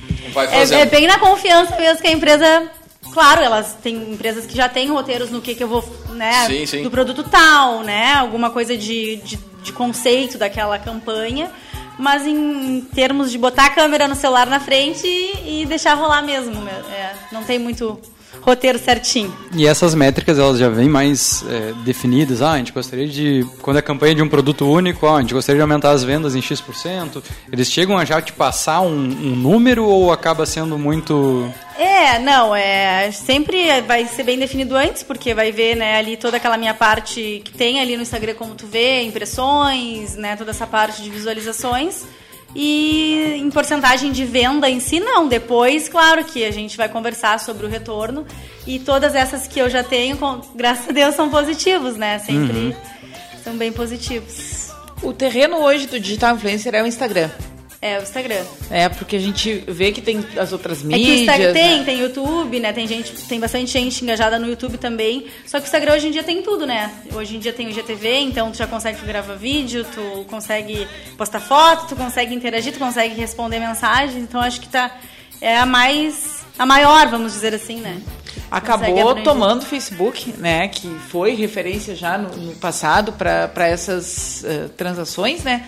é, 0.53 0.81
é 0.81 0.87
bem 0.87 1.07
na 1.07 1.19
confiança 1.19 1.77
mesmo 1.77 2.01
que 2.01 2.09
a 2.09 2.13
empresa. 2.13 2.71
Claro, 3.12 3.40
elas 3.40 3.75
têm 3.83 4.12
empresas 4.12 4.46
que 4.46 4.57
já 4.57 4.68
têm 4.68 4.88
roteiros 4.88 5.31
no 5.31 5.40
que, 5.40 5.55
que 5.55 5.64
eu 5.64 5.68
vou, 5.68 5.85
né? 6.11 6.46
Sim, 6.46 6.66
sim. 6.66 6.83
Do 6.83 6.90
produto 6.90 7.25
tal, 7.25 7.83
né? 7.83 8.14
Alguma 8.14 8.51
coisa 8.51 8.77
de, 8.77 9.16
de, 9.16 9.38
de 9.62 9.73
conceito 9.73 10.38
daquela 10.38 10.79
campanha. 10.79 11.51
Mas 11.99 12.27
em 12.27 12.81
termos 12.94 13.31
de 13.31 13.37
botar 13.37 13.66
a 13.66 13.70
câmera 13.70 14.09
no 14.09 14.14
celular 14.14 14.46
na 14.46 14.59
frente 14.59 15.07
e, 15.07 15.62
e 15.62 15.66
deixar 15.66 15.94
rolar 15.94 16.23
mesmo. 16.23 16.66
É, 16.66 17.14
não 17.31 17.44
tem 17.44 17.59
muito 17.59 18.01
roteiro 18.40 18.79
certinho. 18.79 19.35
E 19.55 19.66
essas 19.66 19.95
métricas 19.95 20.38
elas 20.38 20.59
já 20.59 20.69
vêm 20.69 20.88
mais 20.88 21.45
é, 21.49 21.73
definidas. 21.85 22.43
Ah, 22.43 22.53
a 22.53 22.59
gente 22.59 22.73
gostaria 22.73 23.07
de. 23.07 23.47
Quando 23.61 23.79
é 23.79 23.83
campanha 23.83 24.14
de 24.14 24.23
um 24.23 24.29
produto 24.29 24.66
único, 24.66 25.07
ah, 25.07 25.16
a 25.16 25.21
gente 25.21 25.35
gostaria 25.35 25.59
de 25.59 25.62
aumentar 25.62 25.90
as 25.90 26.03
vendas 26.03 26.35
em 26.35 26.43
X%. 26.43 27.23
Eles 27.53 27.71
chegam 27.71 27.99
a 27.99 28.05
já 28.05 28.21
te 28.21 28.33
passar 28.33 28.81
um, 28.81 28.95
um 28.95 29.37
número 29.37 29.85
ou 29.85 30.12
acaba 30.12 30.47
sendo 30.47 30.79
muito. 30.79 31.53
É, 31.79 32.19
não, 32.19 32.55
é 32.55 33.11
sempre 33.11 33.81
vai 33.83 34.07
ser 34.07 34.23
bem 34.23 34.38
definido 34.38 34.77
antes, 34.77 35.03
porque 35.03 35.33
vai 35.33 35.51
ver, 35.51 35.77
né, 35.77 35.97
ali 35.97 36.16
toda 36.16 36.37
aquela 36.37 36.59
minha 36.59 36.75
parte 36.75 37.40
que 37.45 37.53
tem 37.53 37.81
ali 37.81 37.97
no 37.97 38.03
Instagram 38.03 38.35
como 38.35 38.55
tu 38.55 38.66
vê, 38.66 39.03
impressões, 39.03 40.14
né, 40.16 40.37
toda 40.37 40.51
essa 40.51 40.66
parte 40.66 41.03
de 41.03 41.09
visualizações. 41.09 42.05
E 42.55 43.35
em 43.39 43.49
porcentagem 43.51 44.11
de 44.13 44.25
venda 44.25 44.69
em 44.69 44.81
si, 44.81 44.99
não. 45.01 45.29
Depois, 45.29 45.89
claro 45.89 46.25
que 46.25 46.45
a 46.45 46.51
gente 46.51 46.77
vai 46.77 46.89
conversar 46.89 47.39
sobre 47.41 47.65
o 47.67 47.69
retorno. 47.69 48.27
E 48.67 48.79
todas 48.79 49.15
essas 49.15 49.47
que 49.47 49.59
eu 49.61 49.71
já 49.71 49.83
tenho, 49.85 50.17
com- 50.17 50.41
graças 50.55 50.89
a 50.89 50.93
Deus, 50.93 51.15
são 51.15 51.29
positivos, 51.31 51.97
né? 51.97 52.19
Sempre 52.19 52.57
Uhum. 52.59 52.75
são 53.45 53.55
bem 53.57 53.73
positivos. 53.73 54.71
O 55.03 55.13
terreno 55.13 55.57
hoje 55.59 55.87
do 55.87 55.99
digital 55.99 56.35
influencer 56.37 56.75
é 56.75 56.83
o 56.83 56.87
Instagram. 56.87 57.31
É, 57.83 57.99
o 57.99 58.03
Instagram. 58.03 58.45
É, 58.71 58.90
porque 58.90 59.16
a 59.16 59.19
gente 59.19 59.64
vê 59.66 59.90
que 59.90 60.03
tem 60.03 60.23
as 60.37 60.53
outras 60.53 60.79
É 60.79 60.81
que 60.83 60.87
o 60.87 60.90
mídias. 60.90 61.21
Instagram 61.21 61.53
tem, 61.55 61.79
né? 61.79 61.85
tem 61.85 62.01
YouTube, 62.01 62.61
né? 62.61 62.73
Tem 62.75 62.87
gente, 62.87 63.12
tem 63.27 63.40
bastante 63.40 63.71
gente 63.71 64.05
engajada 64.05 64.38
no 64.38 64.47
YouTube 64.47 64.77
também. 64.77 65.27
Só 65.47 65.59
que 65.59 65.64
o 65.64 65.66
Instagram 65.66 65.95
hoje 65.95 66.09
em 66.09 66.11
dia 66.11 66.23
tem 66.23 66.43
tudo, 66.43 66.66
né? 66.66 66.93
Hoje 67.14 67.37
em 67.37 67.38
dia 67.38 67.55
tem 67.55 67.69
o 67.69 67.73
GTV, 67.73 68.19
então 68.19 68.51
tu 68.51 68.59
já 68.59 68.66
consegue 68.66 69.01
gravar 69.07 69.35
vídeo, 69.35 69.87
tu 69.95 70.27
consegue 70.29 70.87
postar 71.16 71.40
foto, 71.40 71.88
tu 71.88 71.97
consegue 71.97 72.35
interagir, 72.35 72.75
tu 72.75 72.79
consegue 72.79 73.14
responder 73.14 73.59
mensagens. 73.59 74.23
Então 74.23 74.43
acho 74.43 74.61
que 74.61 74.69
tá 74.69 74.99
é 75.40 75.57
a 75.57 75.64
mais 75.64 76.40
a 76.59 76.66
maior, 76.66 77.09
vamos 77.09 77.33
dizer 77.33 77.55
assim, 77.55 77.81
né? 77.81 78.03
Acabou 78.51 79.14
tomando 79.23 79.62
o 79.62 79.66
Facebook, 79.66 80.35
né? 80.37 80.69
Que 80.69 80.87
foi 81.09 81.35
referência 81.35 81.97
já 81.97 82.19
no, 82.19 82.37
no 82.37 82.57
passado 82.57 83.12
para 83.14 83.66
essas 83.66 84.45
eh, 84.45 84.69
transações, 84.77 85.43
né? 85.43 85.66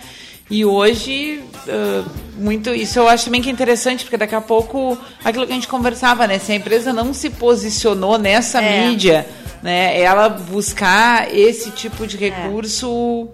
E 0.52 0.64
hoje, 0.66 1.42
eh, 1.66 2.02
muito 2.36 2.68
isso 2.74 2.98
eu 2.98 3.08
acho 3.08 3.24
também 3.24 3.40
que 3.40 3.48
é 3.48 3.52
interessante, 3.52 4.04
porque 4.04 4.18
daqui 4.18 4.34
a 4.34 4.40
pouco, 4.40 4.98
aquilo 5.24 5.46
que 5.46 5.52
a 5.52 5.54
gente 5.54 5.66
conversava, 5.66 6.26
né? 6.26 6.38
Se 6.38 6.52
a 6.52 6.54
empresa 6.54 6.92
não 6.92 7.14
se 7.14 7.30
posicionou 7.30 8.18
nessa 8.18 8.60
É. 8.62 8.86
mídia, 8.86 9.26
né? 9.62 9.98
Ela 9.98 10.28
buscar 10.28 11.34
esse 11.34 11.70
tipo 11.70 12.06
de 12.06 12.18
recurso 12.18 13.28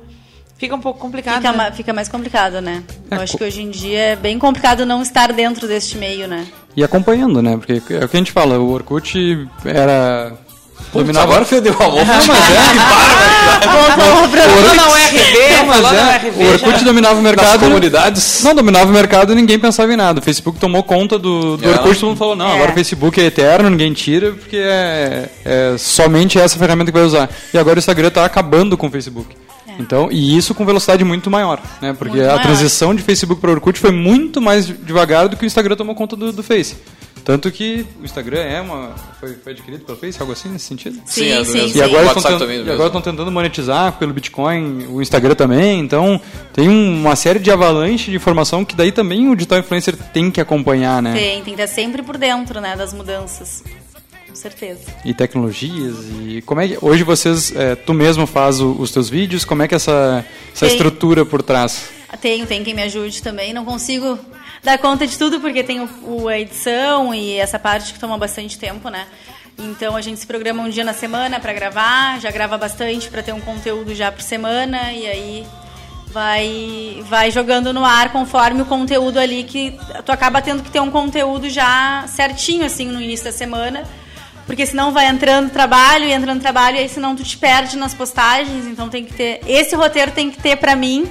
fica 0.56 0.74
um 0.76 0.80
pouco 0.80 1.00
complicado. 1.00 1.36
Fica, 1.36 1.50
né? 1.52 1.56
ma- 1.58 1.72
fica 1.72 1.92
mais 1.92 2.08
complicado, 2.08 2.60
né? 2.60 2.84
Eu 3.10 3.18
É, 3.18 3.22
acho 3.22 3.32
co- 3.32 3.38
que 3.38 3.44
hoje 3.44 3.62
em 3.62 3.70
dia 3.70 3.98
é 3.98 4.16
bem 4.16 4.38
complicado 4.38 4.86
não 4.86 5.02
estar 5.02 5.32
dentro 5.32 5.66
deste 5.66 5.98
meio, 5.98 6.28
né? 6.28 6.46
E 6.76 6.84
acompanhando, 6.84 7.42
né? 7.42 7.56
Porque 7.56 7.82
é 7.94 8.04
o 8.04 8.08
que 8.08 8.16
a 8.16 8.20
gente 8.20 8.30
fala, 8.30 8.58
o 8.60 8.70
Orkut 8.70 9.48
era 9.64 10.32
Dominava... 10.92 11.24
Agora 11.24 11.44
fedeu 11.44 11.74
a 11.74 11.88
mão. 11.88 11.98
Não, 12.04 12.26
mas 12.26 12.50
é. 12.50 13.28
Pra 13.58 14.74
na 14.74 14.88
URV, 14.88 15.56
não, 15.56 15.66
mas 15.66 15.92
é. 15.92 16.32
O 16.36 16.52
Orkut 16.52 16.84
dominava 16.84 17.18
o 17.18 17.22
mercado. 17.22 17.60
comunidades. 17.60 18.42
Não, 18.42 18.54
dominava 18.54 18.90
o 18.90 18.92
mercado 18.92 19.32
e 19.32 19.36
ninguém 19.36 19.58
pensava 19.58 19.92
em 19.92 19.96
nada. 19.96 20.20
O 20.20 20.22
Facebook 20.22 20.58
tomou 20.58 20.82
conta 20.82 21.18
do, 21.18 21.56
do 21.56 21.64
é. 21.64 21.72
Orkut 21.72 21.94
todo 21.98 22.08
mundo 22.08 22.18
falou, 22.18 22.36
não, 22.36 22.48
é. 22.48 22.54
agora 22.54 22.70
o 22.70 22.74
Facebook 22.74 23.20
é 23.20 23.24
eterno, 23.24 23.68
ninguém 23.70 23.92
tira, 23.92 24.32
porque 24.32 24.56
é, 24.56 25.28
é 25.44 25.74
somente 25.78 26.38
essa 26.38 26.58
ferramenta 26.58 26.90
que 26.90 26.98
vai 26.98 27.06
usar. 27.06 27.28
E 27.52 27.58
agora 27.58 27.76
o 27.76 27.78
Instagram 27.78 28.08
está 28.08 28.24
acabando 28.24 28.76
com 28.76 28.86
o 28.86 28.90
Facebook. 28.90 29.34
É. 29.66 29.72
Então, 29.78 30.08
e 30.10 30.36
isso 30.36 30.54
com 30.54 30.64
velocidade 30.64 31.04
muito 31.04 31.30
maior, 31.30 31.60
né? 31.80 31.94
Porque 31.98 32.16
muito 32.16 32.28
a 32.28 32.34
maior. 32.34 32.42
transição 32.42 32.94
de 32.94 33.02
Facebook 33.02 33.40
para 33.40 33.50
Orkut 33.50 33.78
foi 33.78 33.92
muito 33.92 34.40
mais 34.40 34.66
devagar 34.66 35.28
do 35.28 35.36
que 35.36 35.44
o 35.44 35.46
Instagram 35.46 35.76
tomou 35.76 35.94
conta 35.94 36.16
do, 36.16 36.32
do 36.32 36.42
Face. 36.42 36.76
Tanto 37.28 37.52
que 37.52 37.84
o 38.00 38.06
Instagram 38.06 38.40
é 38.40 38.58
uma. 38.58 38.94
Foi, 39.20 39.34
foi 39.34 39.52
adquirido 39.52 39.84
pelo 39.84 39.98
Face, 39.98 40.18
algo 40.18 40.32
assim 40.32 40.48
nesse 40.48 40.64
sentido? 40.64 40.98
Sim, 41.04 41.44
sim. 41.44 41.60
É 41.60 41.68
sim, 41.68 41.78
e 41.78 41.82
agora 41.82 42.06
estão 42.86 43.02
tentando 43.02 43.30
monetizar 43.30 43.92
pelo 43.98 44.14
Bitcoin, 44.14 44.86
o 44.86 45.02
Instagram 45.02 45.34
também. 45.34 45.78
Então 45.78 46.18
tem 46.54 46.66
uma 46.66 47.14
série 47.16 47.38
de 47.38 47.50
avalanche 47.50 48.10
de 48.10 48.16
informação 48.16 48.64
que 48.64 48.74
daí 48.74 48.90
também 48.90 49.28
o 49.28 49.36
digital 49.36 49.58
influencer 49.58 49.94
tem 49.94 50.30
que 50.30 50.40
acompanhar, 50.40 51.02
né? 51.02 51.12
Tem, 51.12 51.42
tem 51.42 51.54
que 51.54 51.60
estar 51.60 51.66
sempre 51.66 52.02
por 52.02 52.16
dentro, 52.16 52.62
né, 52.62 52.74
das 52.74 52.94
mudanças. 52.94 53.62
Com 54.26 54.34
certeza. 54.34 54.80
E 55.04 55.12
tecnologias 55.12 55.96
e 56.22 56.40
como 56.46 56.62
é 56.62 56.68
que 56.68 56.78
hoje 56.80 57.02
vocês, 57.02 57.54
é, 57.54 57.74
tu 57.74 57.92
mesmo 57.92 58.26
faz 58.26 58.58
o, 58.58 58.72
os 58.72 58.90
teus 58.90 59.10
vídeos? 59.10 59.44
Como 59.44 59.62
é 59.62 59.68
que 59.68 59.74
é 59.74 59.76
essa 59.76 60.24
essa 60.54 60.64
tem, 60.64 60.74
estrutura 60.74 61.26
por 61.26 61.42
trás? 61.42 61.97
Tenho, 62.16 62.46
tem 62.46 62.64
quem 62.64 62.74
me 62.74 62.82
ajude 62.82 63.22
também. 63.22 63.52
Não 63.52 63.64
consigo 63.64 64.18
dar 64.62 64.78
conta 64.78 65.06
de 65.06 65.18
tudo, 65.18 65.40
porque 65.40 65.62
tem 65.62 65.80
o, 65.80 65.88
o, 66.02 66.28
a 66.28 66.38
edição 66.38 67.14
e 67.14 67.34
essa 67.34 67.58
parte 67.58 67.92
que 67.92 67.98
toma 67.98 68.16
bastante 68.16 68.58
tempo, 68.58 68.88
né? 68.88 69.06
Então 69.58 69.96
a 69.96 70.00
gente 70.00 70.20
se 70.20 70.26
programa 70.26 70.62
um 70.62 70.68
dia 70.68 70.84
na 70.84 70.92
semana 70.92 71.40
para 71.40 71.52
gravar, 71.52 72.20
já 72.20 72.30
grava 72.30 72.56
bastante 72.56 73.08
para 73.08 73.22
ter 73.22 73.32
um 73.32 73.40
conteúdo 73.40 73.94
já 73.94 74.10
por 74.10 74.22
semana 74.22 74.92
e 74.92 75.06
aí 75.06 75.46
vai 76.12 77.02
vai 77.08 77.30
jogando 77.30 77.72
no 77.72 77.84
ar 77.84 78.10
conforme 78.12 78.62
o 78.62 78.66
conteúdo 78.66 79.18
ali 79.18 79.42
que 79.42 79.78
tu 80.04 80.12
acaba 80.12 80.40
tendo 80.40 80.62
que 80.62 80.70
ter 80.70 80.80
um 80.80 80.90
conteúdo 80.90 81.50
já 81.50 82.04
certinho 82.06 82.64
assim 82.64 82.86
no 82.86 83.00
início 83.00 83.24
da 83.24 83.32
semana. 83.32 83.82
Porque 84.46 84.64
senão 84.64 84.92
vai 84.92 85.06
entrando 85.06 85.50
trabalho 85.50 86.06
e 86.06 86.12
entrando 86.12 86.40
trabalho 86.40 86.76
e 86.76 86.80
aí 86.80 86.88
senão 86.88 87.14
tu 87.14 87.22
te 87.22 87.36
perde 87.36 87.76
nas 87.76 87.92
postagens, 87.92 88.64
então 88.64 88.88
tem 88.88 89.04
que 89.04 89.12
ter 89.12 89.40
esse 89.46 89.76
roteiro 89.76 90.10
tem 90.12 90.30
que 90.30 90.38
ter 90.40 90.56
para 90.56 90.74
mim 90.74 91.06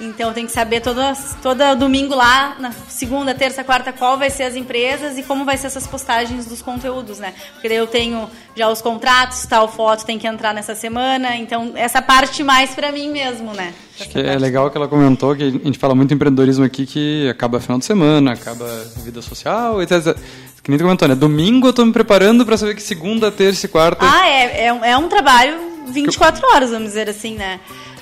então 0.00 0.32
tem 0.32 0.46
que 0.46 0.52
saber 0.52 0.80
todo, 0.80 1.00
todo 1.42 1.76
domingo 1.76 2.14
lá, 2.14 2.56
na 2.58 2.72
segunda, 2.72 3.34
terça, 3.34 3.62
quarta, 3.62 3.92
qual 3.92 4.16
vai 4.16 4.30
ser 4.30 4.44
as 4.44 4.56
empresas 4.56 5.18
e 5.18 5.22
como 5.22 5.44
vai 5.44 5.56
ser 5.56 5.66
essas 5.66 5.86
postagens 5.86 6.46
dos 6.46 6.62
conteúdos, 6.62 7.18
né? 7.18 7.34
Porque 7.52 7.68
daí 7.68 7.76
eu 7.76 7.86
tenho 7.86 8.28
já 8.56 8.68
os 8.68 8.80
contratos, 8.80 9.44
tal 9.46 9.68
foto 9.68 10.04
tem 10.06 10.18
que 10.18 10.26
entrar 10.26 10.54
nessa 10.54 10.74
semana, 10.74 11.36
então 11.36 11.72
essa 11.74 12.00
parte 12.00 12.42
mais 12.42 12.70
para 12.70 12.90
mim 12.90 13.10
mesmo, 13.10 13.52
né? 13.52 13.74
Acho 13.98 14.08
que 14.08 14.18
é 14.18 14.38
legal 14.38 14.70
que 14.70 14.76
ela 14.76 14.88
comentou 14.88 15.36
que 15.36 15.42
a 15.42 15.50
gente 15.50 15.78
fala 15.78 15.94
muito 15.94 16.12
em 16.12 16.14
empreendedorismo 16.14 16.64
aqui 16.64 16.86
que 16.86 17.28
acaba 17.28 17.60
final 17.60 17.78
de 17.78 17.84
semana, 17.84 18.32
acaba 18.32 18.66
vida 19.04 19.20
social, 19.20 19.82
etc. 19.82 20.16
Que 20.62 20.70
nem 20.70 20.78
tu 20.78 20.84
comentou, 20.84 21.08
né? 21.08 21.14
Domingo 21.14 21.68
eu 21.68 21.72
tô 21.72 21.84
me 21.84 21.92
preparando 21.92 22.44
para 22.46 22.56
saber 22.56 22.74
que 22.74 22.82
segunda, 22.82 23.30
terça 23.30 23.66
e 23.66 23.68
quarta. 23.68 24.04
Ah, 24.04 24.28
é, 24.28 24.66
é, 24.66 24.90
é 24.90 24.96
um 24.96 25.08
trabalho 25.08 25.70
24 25.88 26.46
horas, 26.48 26.70
vamos 26.70 26.88
dizer 26.88 27.08
assim, 27.08 27.34
né? 27.34 27.60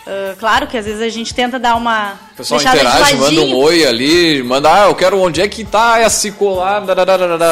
Uh, 0.09 0.35
claro 0.39 0.67
que 0.67 0.75
às 0.75 0.87
vezes 0.87 1.03
a 1.03 1.09
gente 1.11 1.35
tenta 1.35 1.59
dar 1.59 1.75
uma. 1.75 2.15
O 2.33 2.37
pessoal 2.39 2.63
interage, 2.63 3.15
manda 3.17 3.41
um 3.43 3.57
oi 3.57 3.87
ali, 3.87 4.43
manda, 4.43 4.73
ah, 4.73 4.87
eu 4.87 4.95
quero 4.95 5.21
onde 5.21 5.43
é 5.43 5.47
que 5.47 5.65
tá 5.65 5.99
essa 5.99 6.33
colar. 6.33 6.81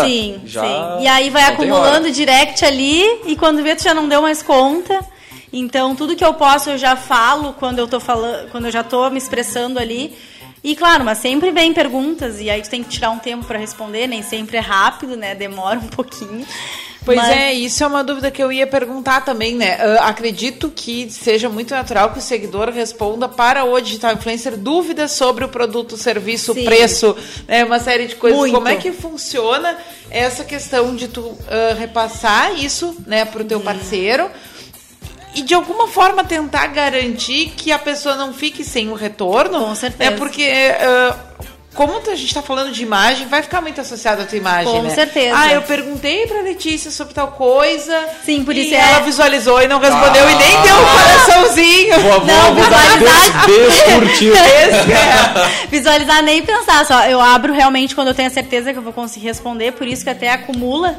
Sim, 0.07 0.41
já 0.47 0.63
sim. 0.63 1.03
E 1.03 1.07
aí 1.07 1.29
vai 1.29 1.45
acumulando 1.45 2.11
direct 2.11 2.65
ali 2.65 3.03
e 3.27 3.37
quando 3.37 3.63
vê, 3.63 3.77
tu 3.77 3.83
já 3.83 3.93
não 3.93 4.09
deu 4.09 4.23
mais 4.23 4.43
conta. 4.43 5.05
Então 5.53 5.95
tudo 5.95 6.17
que 6.17 6.25
eu 6.25 6.33
posso 6.33 6.71
eu 6.71 6.79
já 6.79 6.97
falo 6.97 7.53
quando 7.53 7.79
eu 7.79 7.87
tô 7.87 8.01
falando, 8.01 8.51
quando 8.51 8.65
eu 8.65 8.73
já 8.73 8.83
tô 8.83 9.11
me 9.11 9.19
expressando 9.19 9.79
ali. 9.79 10.17
E 10.65 10.75
claro, 10.75 11.05
mas 11.05 11.19
sempre 11.19 11.51
vem 11.51 11.75
perguntas 11.75 12.41
e 12.41 12.49
aí 12.49 12.63
tu 12.63 12.71
tem 12.71 12.83
que 12.83 12.89
tirar 12.89 13.11
um 13.11 13.19
tempo 13.19 13.45
para 13.45 13.59
responder, 13.59 14.07
nem 14.07 14.23
sempre 14.23 14.57
é 14.57 14.61
rápido, 14.61 15.15
né? 15.15 15.35
Demora 15.35 15.79
um 15.79 15.89
pouquinho. 15.89 16.47
Pois 17.07 17.19
Mas... 17.19 17.37
é, 17.37 17.53
isso 17.53 17.85
é 17.85 17.87
uma 17.87 18.03
dúvida 18.03 18.33
que 18.33 18.43
eu 18.43 18.51
ia 18.51 18.67
perguntar 18.67 19.25
também, 19.25 19.55
né? 19.55 19.77
Uh, 19.77 20.03
acredito 20.03 20.73
que 20.75 21.09
seja 21.09 21.49
muito 21.49 21.73
natural 21.73 22.11
que 22.11 22.19
o 22.19 22.21
seguidor 22.21 22.69
responda 22.71 23.29
para 23.29 23.65
o 23.65 23.81
digital 23.81 24.13
influencer 24.13 24.57
dúvidas 24.57 25.13
sobre 25.13 25.45
o 25.45 25.49
produto, 25.49 25.97
serviço, 25.97 26.51
o 26.51 26.65
preço, 26.65 27.17
né? 27.47 27.65
uma 27.65 27.79
série 27.79 28.09
de 28.09 28.17
coisas. 28.17 28.37
Muito. 28.37 28.53
Como 28.53 28.67
é 28.67 28.75
que 28.75 28.91
funciona 28.91 29.79
essa 30.11 30.43
questão 30.43 30.97
de 30.97 31.07
tu 31.07 31.21
uh, 31.21 31.39
repassar 31.79 32.59
isso, 32.59 32.97
né, 33.07 33.25
para 33.25 33.43
o 33.43 33.45
teu 33.45 33.59
hum. 33.59 33.63
parceiro? 33.63 34.29
e 35.37 35.43
de 35.43 35.53
alguma 35.53 35.87
forma 35.87 36.25
tentar 36.25 36.67
garantir 36.69 37.53
que 37.55 37.71
a 37.71 37.79
pessoa 37.79 38.17
não 38.17 38.33
fique 38.33 38.65
sem 38.65 38.89
o 38.89 38.95
retorno. 38.95 39.67
Com 39.67 39.75
certeza. 39.75 40.11
É 40.11 40.17
porque 40.17 40.49
uh, 40.49 41.26
como 41.77 41.99
a 41.99 42.15
gente 42.15 42.27
está 42.27 42.41
falando 42.41 42.73
de 42.73 42.83
imagem, 42.83 43.27
vai 43.29 43.43
ficar 43.43 43.61
muito 43.61 43.81
associado 43.81 44.23
à 44.23 44.25
tua 44.25 44.39
imagem, 44.39 44.73
Com 44.73 44.83
né? 44.83 44.91
certeza. 44.91 45.37
Ah, 45.39 45.53
eu 45.53 45.63
perguntei 45.63 46.27
pra 46.27 46.41
Letícia 46.41 46.91
sobre 46.91 47.13
tal 47.13 47.29
coisa. 47.33 48.09
Sim, 48.25 48.45
por 48.45 48.57
isso 48.57 48.71
e 48.71 48.75
é... 48.75 48.81
ela 48.81 49.01
visualizou 49.01 49.61
e 49.63 49.69
não 49.69 49.79
respondeu 49.79 50.25
ah. 50.25 50.33
e 50.33 50.35
nem 50.35 50.63
deu 50.63 50.75
um 50.75 50.87
coraçãozinho. 50.87 52.01
Vou, 52.01 52.25
não, 52.25 52.55
visualizar. 52.55 53.47
Descurtiu. 53.47 54.35
é. 54.37 55.67
Visualizar 55.69 56.23
nem 56.23 56.43
pensar, 56.43 56.87
só 56.87 57.05
eu 57.05 57.21
abro 57.21 57.53
realmente 57.53 57.95
quando 57.95 58.09
eu 58.09 58.15
tenho 58.15 58.29
a 58.29 58.33
certeza 58.33 58.73
que 58.73 58.79
eu 58.79 58.83
vou 58.83 58.93
conseguir 58.93 59.27
responder, 59.27 59.73
por 59.73 59.87
isso 59.87 60.03
que 60.03 60.11
até 60.11 60.31
acumula 60.31 60.97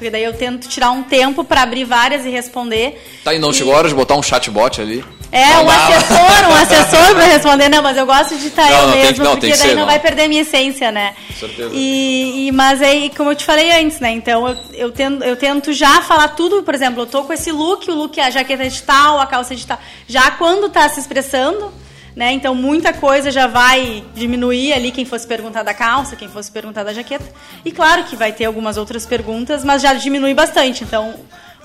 porque 0.00 0.08
daí 0.08 0.24
eu 0.24 0.32
tento 0.32 0.66
tirar 0.66 0.92
um 0.92 1.02
tempo 1.02 1.44
para 1.44 1.60
abrir 1.60 1.84
várias 1.84 2.24
e 2.24 2.30
responder. 2.30 3.20
Tá, 3.22 3.34
e 3.34 3.38
não 3.38 3.50
e... 3.50 3.54
chegou 3.54 3.74
a 3.74 3.76
hora 3.76 3.88
de 3.88 3.94
botar 3.94 4.14
um 4.14 4.22
chatbot 4.22 4.80
ali? 4.80 5.04
É, 5.32 5.58
um 5.58 5.70
assessor, 5.70 6.50
um 6.50 6.54
assessor 6.54 7.14
para 7.14 7.24
responder, 7.24 7.68
não, 7.68 7.82
mas 7.82 7.96
eu 7.96 8.04
gosto 8.04 8.36
de 8.36 8.48
estar 8.48 8.68
eu 8.70 8.88
mesmo, 8.88 9.14
que, 9.14 9.20
não, 9.20 9.30
porque 9.32 9.48
daí 9.48 9.56
ser, 9.56 9.68
não, 9.68 9.80
não, 9.80 9.86
vai 9.86 10.00
perder 10.00 10.24
a 10.24 10.28
minha 10.28 10.42
essência, 10.42 10.90
né? 10.90 11.14
Com 11.28 11.34
certeza. 11.34 11.70
E, 11.72 12.48
e, 12.48 12.52
mas 12.52 12.82
aí, 12.82 13.12
como 13.16 13.30
eu 13.30 13.36
te 13.36 13.44
falei 13.44 13.70
antes, 13.80 14.00
né? 14.00 14.10
Então 14.10 14.48
eu, 14.48 14.56
eu, 14.72 14.92
tento, 14.92 15.22
eu 15.22 15.36
tento 15.36 15.72
já 15.72 16.02
falar 16.02 16.28
tudo, 16.28 16.64
por 16.64 16.74
exemplo, 16.74 17.02
eu 17.02 17.06
tô 17.06 17.22
com 17.22 17.32
esse 17.32 17.52
look, 17.52 17.88
o 17.88 17.94
look 17.94 18.18
é 18.18 18.24
a 18.24 18.30
jaqueta 18.30 18.68
de 18.68 18.82
tal, 18.82 19.20
a 19.20 19.26
calça 19.26 19.54
de 19.54 19.64
tal. 19.64 19.78
Já 20.08 20.32
quando 20.32 20.68
tá 20.68 20.88
se 20.88 20.98
expressando, 20.98 21.72
né? 22.16 22.32
Então 22.32 22.52
muita 22.52 22.92
coisa 22.92 23.30
já 23.30 23.46
vai 23.46 24.02
diminuir 24.14 24.72
ali 24.72 24.90
quem 24.90 25.04
fosse 25.04 25.28
perguntar 25.28 25.62
da 25.62 25.72
calça, 25.72 26.16
quem 26.16 26.28
fosse 26.28 26.50
perguntar 26.50 26.82
da 26.82 26.92
jaqueta. 26.92 27.24
E 27.64 27.70
claro 27.70 28.02
que 28.04 28.16
vai 28.16 28.32
ter 28.32 28.46
algumas 28.46 28.76
outras 28.76 29.06
perguntas, 29.06 29.64
mas 29.64 29.80
já 29.80 29.94
diminui 29.94 30.34
bastante. 30.34 30.82
Então 30.82 31.14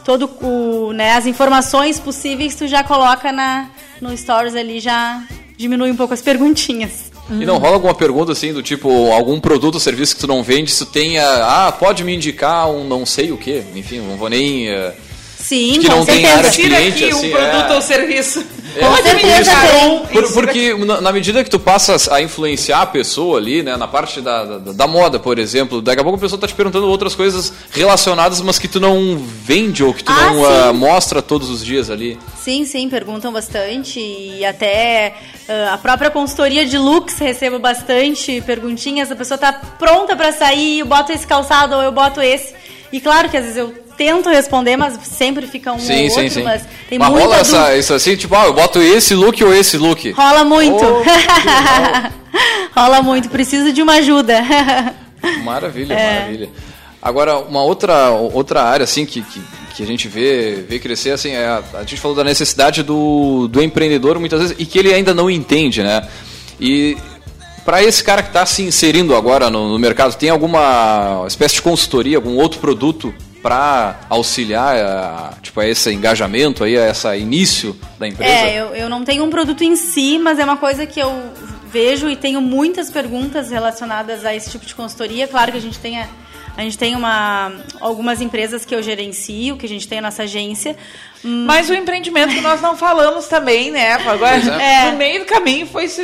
todo 0.06 0.30
o, 0.42 0.94
né, 0.94 1.14
as 1.14 1.26
informações 1.26 2.00
possíveis 2.00 2.56
tu 2.56 2.68
já 2.68 2.84
coloca 2.84 3.32
na 3.32 3.70
no 4.00 4.16
stories 4.16 4.56
ali 4.56 4.80
já 4.80 5.24
diminui 5.58 5.92
um 5.92 5.96
pouco 5.96 6.14
as 6.14 6.22
perguntinhas. 6.22 7.12
E 7.30 7.44
não 7.46 7.58
rola 7.58 7.74
alguma 7.74 7.96
pergunta 7.96 8.34
assim 8.34 8.54
do 8.54 8.62
tipo, 8.62 9.12
algum 9.12 9.40
produto 9.40 9.76
ou 9.76 9.80
serviço 9.80 10.14
que 10.14 10.22
tu 10.22 10.28
não 10.28 10.44
vende, 10.44 10.70
se 10.70 10.86
tu 10.86 10.92
tenha, 10.92 11.24
ah, 11.44 11.72
pode 11.72 12.04
me 12.04 12.14
indicar 12.14 12.70
um 12.70 12.84
não 12.88 13.04
sei 13.04 13.32
o 13.32 13.38
que, 13.38 13.64
enfim, 13.74 14.00
não 14.00 14.16
vou 14.16 14.30
nem 14.30 14.72
uh, 14.72 14.92
Sim, 15.46 15.80
que 15.80 15.88
não 15.88 16.04
tem 16.04 16.26
área 16.26 16.50
de 16.50 16.60
cliente, 16.60 17.04
aqui 17.04 17.14
assim, 17.14 17.28
um 17.28 17.32
produto 17.32 17.72
é... 17.72 17.76
ou 17.76 17.82
serviço. 17.82 18.44
Com 18.80 18.96
certeza 18.96 19.52
tem. 19.62 20.00
Por, 20.08 20.34
porque 20.34 20.74
na 21.02 21.12
medida 21.12 21.44
que 21.44 21.50
tu 21.50 21.60
passas 21.60 22.10
a 22.10 22.20
influenciar 22.20 22.82
a 22.82 22.86
pessoa 22.86 23.38
ali, 23.38 23.62
né, 23.62 23.78
na 23.78 23.88
parte 23.88 24.20
da, 24.22 24.44
da, 24.44 24.72
da, 24.74 24.88
moda, 24.88 25.20
por 25.20 25.38
exemplo, 25.38 25.82
daqui 25.82 26.02
a 26.02 26.04
pouco 26.04 26.18
a 26.18 26.22
pessoa 26.22 26.42
tá 26.42 26.48
te 26.48 26.54
perguntando 26.54 26.88
outras 26.88 27.16
coisas 27.16 27.54
relacionadas, 27.72 28.42
mas 28.42 28.58
que 28.58 28.68
tu 28.68 28.80
não 28.80 29.18
vende 29.18 29.84
ou 29.84 29.94
que 29.94 30.04
tu 30.04 30.12
ah, 30.12 30.26
não 30.26 30.42
uh, 30.42 30.74
mostra 30.74 31.22
todos 31.22 31.50
os 31.50 31.64
dias 31.64 31.90
ali. 31.90 32.20
Sim, 32.38 32.66
sim, 32.66 32.90
perguntam 32.90 33.32
bastante 33.32 34.00
e 34.00 34.44
até 34.44 35.14
uh, 35.48 35.74
a 35.74 35.78
própria 35.78 36.10
consultoria 36.10 36.66
de 36.66 36.78
looks 36.78 37.18
recebo 37.20 37.60
bastante 37.60 38.42
perguntinhas. 38.42 39.12
A 39.12 39.16
pessoa 39.16 39.38
tá 39.38 39.54
pronta 39.54 40.16
para 40.16 40.32
sair, 40.34 40.80
eu 40.80 40.86
boto 40.86 41.12
esse 41.12 41.26
calçado 41.26 41.76
ou 41.76 41.82
eu 41.82 41.92
boto 41.92 42.20
esse. 42.22 42.65
E 42.96 43.02
claro 43.02 43.28
que 43.28 43.36
às 43.36 43.44
vezes 43.44 43.58
eu 43.58 43.74
tento 43.98 44.30
responder, 44.30 44.78
mas 44.78 44.98
sempre 45.04 45.46
fica 45.48 45.74
um 45.74 45.80
sim, 45.80 46.06
ou 46.06 46.10
sim, 46.12 46.16
outro, 46.22 46.30
sim. 46.30 46.44
mas 46.44 46.66
tem 46.88 46.98
mas 46.98 47.10
muita 47.10 47.26
rola 47.26 47.40
essa, 47.40 47.76
isso 47.76 47.94
assim, 47.94 48.16
tipo, 48.16 48.34
ah, 48.34 48.46
eu 48.46 48.54
boto 48.54 48.82
esse 48.82 49.14
look 49.14 49.44
ou 49.44 49.54
esse 49.54 49.78
look? 49.78 50.12
Rola 50.12 50.46
muito. 50.46 50.82
Oh, 50.82 51.04
rola 52.74 53.02
muito, 53.02 53.28
preciso 53.28 53.74
de 53.74 53.82
uma 53.82 53.96
ajuda. 53.96 54.42
maravilha, 55.44 55.94
é. 55.94 56.20
maravilha. 56.20 56.50
Agora, 57.02 57.38
uma 57.40 57.64
outra, 57.64 58.12
outra 58.12 58.64
área, 58.64 58.86
assim, 58.86 59.06
que, 59.06 59.22
que, 59.22 59.42
que, 59.76 59.84
a 59.84 59.86
gente 59.86 60.08
vê, 60.08 60.64
vê 60.66 60.80
crescer, 60.80 61.12
assim, 61.12 61.32
é 61.32 61.48
a, 61.48 61.62
a 61.74 61.80
gente 61.82 61.98
falou 61.98 62.16
da 62.16 62.24
necessidade 62.24 62.82
do, 62.82 63.50
do 63.50 63.62
empreendedor, 63.62 64.18
muitas 64.20 64.40
vezes, 64.40 64.56
e 64.58 64.66
que 64.66 64.80
ele 64.80 64.94
ainda 64.94 65.14
não 65.14 65.30
entende, 65.30 65.84
né? 65.84 66.08
E 66.58 66.96
para 67.66 67.84
esse 67.84 68.04
cara 68.04 68.22
que 68.22 68.30
está 68.30 68.46
se 68.46 68.62
inserindo 68.62 69.16
agora 69.16 69.50
no, 69.50 69.70
no, 69.70 69.80
mercado, 69.80 70.16
tem 70.16 70.30
alguma 70.30 71.26
espécie 71.28 71.56
de 71.56 71.64
consultoria, 71.64 72.18
algum 72.18 72.38
outro 72.38 72.60
produto 72.60 73.14
para 73.42 74.00
auxiliar 74.08 74.78
a, 74.78 75.34
tipo, 75.42 75.60
a 75.60 75.68
esse 75.68 75.92
engajamento, 75.92 76.64
aí, 76.64 76.78
a 76.78 76.90
esse 76.90 77.18
início 77.18 77.76
da 78.00 78.08
empresa? 78.08 78.32
É, 78.32 78.62
eu, 78.62 78.68
eu 78.76 78.90
não 78.90 79.04
tenho 79.04 79.24
um 79.24 79.30
produto 79.30 79.64
em 79.64 79.76
si, 79.76 80.20
mas 80.20 80.38
é 80.38 80.44
uma 80.44 80.58
coisa 80.58 80.86
que 80.86 81.00
eu 81.00 81.12
vejo 81.72 82.08
e 82.08 82.16
tenho 82.16 82.40
muitas 82.40 82.90
perguntas 82.90 83.50
relacionadas 83.50 84.24
a 84.24 84.34
esse 84.34 84.50
tipo 84.50 84.66
de 84.66 84.74
consultoria. 84.74 85.28
Claro 85.28 85.52
que 85.52 85.58
a 85.58 85.62
gente 85.62 85.78
tem 85.80 86.00
a, 86.00 86.08
A 86.58 86.62
gente 86.62 86.78
tem 86.78 86.96
uma, 86.96 87.52
algumas 87.82 88.22
empresas 88.22 88.64
que 88.64 88.74
eu 88.74 88.82
gerencio, 88.82 89.58
que 89.58 89.66
a 89.66 89.70
gente 89.70 89.88
tem 89.88 90.00
a 90.00 90.02
nossa 90.02 90.24
agência. 90.24 90.76
Mas 91.24 91.70
o 91.70 91.74
empreendimento 91.74 92.34
que 92.34 92.40
nós 92.42 92.62
não 92.62 92.78
falamos 92.78 93.28
também, 93.28 93.72
né? 93.72 93.94
Agora, 93.94 94.36
É. 94.38 94.92
no 94.92 94.98
meio 94.98 95.20
do 95.22 95.26
caminho 95.26 95.66
foi 95.68 95.88
su- 95.90 96.02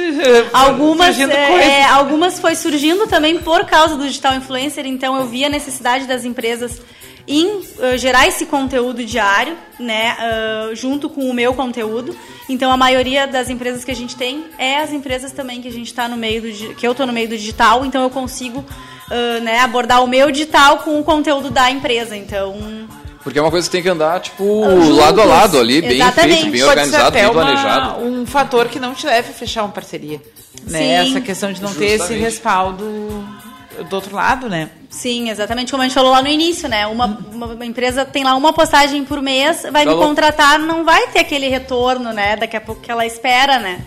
Algumas, 0.52 1.16
surgindo 1.16 1.32
é, 1.32 1.80
é, 1.82 1.86
algumas 1.86 2.40
foi 2.40 2.56
surgindo 2.56 3.08
também 3.08 3.38
por 3.40 3.66
causa 3.66 3.96
do 3.96 4.04
digital 4.06 4.34
influencer, 4.36 4.86
então 4.86 5.16
eu 5.18 5.26
vi 5.28 5.46
a 5.46 5.50
necessidade 5.50 6.06
das 6.06 6.26
empresas 6.26 6.82
em 7.28 7.62
eh, 7.80 7.98
gerar 8.00 8.28
esse 8.28 8.48
conteúdo 8.48 9.06
diário, 9.06 9.56
né, 9.80 10.16
ah, 10.20 10.72
junto 10.74 11.08
com 11.08 11.30
o 11.30 11.34
meu 11.34 11.54
conteúdo. 11.54 12.18
Então 12.50 12.72
a 12.72 12.76
maioria 12.76 13.28
das 13.28 13.48
empresas 13.48 13.86
que 13.86 13.92
a 13.92 13.96
gente 13.96 14.16
tem 14.16 14.46
é 14.58 14.78
as 14.80 14.92
empresas 14.92 15.32
também 15.32 15.62
que 15.62 15.68
a 15.68 15.72
gente 15.72 15.86
está 15.88 16.08
no 16.08 16.18
meio 16.18 16.42
do 16.42 16.76
que 16.76 16.86
eu 16.86 16.92
estou 16.94 17.06
no 17.06 17.14
meio 17.14 17.30
do 17.30 17.38
digital, 17.38 17.86
então 17.86 18.02
eu 18.02 18.10
consigo 18.10 18.66
ah, 19.10 19.40
né, 19.42 19.60
abordar 19.60 20.04
o 20.04 20.08
meu 20.08 20.32
digital 20.32 20.80
com 20.80 21.00
o 21.00 21.04
conteúdo 21.04 21.50
da 21.50 21.70
empresa. 21.72 22.16
Então 22.16 22.56
Porque 23.24 23.38
é 23.38 23.42
uma 23.42 23.52
coisa 23.52 23.68
que 23.68 23.72
tem 23.72 23.82
que 23.84 23.90
andar, 23.90 24.20
tipo, 24.20 24.64
Juntos. 24.70 24.98
lado 24.98 25.22
a 25.22 25.26
lado 25.26 25.60
ali, 25.60 25.82
bem 25.82 25.92
Exatamente. 26.02 26.42
feito, 26.42 26.52
bem 26.52 26.62
Pode 26.62 26.64
ser 26.64 26.70
organizado, 26.70 27.12
bem 27.12 27.24
uma- 27.26 27.34
planejado. 27.34 28.02
um 28.04 28.26
fator 28.26 28.68
que 28.68 28.80
não 28.80 28.94
te 28.94 29.06
leve 29.06 29.30
a 29.30 29.34
fechar 29.34 29.64
uma 29.64 29.72
parceria. 29.72 30.20
Né? 30.68 30.80
Sim. 30.80 31.10
Essa 31.12 31.22
questão 31.22 31.52
de 31.54 31.62
não 31.62 31.74
ter 31.74 31.86
esse 31.86 31.98
Justamente. 32.00 32.24
respaldo 32.24 33.26
do 33.90 33.96
outro 33.96 34.16
lado, 34.16 34.50
né? 34.50 34.70
Sim, 34.90 35.30
exatamente 35.30 35.72
como 35.72 35.82
a 35.82 35.86
gente 35.86 35.94
falou 35.96 36.12
lá 36.12 36.22
no 36.22 36.28
início, 36.28 36.68
né? 36.68 36.86
Uma, 36.88 37.06
uma- 37.32 37.46
uma 37.48 37.66
empresa 37.66 38.04
tem 38.06 38.24
lá 38.24 38.36
uma 38.36 38.52
postagem 38.54 39.04
por 39.06 39.22
mês, 39.22 39.64
vai 39.72 39.86
me 39.86 39.92
Falou. 39.92 40.06
contratar, 40.08 40.60
não 40.60 40.84
vai 40.84 41.08
ter 41.08 41.20
aquele 41.20 41.48
retorno, 41.48 42.12
né? 42.12 42.36
Daqui 42.36 42.58
a 42.58 42.62
pouco 42.62 42.82
que 42.82 42.92
ela 42.92 43.06
espera, 43.06 43.58
né? 43.60 43.80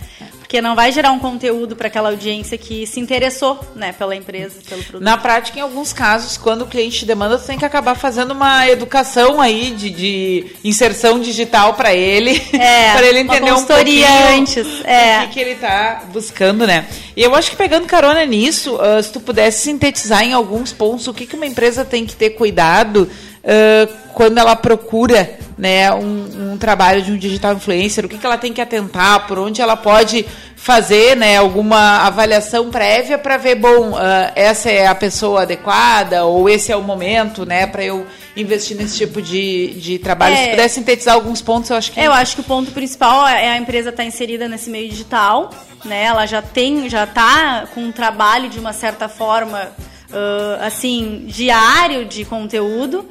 Porque 0.55 0.63
não 0.63 0.77
vai 0.77 0.93
gerar 0.93 1.11
um 1.11 1.19
conteúdo 1.19 1.75
para 1.75 1.89
aquela 1.89 2.11
audiência 2.11 2.57
que 2.57 2.87
se 2.87 3.01
interessou, 3.01 3.59
né, 3.75 3.93
pela 3.93 4.15
empresa, 4.15 4.61
pelo 4.69 4.85
produto. 4.85 5.03
Na 5.03 5.19
prática, 5.19 5.59
em 5.59 5.63
alguns 5.63 5.93
casos, 5.93 6.37
quando 6.37 6.63
o 6.63 6.67
cliente 6.69 7.01
te 7.01 7.07
demanda, 7.07 7.37
tu 7.37 7.45
tem 7.45 7.59
que 7.59 7.65
acabar 7.65 7.97
fazendo 7.97 8.31
uma 8.31 8.69
educação 8.69 9.41
aí 9.41 9.73
de, 9.73 9.91
de 9.91 10.47
inserção 10.63 11.19
digital 11.19 11.75
para 11.75 11.93
ele, 11.93 12.41
É, 12.53 12.93
para 12.95 13.05
ele 13.05 13.19
entender 13.19 13.53
um 13.53 13.65
pouquinho 13.65 14.07
antes, 14.29 14.65
é. 14.85 15.19
o 15.19 15.21
que, 15.23 15.33
que 15.33 15.41
ele 15.41 15.57
tá 15.57 16.05
buscando, 16.13 16.69
né? 16.69 16.87
E 17.17 17.23
eu 17.25 17.35
acho 17.35 17.51
que 17.51 17.57
pegando 17.57 17.89
carona 17.89 18.25
nisso, 18.25 18.79
ah, 18.81 19.03
se 19.03 19.13
tu 19.13 19.19
pudesse 19.19 19.63
sintetizar 19.63 20.23
em 20.23 20.35
alguns 20.35 20.73
pontos 20.73 21.09
o 21.09 21.13
que, 21.13 21.27
que 21.27 21.35
uma 21.35 21.47
empresa 21.47 21.85
tem 21.85 22.07
que 22.07 22.15
ter 22.15 22.31
cuidado 22.31 23.11
ah, 23.45 23.89
quando 24.15 24.39
ela 24.39 24.55
procura 24.55 25.37
né, 25.57 25.93
um, 25.93 26.53
um 26.53 26.59
trabalho 26.59 27.03
de 27.03 27.13
um 27.13 27.17
digital 27.17 27.55
influencer, 27.55 28.05
o 28.05 28.09
que, 28.09 28.19
que 28.19 28.27
ela 28.27 28.39
tem 28.39 28.53
que 28.53 28.61
atentar, 28.61 29.27
por 29.27 29.39
onde 29.39 29.63
ela 29.63 29.77
pode 29.77 30.27
fazer 30.57 31.17
né, 31.17 31.37
alguma 31.37 32.07
avaliação 32.07 32.71
prévia 32.71 33.19
para 33.19 33.37
ver, 33.37 33.57
bom, 33.57 33.95
ah, 33.97 34.33
essa 34.35 34.71
é 34.71 34.87
a 34.87 34.95
pessoa 34.95 35.43
adequada 35.43 36.25
ou 36.25 36.49
esse 36.49 36.73
é 36.73 36.77
o 36.77 36.83
momento 36.83 37.45
né, 37.45 37.67
para 37.67 37.85
eu 37.85 38.07
investir 38.37 38.77
nesse 38.77 38.97
tipo 38.97 39.21
de, 39.23 39.75
de 39.75 39.99
trabalho. 39.99 40.35
É. 40.35 40.45
Se 40.45 40.51
pudesse 40.51 40.75
sintetizar 40.75 41.15
alguns 41.15 41.41
pontos, 41.41 41.71
eu 41.71 41.77
acho 41.77 41.93
que. 41.93 42.01
Eu 42.01 42.13
acho 42.13 42.35
que 42.35 42.41
o 42.41 42.45
ponto 42.45 42.73
principal 42.73 43.27
é 43.29 43.51
a 43.51 43.59
empresa 43.59 43.91
estar 43.91 44.05
inserida 44.05 44.49
nesse 44.49 44.71
meio 44.71 44.89
digital, 44.89 45.51
né? 45.85 46.05
Ela 46.05 46.27
já 46.27 46.43
tem, 46.43 46.89
já 46.89 47.05
está 47.05 47.69
com 47.75 47.83
um 47.83 47.93
trabalho 47.93 48.49
de 48.49 48.59
uma 48.59 48.73
certa 48.73 49.09
forma, 49.09 49.71
ah, 50.13 50.67
assim, 50.67 51.25
diário 51.27 52.07
de 52.07 52.25
conteúdo 52.25 53.09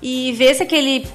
e 0.00 0.32
ver 0.32 0.54
se 0.54 0.62
aquele, 0.62 1.06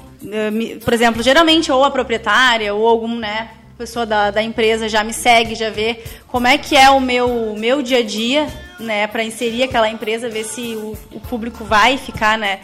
por 0.84 0.92
exemplo, 0.92 1.22
geralmente 1.22 1.70
ou 1.70 1.84
a 1.84 1.90
proprietária 1.90 2.74
ou 2.74 2.86
algum, 2.86 3.16
né? 3.16 3.50
Pessoa 3.76 4.04
da, 4.04 4.30
da 4.32 4.42
empresa 4.42 4.88
já 4.88 5.04
me 5.04 5.12
segue, 5.12 5.54
já 5.54 5.70
vê 5.70 6.02
como 6.26 6.48
é 6.48 6.58
que 6.58 6.76
é 6.76 6.90
o 6.90 7.00
meu, 7.00 7.54
meu 7.56 7.80
dia 7.80 7.98
a 7.98 8.02
dia, 8.02 8.48
né? 8.80 9.06
Para 9.06 9.22
inserir 9.22 9.62
aquela 9.62 9.88
empresa, 9.88 10.28
ver 10.28 10.44
se 10.44 10.74
o, 10.74 10.98
o 11.12 11.20
público 11.20 11.64
vai 11.64 11.96
ficar, 11.96 12.36
né? 12.36 12.60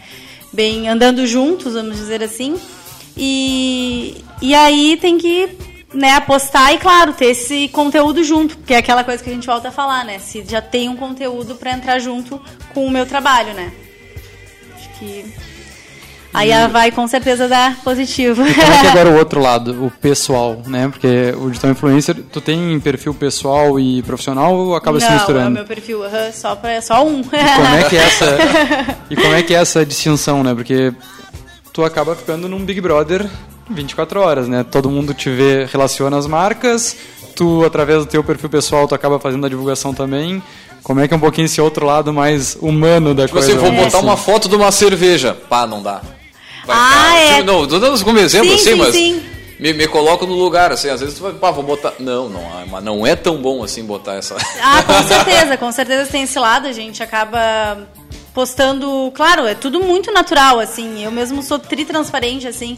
Bem 0.52 0.88
andando 0.88 1.26
juntos, 1.26 1.74
vamos 1.74 1.96
dizer 1.96 2.22
assim. 2.22 2.58
E, 3.16 4.24
e 4.42 4.54
aí 4.54 4.96
tem 5.00 5.16
que 5.18 5.56
né, 5.94 6.12
apostar 6.12 6.74
e, 6.74 6.78
claro, 6.78 7.12
ter 7.12 7.26
esse 7.26 7.68
conteúdo 7.68 8.24
junto, 8.24 8.58
que 8.58 8.74
é 8.74 8.78
aquela 8.78 9.04
coisa 9.04 9.22
que 9.22 9.30
a 9.30 9.32
gente 9.32 9.46
volta 9.46 9.68
a 9.68 9.72
falar, 9.72 10.04
né? 10.04 10.18
Se 10.18 10.44
já 10.44 10.60
tem 10.60 10.88
um 10.88 10.96
conteúdo 10.96 11.54
para 11.54 11.72
entrar 11.72 11.98
junto 12.00 12.42
com 12.72 12.84
o 12.84 12.90
meu 12.90 13.06
trabalho, 13.06 13.54
né? 13.54 13.72
Acho 14.74 14.98
que. 14.98 15.53
Aí 16.34 16.50
ela 16.50 16.66
vai 16.66 16.90
com 16.90 17.06
certeza 17.06 17.46
dar 17.48 17.76
positivo. 17.84 18.42
Como 18.44 18.48
é 18.50 18.80
que 18.80 18.86
é 18.86 18.90
agora 18.90 19.10
o 19.10 19.16
outro 19.16 19.40
lado, 19.40 19.86
o 19.86 19.90
pessoal, 19.90 20.60
né? 20.66 20.88
Porque 20.88 21.32
o 21.38 21.48
digital 21.48 21.70
influencer, 21.70 22.16
tu 22.32 22.40
tem 22.40 22.78
perfil 22.80 23.14
pessoal 23.14 23.78
e 23.78 24.02
profissional 24.02 24.52
ou 24.54 24.74
acaba 24.74 24.98
se 24.98 25.06
Não, 25.06 25.12
é 25.12 25.16
misturando? 25.16 25.50
meu 25.50 25.64
perfil, 25.64 26.04
aham, 26.04 26.32
só, 26.32 26.56
pra, 26.56 26.82
só 26.82 27.04
um. 27.06 27.20
E 27.20 27.22
como 27.22 27.76
é 27.76 27.84
que 27.88 27.96
é 27.96 28.02
essa 28.04 28.36
e 29.10 29.16
como 29.16 29.34
é 29.34 29.42
que 29.42 29.54
é 29.54 29.58
essa 29.58 29.86
distinção, 29.86 30.42
né? 30.42 30.52
Porque 30.54 30.92
tu 31.72 31.84
acaba 31.84 32.14
ficando 32.16 32.48
num 32.48 32.64
Big 32.64 32.80
Brother 32.80 33.26
24 33.70 34.20
horas, 34.20 34.48
né? 34.48 34.64
Todo 34.68 34.90
mundo 34.90 35.14
te 35.14 35.30
vê, 35.30 35.66
relaciona 35.72 36.16
as 36.18 36.26
marcas, 36.26 36.96
tu 37.36 37.64
através 37.64 38.00
do 38.00 38.06
teu 38.06 38.22
perfil 38.24 38.50
pessoal 38.50 38.86
tu 38.88 38.94
acaba 38.94 39.18
fazendo 39.20 39.46
a 39.46 39.48
divulgação 39.48 39.94
também. 39.94 40.42
Como 40.82 41.00
é 41.00 41.08
que 41.08 41.14
é 41.14 41.16
um 41.16 41.20
pouquinho 41.20 41.46
esse 41.46 41.60
outro 41.62 41.86
lado 41.86 42.12
mais 42.12 42.58
humano 42.60 43.14
da 43.14 43.22
Tipo 43.26 43.38
coisa? 43.38 43.48
assim, 43.52 43.58
vou 43.58 43.70
vamos 43.70 43.84
botar 43.86 44.00
uma 44.00 44.12
assim? 44.12 44.22
foto 44.24 44.48
de 44.50 44.54
uma 44.56 44.70
cerveja. 44.70 45.34
Pá, 45.48 45.66
não 45.66 45.82
dá. 45.82 46.02
Vai 46.66 46.76
Ah, 46.76 47.16
é. 47.16 47.28
Tipo, 47.34 47.44
Não, 47.44 47.66
tô 47.66 47.78
dando 47.78 48.02
como 48.04 48.18
exemplo, 48.18 48.48
Sim, 48.48 48.54
assim, 48.54 48.64
sim, 48.64 48.74
mas 48.74 48.94
sim. 48.94 49.22
Me, 49.58 49.72
me 49.72 49.86
coloco 49.86 50.26
no 50.26 50.34
lugar, 50.34 50.72
assim, 50.72 50.88
às 50.88 51.00
vezes 51.00 51.16
tu 51.16 51.22
vai, 51.22 51.32
pá, 51.32 51.50
vou 51.50 51.62
botar. 51.62 51.94
Não, 51.98 52.28
não, 52.28 52.42
mas 52.68 52.82
não 52.82 53.06
é 53.06 53.14
tão 53.14 53.36
bom 53.40 53.62
assim 53.62 53.84
botar 53.84 54.14
essa. 54.14 54.36
Ah, 54.60 54.82
com 54.82 55.02
certeza, 55.06 55.56
com 55.56 55.72
certeza 55.72 56.10
tem 56.10 56.22
esse 56.24 56.38
lado, 56.38 56.66
a 56.66 56.72
gente 56.72 57.02
acaba 57.02 57.86
postando, 58.34 59.12
claro, 59.14 59.46
é 59.46 59.54
tudo 59.54 59.80
muito 59.80 60.12
natural, 60.12 60.58
assim, 60.58 61.04
eu 61.04 61.12
mesmo 61.12 61.40
sou 61.40 61.56
tri-transparente, 61.56 62.48
assim, 62.48 62.76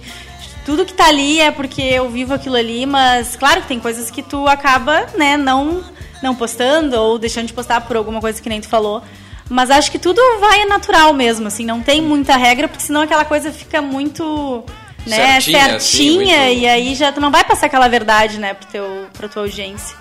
tudo 0.66 0.84
que 0.84 0.92
tá 0.92 1.06
ali 1.06 1.40
é 1.40 1.50
porque 1.50 1.80
eu 1.80 2.10
vivo 2.10 2.34
aquilo 2.34 2.56
ali, 2.56 2.84
mas 2.84 3.36
claro 3.36 3.62
que 3.62 3.68
tem 3.68 3.80
coisas 3.80 4.10
que 4.10 4.22
tu 4.22 4.46
acaba, 4.46 5.06
né, 5.14 5.38
não, 5.38 5.82
não 6.22 6.34
postando 6.34 6.94
ou 7.00 7.18
deixando 7.18 7.46
de 7.46 7.54
postar 7.54 7.80
por 7.80 7.96
alguma 7.96 8.20
coisa 8.20 8.40
que 8.42 8.50
nem 8.50 8.60
tu 8.60 8.68
falou, 8.68 9.02
mas 9.48 9.70
acho 9.70 9.90
que 9.90 9.98
tudo 9.98 10.20
vai 10.40 10.64
natural 10.66 11.12
mesmo, 11.12 11.46
assim, 11.48 11.64
não 11.64 11.80
tem 11.80 12.00
muita 12.02 12.36
regra, 12.36 12.68
porque 12.68 12.82
senão 12.84 13.02
aquela 13.02 13.24
coisa 13.24 13.50
fica 13.52 13.80
muito... 13.82 14.64
Né, 15.06 15.16
Certinha, 15.16 15.58
certinha, 15.60 15.76
assim, 15.76 16.16
muito- 16.16 16.62
e 16.62 16.66
aí 16.66 16.94
já 16.96 17.12
tu 17.12 17.20
não 17.20 17.30
vai 17.30 17.44
passar 17.44 17.66
aquela 17.66 17.86
verdade, 17.86 18.40
né, 18.40 18.54
pro 18.54 18.66
teu, 18.66 19.06
pra 19.16 19.28
tua 19.28 19.42
audiência. 19.42 19.96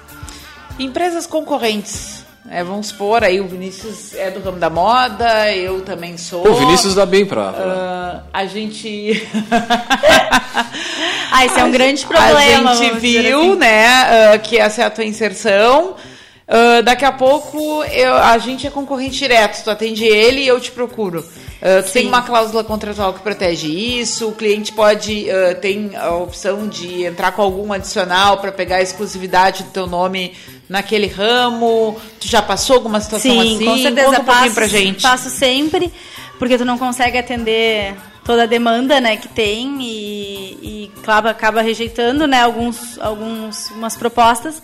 Empresas 0.79 1.27
concorrentes. 1.27 2.25
É, 2.49 2.63
vamos 2.63 2.87
supor, 2.87 3.23
aí 3.23 3.39
o 3.39 3.47
Vinícius 3.47 4.13
é 4.15 4.29
do 4.31 4.39
ramo 4.39 4.57
da 4.59 4.69
moda, 4.69 5.51
eu 5.55 5.81
também 5.81 6.15
sou. 6.17 6.47
O 6.47 6.53
Vinícius 6.55 6.93
dá 6.95 7.05
bem 7.05 7.25
pra. 7.25 7.53
Ah, 7.55 8.21
a 8.33 8.45
gente. 8.45 9.27
Ah, 11.31 11.45
esse 11.45 11.59
é 11.59 11.63
um 11.65 11.71
grande 11.71 12.05
problema. 12.05 12.71
A 12.71 12.75
gente 12.75 12.97
viu, 12.99 13.39
assim. 13.41 13.55
né, 13.57 13.87
ah, 14.33 14.37
que 14.37 14.57
essa 14.57 14.83
é 14.83 14.85
a 14.85 14.89
tua 14.89 15.03
inserção. 15.03 15.95
Ah, 16.47 16.81
daqui 16.81 17.03
a 17.03 17.11
pouco 17.11 17.83
eu- 17.85 18.13
a 18.15 18.37
gente 18.37 18.67
é 18.67 18.69
concorrente 18.69 19.17
direto, 19.17 19.63
tu 19.63 19.69
atende 19.71 20.05
ele 20.05 20.41
e 20.41 20.47
eu 20.47 20.59
te 20.59 20.71
procuro. 20.71 21.25
Ah, 21.61 21.81
tu 21.81 21.91
tem 21.91 22.07
uma 22.07 22.21
cláusula 22.21 22.63
contratual 22.63 23.13
que 23.13 23.21
protege 23.21 23.67
isso, 23.67 24.27
o 24.27 24.31
cliente 24.33 24.71
pode 24.71 25.27
ah, 25.29 25.55
tem 25.55 25.95
a 25.95 26.11
opção 26.15 26.67
de 26.67 27.03
entrar 27.03 27.31
com 27.31 27.41
algum 27.41 27.73
adicional 27.73 28.37
para 28.37 28.51
pegar 28.51 28.77
a 28.77 28.81
exclusividade 28.81 29.63
do 29.63 29.71
teu 29.71 29.87
nome 29.87 30.33
naquele 30.69 31.07
ramo. 31.07 31.99
Tu 32.19 32.27
já 32.27 32.41
passou 32.41 32.75
alguma 32.75 32.99
situação 33.01 33.31
Sim, 33.31 33.55
assim? 33.55 33.65
com 33.65 33.77
certeza. 33.77 34.07
Conta 34.07 34.21
um 34.21 34.25
pouquinho 34.25 34.43
passo, 34.43 34.55
pra 34.55 34.67
gente. 34.67 35.01
Passo 35.01 35.29
sempre, 35.31 35.91
porque 36.37 36.57
tu 36.57 36.65
não 36.65 36.77
consegue 36.77 37.17
atender 37.17 37.95
toda 38.23 38.43
a 38.43 38.47
demanda 38.47 38.99
né, 38.99 39.17
que 39.17 39.27
tem 39.27 39.77
e, 39.81 40.57
e 40.61 40.91
claro, 41.03 41.27
acaba 41.27 41.61
rejeitando 41.61 42.27
né, 42.27 42.41
alguns, 42.41 42.99
alguns, 42.99 43.69
umas 43.71 43.95
propostas. 43.95 44.61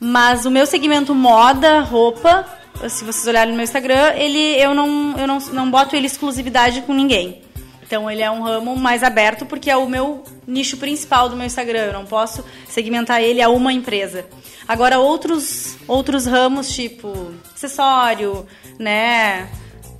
Mas 0.00 0.44
o 0.44 0.50
meu 0.50 0.66
segmento 0.66 1.14
moda, 1.14 1.80
roupa, 1.80 2.44
se 2.88 3.04
vocês 3.04 3.26
olharem 3.26 3.50
no 3.50 3.56
meu 3.56 3.64
Instagram, 3.64 4.12
ele, 4.16 4.38
eu, 4.60 4.74
não, 4.74 5.16
eu 5.18 5.26
não, 5.26 5.38
não 5.38 5.70
boto 5.70 5.94
ele 5.96 6.06
exclusividade 6.06 6.82
com 6.82 6.92
ninguém. 6.92 7.42
Então 7.86 8.10
ele 8.10 8.22
é 8.22 8.30
um 8.30 8.42
ramo 8.42 8.76
mais 8.76 9.02
aberto 9.02 9.44
porque 9.46 9.70
é 9.70 9.76
o 9.76 9.86
meu 9.88 10.24
nicho 10.46 10.76
principal 10.78 11.28
do 11.28 11.36
meu 11.36 11.46
Instagram. 11.46 11.80
Eu 11.86 11.92
não 11.92 12.04
posso 12.06 12.44
segmentar 12.68 13.22
ele 13.22 13.40
a 13.40 13.48
uma 13.48 13.72
empresa. 13.72 14.24
Agora 14.66 14.98
outros 14.98 15.76
outros 15.86 16.24
ramos 16.26 16.74
tipo 16.74 17.32
acessório, 17.54 18.46
né, 18.78 19.48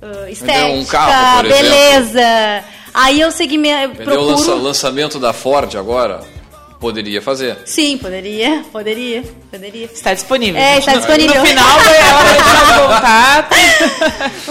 uh, 0.01 0.27
estética, 0.27 0.65
um 0.67 0.85
carro, 0.85 1.37
por 1.37 1.45
exemplo. 1.45 1.63
beleza. 1.69 2.63
Aí 2.93 3.21
eu 3.21 3.31
segmento 3.31 3.93
Entendeu? 3.93 4.19
O 4.19 4.25
lança- 4.25 4.43
procuro. 4.45 4.63
lançamento 4.63 5.19
da 5.19 5.31
Ford 5.31 5.75
agora. 5.75 6.23
Poderia 6.85 7.19
fazer. 7.19 7.57
Sim, 7.65 7.97
poderia, 7.97 8.63
poderia, 8.71 9.23
poderia. 9.49 9.85
Está 9.85 10.13
disponível. 10.13 10.61
É, 10.61 10.77
está 10.77 10.91
No- 10.91 10.97
disponível. 10.99 11.39
No 11.41 11.45
final 11.47 11.79
ela 11.79 12.87
contato. 12.87 13.55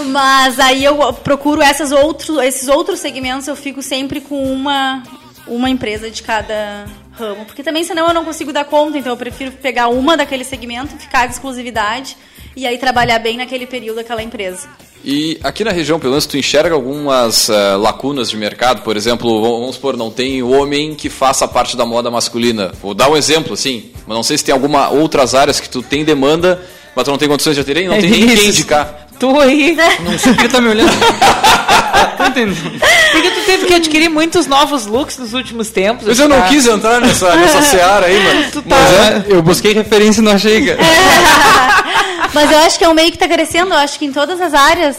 Mas 0.11 0.59
aí 0.59 0.83
eu 0.83 1.13
procuro 1.13 1.61
essas 1.61 1.93
outros, 1.93 2.37
esses 2.43 2.67
outros 2.67 2.99
segmentos, 2.99 3.47
eu 3.47 3.55
fico 3.55 3.81
sempre 3.81 4.19
com 4.19 4.43
uma, 4.51 5.01
uma 5.47 5.69
empresa 5.69 6.11
de 6.11 6.21
cada 6.23 6.85
ramo. 7.17 7.45
Porque 7.45 7.63
também, 7.63 7.83
senão, 7.83 8.07
eu 8.07 8.13
não 8.13 8.25
consigo 8.25 8.51
dar 8.53 8.65
conta. 8.65 8.97
Então, 8.97 9.11
eu 9.13 9.17
prefiro 9.17 9.51
pegar 9.51 9.87
uma 9.87 10.15
daquele 10.17 10.43
segmento, 10.43 10.95
ficar 10.97 11.25
de 11.27 11.33
exclusividade 11.33 12.15
e 12.55 12.65
aí 12.65 12.77
trabalhar 12.77 13.19
bem 13.19 13.37
naquele 13.37 13.65
período 13.65 13.97
daquela 13.97 14.21
empresa. 14.23 14.67
E 15.03 15.37
aqui 15.43 15.63
na 15.63 15.71
região, 15.71 15.99
pelo 15.99 16.11
menos, 16.13 16.25
tu 16.25 16.35
enxerga 16.37 16.73
algumas 16.73 17.47
uh, 17.49 17.77
lacunas 17.77 18.29
de 18.29 18.37
mercado? 18.37 18.81
Por 18.81 18.97
exemplo, 18.97 19.39
vamos 19.59 19.75
supor, 19.75 19.95
não 19.95 20.09
tem 20.09 20.41
homem 20.41 20.95
que 20.95 21.09
faça 21.09 21.47
parte 21.47 21.77
da 21.77 21.85
moda 21.85 22.09
masculina. 22.09 22.71
Vou 22.81 22.95
dar 22.95 23.09
um 23.11 23.15
exemplo, 23.15 23.53
assim, 23.53 23.91
mas 24.07 24.15
não 24.15 24.23
sei 24.23 24.37
se 24.37 24.43
tem 24.45 24.53
alguma 24.53 24.89
outras 24.89 25.35
áreas 25.35 25.59
que 25.59 25.69
tu 25.69 25.83
tem 25.83 26.03
demanda, 26.03 26.59
mas 26.95 27.05
tu 27.05 27.11
não 27.11 27.19
tem 27.19 27.27
condições 27.29 27.53
de 27.55 27.61
atender 27.61 27.83
e 27.83 27.87
não 27.87 27.93
É 27.95 28.01
tem 28.01 28.09
nem 28.09 28.25
isso. 28.25 28.35
quem 28.35 28.49
indicar. 28.49 29.07
Tu 29.19 29.39
aí. 29.39 29.77
Não 30.03 30.19
sei 30.19 30.33
porque 30.33 30.49
tá 30.49 30.59
me 30.59 30.67
olhando. 30.69 30.91
Tá 32.17 32.27
entendendo? 32.27 32.79
Porque 33.11 33.29
tu 33.31 33.45
teve 33.45 33.65
que 33.65 33.73
adquirir 33.73 34.09
muitos 34.09 34.45
novos 34.47 34.85
looks 34.85 35.17
nos 35.17 35.33
últimos 35.33 35.69
tempos. 35.69 36.07
Mas 36.07 36.19
eu 36.19 36.27
não 36.27 36.41
tá? 36.41 36.47
quis 36.47 36.65
entrar 36.67 36.99
nessa, 37.01 37.35
nessa 37.35 37.61
seara 37.61 38.05
aí, 38.07 38.19
mano. 38.23 38.51
Tu 38.51 38.61
tá. 38.61 38.75
Mas 38.75 38.93
é, 38.93 39.25
eu 39.35 39.41
busquei 39.41 39.73
referência 39.73 40.21
e 40.21 40.23
não 40.23 40.31
achei, 40.33 40.65
cara. 40.65 40.79
Mas 42.33 42.51
eu 42.51 42.57
acho 42.59 42.77
que 42.77 42.83
é 42.83 42.89
um 42.89 42.93
meio 42.93 43.09
que 43.09 43.15
está 43.15 43.27
crescendo, 43.27 43.73
eu 43.73 43.77
acho 43.77 43.97
que 43.97 44.05
em 44.05 44.11
todas 44.11 44.41
as 44.41 44.53
áreas 44.53 44.97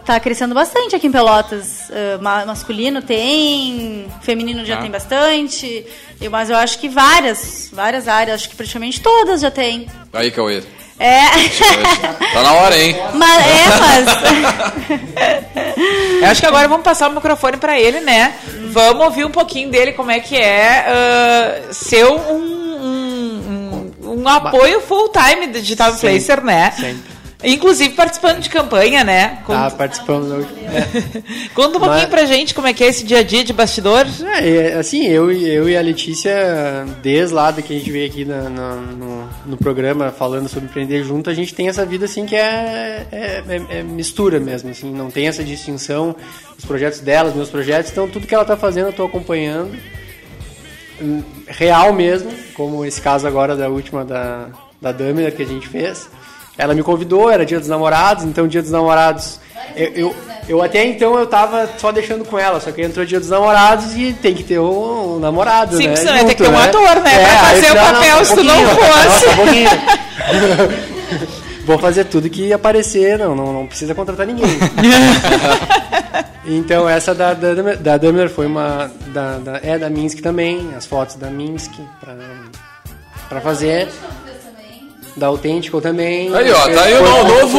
está 0.00 0.18
crescendo 0.18 0.54
bastante 0.54 0.94
aqui 0.96 1.06
em 1.06 1.12
Pelotas. 1.12 1.90
Ah, 1.90 2.18
ma- 2.20 2.44
masculino 2.46 3.00
tem, 3.00 4.06
feminino 4.22 4.64
já 4.64 4.76
Tá. 4.76 4.82
tem 4.82 4.90
bastante, 4.90 5.86
eu- 6.20 6.30
mas 6.30 6.50
eu 6.50 6.56
acho 6.56 6.78
que 6.78 6.88
várias, 6.88 7.68
várias 7.72 8.06
áreas, 8.08 8.40
acho 8.40 8.50
que 8.50 8.56
praticamente 8.56 9.00
todas 9.00 9.40
já 9.40 9.50
tem. 9.50 9.86
Aí, 10.12 10.30
Cauê. 10.30 10.62
É. 10.98 11.22
Tá 12.34 12.42
na 12.42 12.52
hora, 12.52 12.76
hein? 12.78 12.96
mas, 13.14 13.46
é, 13.46 13.66
mas. 13.80 14.06
Eu 16.22 16.28
acho 16.30 16.40
que 16.40 16.46
agora 16.46 16.68
vamos 16.68 16.84
passar 16.84 17.08
o 17.10 17.14
microfone 17.14 17.56
pra 17.56 17.78
ele, 17.78 18.00
né? 18.00 18.34
Vamos 18.70 19.04
ouvir 19.06 19.24
um 19.24 19.30
pouquinho 19.30 19.70
dele, 19.70 19.92
como 19.92 20.10
é 20.10 20.20
que 20.20 20.36
é 20.36 20.84
ah, 20.86 21.72
ser 21.72 22.04
um, 22.06 22.16
um, 22.16 23.92
um- 24.04 24.20
um 24.20 24.28
apoio 24.28 24.80
full-time 24.80 25.46
do 25.48 25.60
Digital 25.60 25.92
Influencer, 25.92 26.42
né? 26.44 26.70
sempre. 26.76 27.12
Inclusive 27.44 27.94
participando 27.94 28.38
de 28.40 28.48
campanha, 28.48 29.02
né? 29.02 29.38
Conta, 29.44 29.70
participando 29.72 30.28
da 30.28 30.34
última. 30.42 30.70
conta 31.54 31.68
um 31.76 31.80
pouquinho 31.80 32.00
Mas- 32.02 32.08
pra 32.08 32.24
gente 32.24 32.54
como 32.54 32.66
é 32.68 32.72
que 32.72 32.84
é 32.84 32.86
esse 32.86 33.04
dia 33.04 33.18
a 33.18 33.22
dia 33.22 33.42
de 33.42 33.52
bastidor. 33.52 34.06
É, 34.40 34.48
é, 34.48 34.74
assim, 34.74 35.06
eu, 35.06 35.32
e- 35.32 35.48
eu 35.48 35.68
e 35.68 35.76
a 35.76 35.80
Letícia, 35.80 36.32
desde 37.02 37.34
lá 37.34 37.52
que 37.52 37.74
a 37.74 37.78
gente 37.78 37.90
veio 37.90 38.06
aqui 38.06 38.24
na- 38.24 38.48
na- 38.48 38.76
no, 38.76 39.28
no 39.46 39.56
programa 39.56 40.10
falando 40.12 40.48
sobre 40.48 40.66
empreender 40.66 41.02
junto, 41.02 41.28
a 41.30 41.34
gente 41.34 41.52
tem 41.54 41.68
essa 41.68 41.84
vida 41.84 42.04
assim 42.04 42.24
que 42.26 42.36
é, 42.36 43.06
é, 43.10 43.42
é- 43.48 43.78
é 43.78 43.82
mistura 43.82 44.38
mesmo, 44.38 44.70
assim, 44.70 44.92
não 44.92 45.10
tem 45.10 45.26
essa 45.26 45.42
distinção, 45.42 46.14
os 46.56 46.64
projetos 46.64 47.00
dela, 47.00 47.30
os 47.30 47.34
meus 47.34 47.48
projetos, 47.50 47.90
então 47.90 48.06
tudo 48.08 48.26
que 48.26 48.34
ela 48.34 48.44
tá 48.44 48.56
fazendo 48.56 48.86
eu 48.86 48.92
tô 48.92 49.04
acompanhando, 49.04 49.76
Hum, 51.00 51.22
real 51.48 51.92
mesmo, 51.92 52.30
como 52.54 52.84
esse 52.84 53.00
caso 53.00 53.26
agora 53.26 53.56
da 53.56 53.68
última 53.68 54.04
da, 54.04 54.46
da 54.80 54.92
Damer 54.92 55.34
que 55.34 55.42
a 55.42 55.46
gente 55.46 55.66
fez. 55.66 56.08
Ela 56.58 56.74
me 56.74 56.82
convidou, 56.82 57.30
era 57.30 57.46
dia 57.46 57.58
dos 57.58 57.68
namorados, 57.68 58.24
então 58.24 58.46
dia 58.46 58.60
dos 58.62 58.70
namorados. 58.70 59.38
Eu, 59.74 59.88
eu, 59.94 60.16
eu 60.48 60.62
até 60.62 60.84
então 60.84 61.18
eu 61.18 61.26
tava 61.26 61.68
só 61.78 61.90
deixando 61.90 62.24
com 62.24 62.38
ela, 62.38 62.60
só 62.60 62.70
que 62.70 62.82
entrou 62.82 63.06
dia 63.06 63.18
dos 63.18 63.30
namorados 63.30 63.94
e 63.96 64.12
tem 64.12 64.34
que 64.34 64.42
ter 64.42 64.58
um, 64.58 65.18
namorado, 65.18 65.76
Sim, 65.76 65.88
né? 65.88 65.94
ia 65.94 66.24
ter 66.26 66.34
que 66.34 66.42
ter 66.44 66.50
um 66.50 66.58
ator, 66.58 66.96
né, 67.00 67.18
pra 67.18 67.46
aí 67.48 67.60
fazer 67.62 67.72
o 67.72 67.76
falei, 67.76 67.92
papel, 67.94 68.18
"Ah, 68.18 68.24
se 68.24 68.34
tu 68.34 68.42
não 68.44 68.66
fosse." 68.68 69.26
nossa, 69.26 69.42
um. 69.42 70.92
Vou 71.64 71.78
fazer 71.78 72.04
tudo 72.06 72.28
que 72.28 72.52
aparecer, 72.52 73.16
não, 73.18 73.36
não, 73.36 73.52
não 73.52 73.66
precisa 73.66 73.94
contratar 73.94 74.26
ninguém. 74.26 74.48
Então 76.44 76.88
essa 76.88 77.14
da, 77.14 77.34
da, 77.34 77.54
da 77.76 77.96
Daimler 77.96 78.28
foi 78.28 78.46
uma. 78.46 78.90
Da, 79.14 79.38
da- 79.38 79.60
é 79.62 79.78
da 79.78 79.88
Minsk 79.88 80.20
também, 80.20 80.70
as 80.76 80.84
fotos 80.86 81.14
da 81.14 81.30
Minsk 81.30 81.70
pra, 82.00 82.14
pra 83.28 83.40
fazer. 83.40 83.88
Da 85.14 85.26
Autêntico 85.26 85.78
também. 85.80 86.34
Aí, 86.34 86.50
ó, 86.50 86.68
tá 86.68 86.82
aí 86.84 86.94
o 86.94 87.02
novo, 87.24 87.58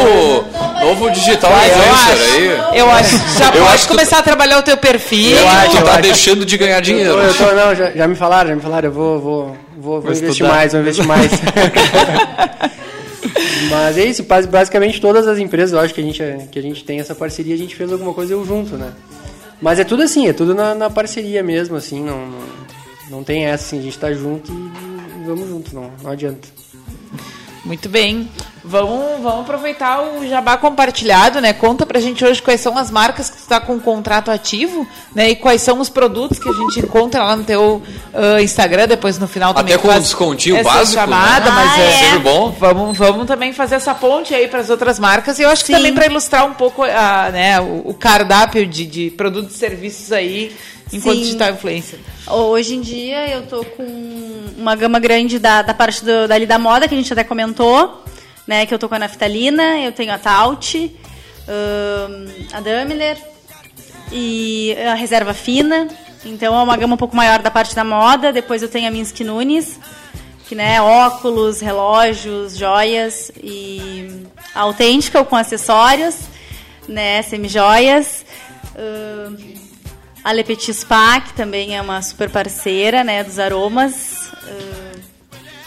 novo 0.82 1.12
digital 1.12 1.52
eu 1.52 1.58
influencer 1.58 1.94
acho, 1.94 2.72
aí. 2.72 2.80
eu 2.80 2.90
acho 2.90 3.10
que 3.12 3.38
já 3.40 3.46
Eu 3.46 3.52
pode 3.52 3.64
acho 3.66 3.78
que 3.78 3.88
tu- 3.88 3.88
começar 3.96 4.18
a 4.18 4.24
trabalhar 4.24 4.58
o 4.58 4.64
teu 4.64 4.76
perfil. 4.76 5.38
Eu 5.38 5.48
acho 5.48 5.70
que 5.70 5.78
eu 5.78 5.82
tu 5.82 5.86
tá 5.86 5.92
acho. 5.94 6.02
deixando 6.02 6.46
de 6.46 6.58
ganhar 6.58 6.80
dinheiro. 6.82 7.12
Eu 7.14 7.34
tô, 7.34 7.44
não, 7.54 7.76
já, 7.76 7.92
já 7.92 8.08
me 8.08 8.16
falaram, 8.16 8.50
já 8.50 8.56
me 8.56 8.62
falaram, 8.62 8.90
eu 8.90 8.94
vou, 8.94 9.20
vou, 9.20 9.58
vou, 9.78 10.02
vou 10.02 10.12
investir 10.12 10.30
estudar. 10.30 10.50
mais, 10.50 10.72
vou 10.72 10.82
investir 10.82 11.06
mais. 11.06 11.32
Mas 13.70 13.98
é 13.98 14.06
isso, 14.06 14.24
bas- 14.24 14.46
basicamente 14.46 15.00
todas 15.02 15.28
as 15.28 15.38
empresas, 15.40 15.74
eu 15.74 15.80
acho 15.80 15.94
que 15.94 16.02
a 16.02 16.04
gente, 16.04 16.22
que 16.52 16.60
a 16.60 16.62
gente 16.62 16.84
tem 16.84 17.00
essa 17.00 17.16
parceria, 17.16 17.56
a 17.56 17.58
gente 17.58 17.76
fez 17.76 17.92
alguma 17.92 18.14
coisa 18.14 18.34
eu 18.34 18.46
junto, 18.46 18.76
né? 18.78 18.92
Mas 19.62 19.80
é 19.80 19.84
tudo 19.84 20.04
assim, 20.04 20.28
é 20.28 20.34
tudo 20.34 20.54
na, 20.54 20.76
na 20.76 20.90
parceria 20.90 21.42
mesmo, 21.42 21.76
assim, 21.76 22.04
não, 22.04 22.18
não, 22.28 22.40
não 23.10 23.24
tem 23.24 23.46
essa, 23.46 23.64
assim, 23.66 23.80
a 23.80 23.82
gente 23.82 23.98
tá 23.98 24.12
junto 24.12 24.52
e, 24.52 24.56
e 25.22 25.26
vamos 25.26 25.48
junto, 25.48 25.74
não, 25.74 25.90
não 26.04 26.12
adianta. 26.12 26.48
Muito 27.64 27.88
bem. 27.88 28.30
Vamos, 28.62 29.22
vamos 29.22 29.42
aproveitar 29.42 30.02
o 30.02 30.28
jabá 30.28 30.58
compartilhado, 30.58 31.40
né? 31.40 31.54
Conta 31.54 31.86
pra 31.86 32.00
gente 32.00 32.24
hoje 32.24 32.42
quais 32.42 32.60
são 32.62 32.78
as 32.78 32.92
marcas 32.92 33.30
que 33.30 33.38
tu 33.38 33.48
tá 33.48 33.60
com 33.60 33.80
contrato 33.80 34.32
ativo, 34.32 34.88
né? 35.14 35.30
E 35.32 35.36
quais 35.36 35.62
são 35.62 35.80
os 35.80 35.90
produtos 35.90 36.40
que 36.40 36.48
a 36.48 36.54
gente 36.54 36.80
encontra 36.80 37.24
lá 37.24 37.36
no 37.36 37.44
teu 37.44 37.82
ah, 38.14 38.42
Instagram, 38.42 38.88
depois 38.88 39.18
no 39.18 39.28
final 39.28 39.54
também. 39.54 39.74
Até 39.74 39.82
com 39.82 39.88
um 39.88 39.92
faz 39.92 40.04
descontinho 40.04 40.58
essa 40.58 40.70
básico, 40.70 40.94
chamada, 40.94 41.46
né? 41.46 41.52
mas 41.52 41.72
Ah, 41.72 41.80
é, 41.80 41.88
é. 41.88 41.92
Sempre 42.00 42.20
bom. 42.20 42.56
Vamos, 42.58 42.98
vamos 42.98 43.28
também 43.28 43.54
fazer 43.54 43.76
essa 43.76 43.94
ponte 43.94 44.34
aí 44.34 44.48
para 44.48 44.60
as 44.60 44.70
outras 44.70 45.00
marcas. 45.00 45.40
E 45.40 45.44
eu 45.44 45.50
acho 45.50 45.64
que 45.64 45.72
Sim. 45.72 45.78
também 45.78 45.94
para 45.94 46.06
ilustrar 46.06 46.46
um 46.46 46.54
pouco 46.54 46.84
a, 46.84 47.30
né, 47.32 47.60
o, 47.62 47.82
o 47.86 47.94
cardápio 47.94 48.66
de, 48.66 48.86
de 48.86 49.12
produtos 49.12 49.56
e 49.56 49.58
serviços 49.58 50.12
aí 50.12 50.54
enquanto 50.94 51.18
Sim. 51.18 51.24
digital 51.24 51.52
influencer. 51.52 52.00
Hoje 52.28 52.76
em 52.76 52.82
dia 52.82 53.28
eu 53.30 53.42
tô 53.48 53.66
com 53.66 53.84
uma 54.58 54.76
gama 54.76 55.00
grande 55.00 55.40
da, 55.40 55.62
da 55.62 55.74
parte 55.74 56.06
do, 56.06 56.28
dali 56.28 56.46
da 56.46 56.60
moda, 56.60 56.88
que 56.88 56.94
a 56.94 56.98
gente 56.98 57.12
até 57.12 57.24
comentou, 57.24 58.04
né? 58.48 58.66
Que 58.66 58.74
eu 58.74 58.80
tô 58.80 58.88
com 58.88 58.96
a 58.96 59.00
naftalina, 59.00 59.80
eu 59.80 59.92
tenho 59.92 60.14
a 60.14 60.18
Taut, 60.18 60.96
ahn, 61.48 62.28
a 62.54 62.62
Daimler 62.62 63.18
e 64.12 64.76
a 64.88 64.94
reserva 64.94 65.34
fina. 65.34 65.88
Então 66.24 66.58
é 66.58 66.64
uma 66.64 66.78
gama 66.78 66.94
um 66.94 66.98
pouco 66.98 67.16
maior 67.16 67.40
da 67.40 67.52
parte 67.52 67.76
da 67.76 67.84
moda. 67.84 68.32
Depois 68.32 68.62
eu 68.62 68.70
tenho 68.70 68.88
a 68.88 68.92
Minsk 68.92 69.20
Nunes, 69.22 69.80
que 70.48 70.56
né, 70.56 70.82
óculos, 70.82 71.60
relógios, 71.60 72.56
joias 72.56 73.32
e 73.42 74.24
a 74.54 74.62
autêntica 74.62 75.24
com 75.26 75.36
acessórios, 75.36 76.16
né, 76.88 77.22
semijoias. 77.24 78.24
Ahn, 78.78 79.63
a 80.24 80.32
Le 80.32 80.44
Petit 80.44 80.74
Spa, 80.74 81.20
que 81.22 81.34
também 81.34 81.76
é 81.76 81.82
uma 81.82 82.02
super 82.02 82.30
parceira, 82.30 83.04
né, 83.04 83.24
dos 83.24 83.40
aromas. 83.40 84.32
Ah, 84.44 84.94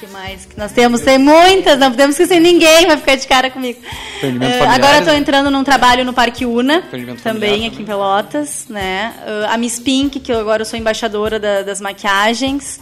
que 0.00 0.06
mais 0.08 0.44
que 0.44 0.58
nós 0.58 0.72
temos? 0.72 1.00
Tem 1.00 1.18
muitas, 1.18 1.78
não 1.78 1.90
podemos 1.90 2.18
esquecer 2.18 2.40
ninguém, 2.40 2.86
vai 2.86 2.96
ficar 2.96 3.16
de 3.16 3.26
cara 3.26 3.50
comigo. 3.50 3.80
Familiar, 4.20 4.68
agora 4.74 4.94
eu 4.96 4.98
estou 5.00 5.14
né? 5.14 5.20
entrando 5.20 5.50
num 5.50 5.64
trabalho 5.64 6.04
no 6.04 6.12
Parque 6.12 6.44
Una, 6.46 6.82
também 6.82 7.16
familiar 7.16 7.66
aqui 7.72 7.82
em 7.82 7.84
Pelotas, 7.84 8.66
né? 8.68 9.14
Ah, 9.46 9.54
a 9.54 9.56
Miss 9.58 9.78
Pink, 9.78 10.20
que 10.20 10.32
eu 10.32 10.38
agora 10.40 10.64
sou 10.64 10.78
embaixadora 10.78 11.38
da- 11.38 11.62
das 11.62 11.80
maquiagens. 11.80 12.78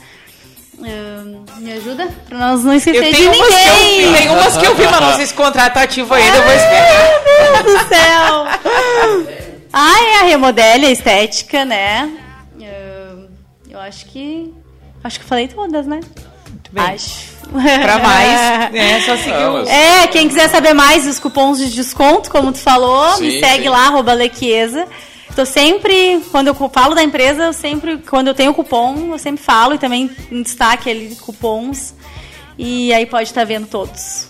Ah, 0.83 1.59
me 1.59 1.73
ajuda? 1.73 2.09
Pra 2.29 2.37
nós 2.37 2.65
não 2.65 2.75
esquecer 2.75 3.11
de 3.11 3.17
que 3.17 3.23
eu, 3.23 3.31
ninguém. 3.31 4.13
tem 4.13 4.29
umas 4.29 4.57
que 4.57 4.67
eu 4.67 4.75
vi, 4.75 4.85
mas 4.85 5.01
não 5.01 5.15
sei 5.17 5.27
se 5.27 5.35
contrato 5.35 5.77
ativo 5.77 6.13
ainda, 6.15 6.37
eu 6.37 6.43
vou 6.43 6.53
esperar. 6.53 7.23
Meu 7.25 7.63
Deus 7.63 7.83
do 7.83 7.89
céu! 7.89 9.35
Ah, 9.77 10.01
é 10.01 10.21
a 10.21 10.23
remodele, 10.27 10.87
a 10.87 10.91
estética, 10.93 11.65
né? 11.65 12.09
Eu, 12.61 13.29
eu 13.69 13.81
acho 13.81 14.07
que. 14.07 14.55
Acho 15.03 15.19
que 15.19 15.27
falei 15.27 15.49
todas, 15.49 15.85
né? 15.85 15.99
Muito 16.49 16.71
bem. 16.73 16.85
Acho. 16.85 17.35
Pra 17.83 17.99
mais, 17.99 18.71
né? 18.73 19.01
Só 19.01 19.17
seguir 19.17 19.45
o... 19.45 19.69
É, 19.69 20.07
quem 20.07 20.29
quiser 20.29 20.49
saber 20.49 20.75
mais 20.75 21.07
dos 21.07 21.19
cupons 21.19 21.59
de 21.59 21.75
desconto, 21.75 22.31
como 22.31 22.53
tu 22.53 22.59
falou, 22.59 23.19
me 23.19 23.33
Sim, 23.33 23.41
segue 23.41 23.65
sim. 23.65 23.69
lá, 23.69 23.87
arroba 23.89 24.13
Lequiesa. 24.13 24.87
Tô 25.35 25.45
sempre, 25.45 26.25
quando 26.31 26.47
eu 26.47 26.55
falo 26.55 26.95
da 26.95 27.03
empresa, 27.03 27.43
eu 27.43 27.53
sempre, 27.53 27.99
quando 27.99 28.29
eu 28.29 28.35
tenho 28.35 28.55
cupom, 28.55 29.11
eu 29.11 29.19
sempre 29.19 29.43
falo 29.43 29.75
e 29.75 29.79
também 29.79 30.09
em 30.31 30.43
destaque 30.43 30.89
ali 30.89 31.17
cupons. 31.17 31.95
E 32.57 32.95
aí 32.95 33.07
pode 33.07 33.29
estar 33.29 33.45
vendo 33.45 33.67
todos. 33.67 34.29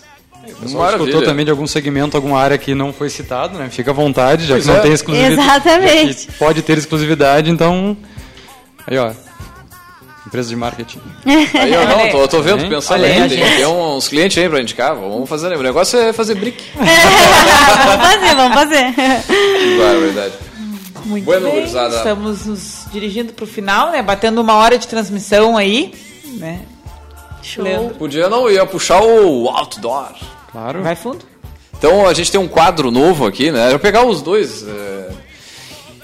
O 0.51 0.55
pessoal 0.55 0.83
Maravilha. 0.83 1.07
escutou 1.09 1.27
também 1.27 1.45
de 1.45 1.51
algum 1.51 1.67
segmento, 1.67 2.15
alguma 2.15 2.39
área 2.39 2.57
que 2.57 2.73
não 2.75 2.93
foi 2.93 3.09
citado, 3.09 3.57
né? 3.57 3.69
Fica 3.69 3.91
à 3.91 3.93
vontade, 3.93 4.45
já 4.45 4.55
Pois 4.55 4.65
que 4.65 4.71
não 4.71 4.77
é. 4.77 4.81
tem 4.81 4.91
exclusividade. 4.93 5.41
Exatamente. 5.41 6.27
Pode 6.39 6.61
ter 6.61 6.77
exclusividade, 6.77 7.49
então. 7.51 7.97
Aí, 8.87 8.97
ó. 8.97 9.11
Empresa 10.27 10.49
de 10.49 10.55
marketing. 10.55 10.99
Aí, 11.25 11.71
ó, 11.75 11.85
não, 11.97 12.09
tô, 12.09 12.27
tô 12.27 12.41
vendo, 12.41 12.63
Hein? 12.63 12.69
pensando 12.69 12.99
Olha 13.03 13.05
aí, 13.13 13.21
aí, 13.21 13.29
tem, 13.29 13.37
gente. 13.37 13.55
tem 13.57 13.65
uns 13.67 14.07
clientes 14.07 14.37
aí 14.41 14.49
pra 14.49 14.59
indicar, 14.59 14.95
vamos 14.95 15.29
fazer, 15.29 15.55
o 15.55 15.61
negócio 15.61 15.99
é 15.99 16.11
fazer 16.13 16.33
brick. 16.35 16.63
vamos 16.75 18.05
fazer, 18.07 18.35
vamos 18.35 18.53
fazer. 18.55 18.93
Claro, 19.77 19.99
verdade. 20.01 20.33
Muito 21.05 21.25
Bueno, 21.25 21.45
bem, 21.45 21.55
gurizada. 21.55 21.97
estamos 21.97 22.45
nos 22.47 22.85
dirigindo 22.91 23.33
para 23.33 23.43
o 23.43 23.47
final, 23.47 23.91
né? 23.91 24.01
Batendo 24.01 24.41
uma 24.41 24.55
hora 24.55 24.77
de 24.79 24.87
transmissão 24.87 25.55
aí, 25.55 25.93
né? 26.39 26.61
Show. 27.43 27.63
Leandro, 27.63 27.93
Podia 27.95 28.27
não, 28.27 28.49
ia 28.49 28.65
puxar 28.65 29.01
o 29.03 29.47
outdoor. 29.49 30.09
Claro. 30.55 30.81
vai 30.83 30.95
fundo? 30.95 31.19
Então 31.77 32.07
a 32.07 32.13
gente 32.13 32.31
tem 32.31 32.39
um 32.39 32.47
quadro 32.47 32.89
novo 32.89 33.25
aqui, 33.27 33.51
né? 33.51 33.65
Eu 33.67 33.71
vou 33.71 33.79
pegar 33.79 34.05
os 34.05 34.21
dois. 34.21 34.63
é, 34.67 35.09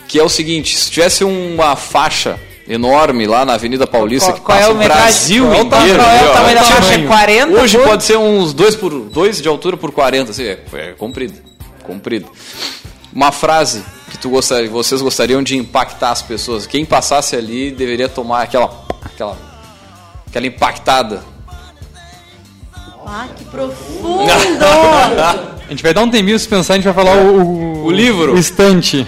que 0.07 0.19
é 0.19 0.23
o 0.23 0.27
seguinte: 0.29 0.77
se 0.77 0.91
tivesse 0.91 1.23
uma 1.23 1.75
faixa 1.77 2.37
enorme 2.67 3.25
lá 3.25 3.45
na 3.45 3.53
Avenida 3.53 3.87
Paulista 3.87 4.31
Qual- 4.33 4.37
que 4.39 4.41
qual 4.45 4.57
é 4.57 4.61
passa 4.61 4.71
o 4.71 4.75
o? 4.75 4.77
Brasil 4.83 5.43
Qual 5.45 5.53
é 5.55 5.57
o 5.57 5.65
inteiro. 5.65 5.97
tamanho? 5.99 6.19
ali, 6.19 6.19
ó. 6.19 6.21
Qual 6.21 6.27
é 6.27 6.29
o 6.29 6.33
tamanho 6.33 6.55
da 6.55 6.63
faixa? 6.63 6.93
É 6.93 7.07
40 7.07 7.61
Hoje 7.61 7.77
por- 7.77 7.87
pode 7.87 8.03
ser 8.03 8.17
uns 8.17 8.53
2 8.53 8.75
por 8.75 8.91
2 8.91 9.41
de 9.41 9.47
altura 9.47 9.77
por 9.77 9.91
40, 9.91 10.31
assim, 10.31 10.43
é, 10.43 10.59
é 10.73 10.91
comprido, 10.97 11.33
comprido. 11.83 12.29
Uma 13.13 13.31
frase 13.31 13.83
que 14.09 14.17
tu 14.17 14.29
gostaria, 14.29 14.69
vocês 14.69 15.01
gostariam 15.01 15.41
de 15.41 15.55
impactar 15.57 16.11
as 16.11 16.21
pessoas. 16.21 16.67
Quem 16.67 16.83
passasse 16.85 17.35
ali 17.35 17.71
deveria 17.71 18.07
tomar 18.09 18.41
aquela 18.43 18.69
aquela 19.03 19.37
aquela 20.27 20.45
impactada. 20.45 21.23
Ah, 23.13 23.27
que 23.35 23.43
profundo! 23.45 24.23
A 25.67 25.69
gente 25.69 25.83
vai 25.83 25.93
dar 25.93 26.01
um 26.03 26.09
tempinho 26.09 26.37
se 26.39 26.47
pensar, 26.47 26.73
a 26.73 26.77
gente 26.77 26.85
vai 26.85 26.93
falar 26.93 27.15
o, 27.17 27.41
o, 27.41 27.85
O 27.85 27.91
livro. 27.91 28.33
O 28.33 28.37
estante. 28.37 29.05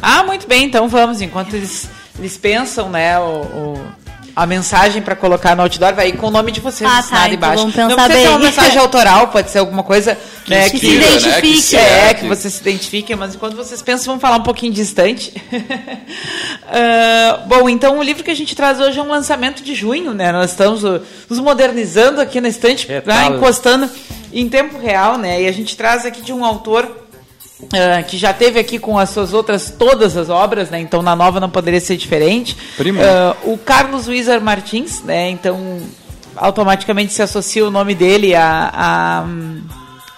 Ah, 0.00 0.22
muito 0.24 0.46
bem, 0.46 0.64
então 0.64 0.86
vamos. 0.88 1.20
Enquanto 1.22 1.54
eles, 1.54 1.88
eles 2.18 2.36
pensam, 2.36 2.90
né, 2.90 3.18
o, 3.18 3.22
o- 3.22 3.86
a 4.34 4.46
mensagem 4.46 5.02
para 5.02 5.14
colocar 5.14 5.54
no 5.54 5.62
outdoor, 5.62 5.94
vai 5.94 6.08
ir 6.08 6.16
com 6.16 6.28
o 6.28 6.30
nome 6.30 6.50
de 6.52 6.60
vocês 6.60 6.88
Ah, 6.90 6.98
assinado 7.00 7.22
tá, 7.22 7.26
então 7.26 7.36
embaixo. 7.36 7.62
vamos 7.70 7.76
Não 7.76 7.96
precisa 8.04 8.22
ser 8.22 8.28
uma 8.30 8.38
mensagem 8.38 8.78
autoral, 8.78 9.28
pode 9.28 9.50
ser 9.50 9.58
alguma 9.58 9.82
coisa 9.82 10.16
né, 10.48 10.68
Que 10.70 10.78
que, 10.80 10.86
se 10.86 10.94
identifique. 10.96 11.40
Que 11.54 11.60
se- 11.62 11.76
é, 11.76 12.08
é, 12.10 12.14
que 12.14 12.20
que- 12.22 12.26
vocês 12.28 12.54
se 12.54 12.60
identifiquem, 12.62 13.14
mas 13.14 13.34
enquanto 13.34 13.54
vocês 13.56 13.80
pensam, 13.82 14.06
vamos 14.06 14.22
falar 14.22 14.36
um 14.36 14.42
pouquinho 14.42 14.72
distante. 14.72 15.32
Ah, 16.74 17.40
bom, 17.46 17.68
então 17.68 17.98
o 17.98 18.02
livro 18.02 18.24
que 18.24 18.30
a 18.30 18.34
gente 18.36 18.54
traz 18.56 18.80
hoje 18.80 18.98
é 18.98 19.02
um 19.02 19.08
lançamento 19.08 19.62
de 19.62 19.74
junho, 19.74 20.14
né? 20.14 20.32
Nós 20.32 20.50
estamos 20.52 20.82
uh, 20.84 21.02
nos 21.28 21.38
modernizando 21.38 22.20
aqui 22.20 22.40
na 22.40 22.48
estante, 22.48 22.90
É, 22.90 22.94
né, 22.94 23.00
tá. 23.00 23.26
encostando 23.26 23.88
em 24.32 24.48
tempo 24.48 24.78
real, 24.78 25.18
né? 25.18 25.42
E 25.42 25.46
a 25.48 25.52
gente 25.52 25.76
traz 25.76 26.06
aqui 26.06 26.22
de 26.22 26.32
um 26.32 26.44
autor 26.44 27.01
ah, 27.72 28.02
que 28.02 28.16
já 28.16 28.32
teve 28.32 28.58
aqui 28.58 28.78
com 28.78 28.98
as 28.98 29.10
suas 29.10 29.32
outras 29.32 29.70
todas 29.70 30.16
as 30.16 30.28
obras, 30.28 30.70
né? 30.70 30.80
Então 30.80 31.02
na 31.02 31.14
nova 31.14 31.40
não 31.40 31.50
poderia 31.50 31.80
ser 31.80 31.96
diferente. 31.96 32.56
Ah, 33.02 33.36
o 33.44 33.56
Carlos 33.58 34.08
Wizard 34.08 34.44
Martins, 34.44 35.02
né? 35.02 35.30
Então 35.30 35.80
automaticamente 36.36 37.12
se 37.12 37.22
associa 37.22 37.66
o 37.66 37.70
nome 37.70 37.94
dele 37.94 38.34
a, 38.34 38.70
a, 38.72 39.24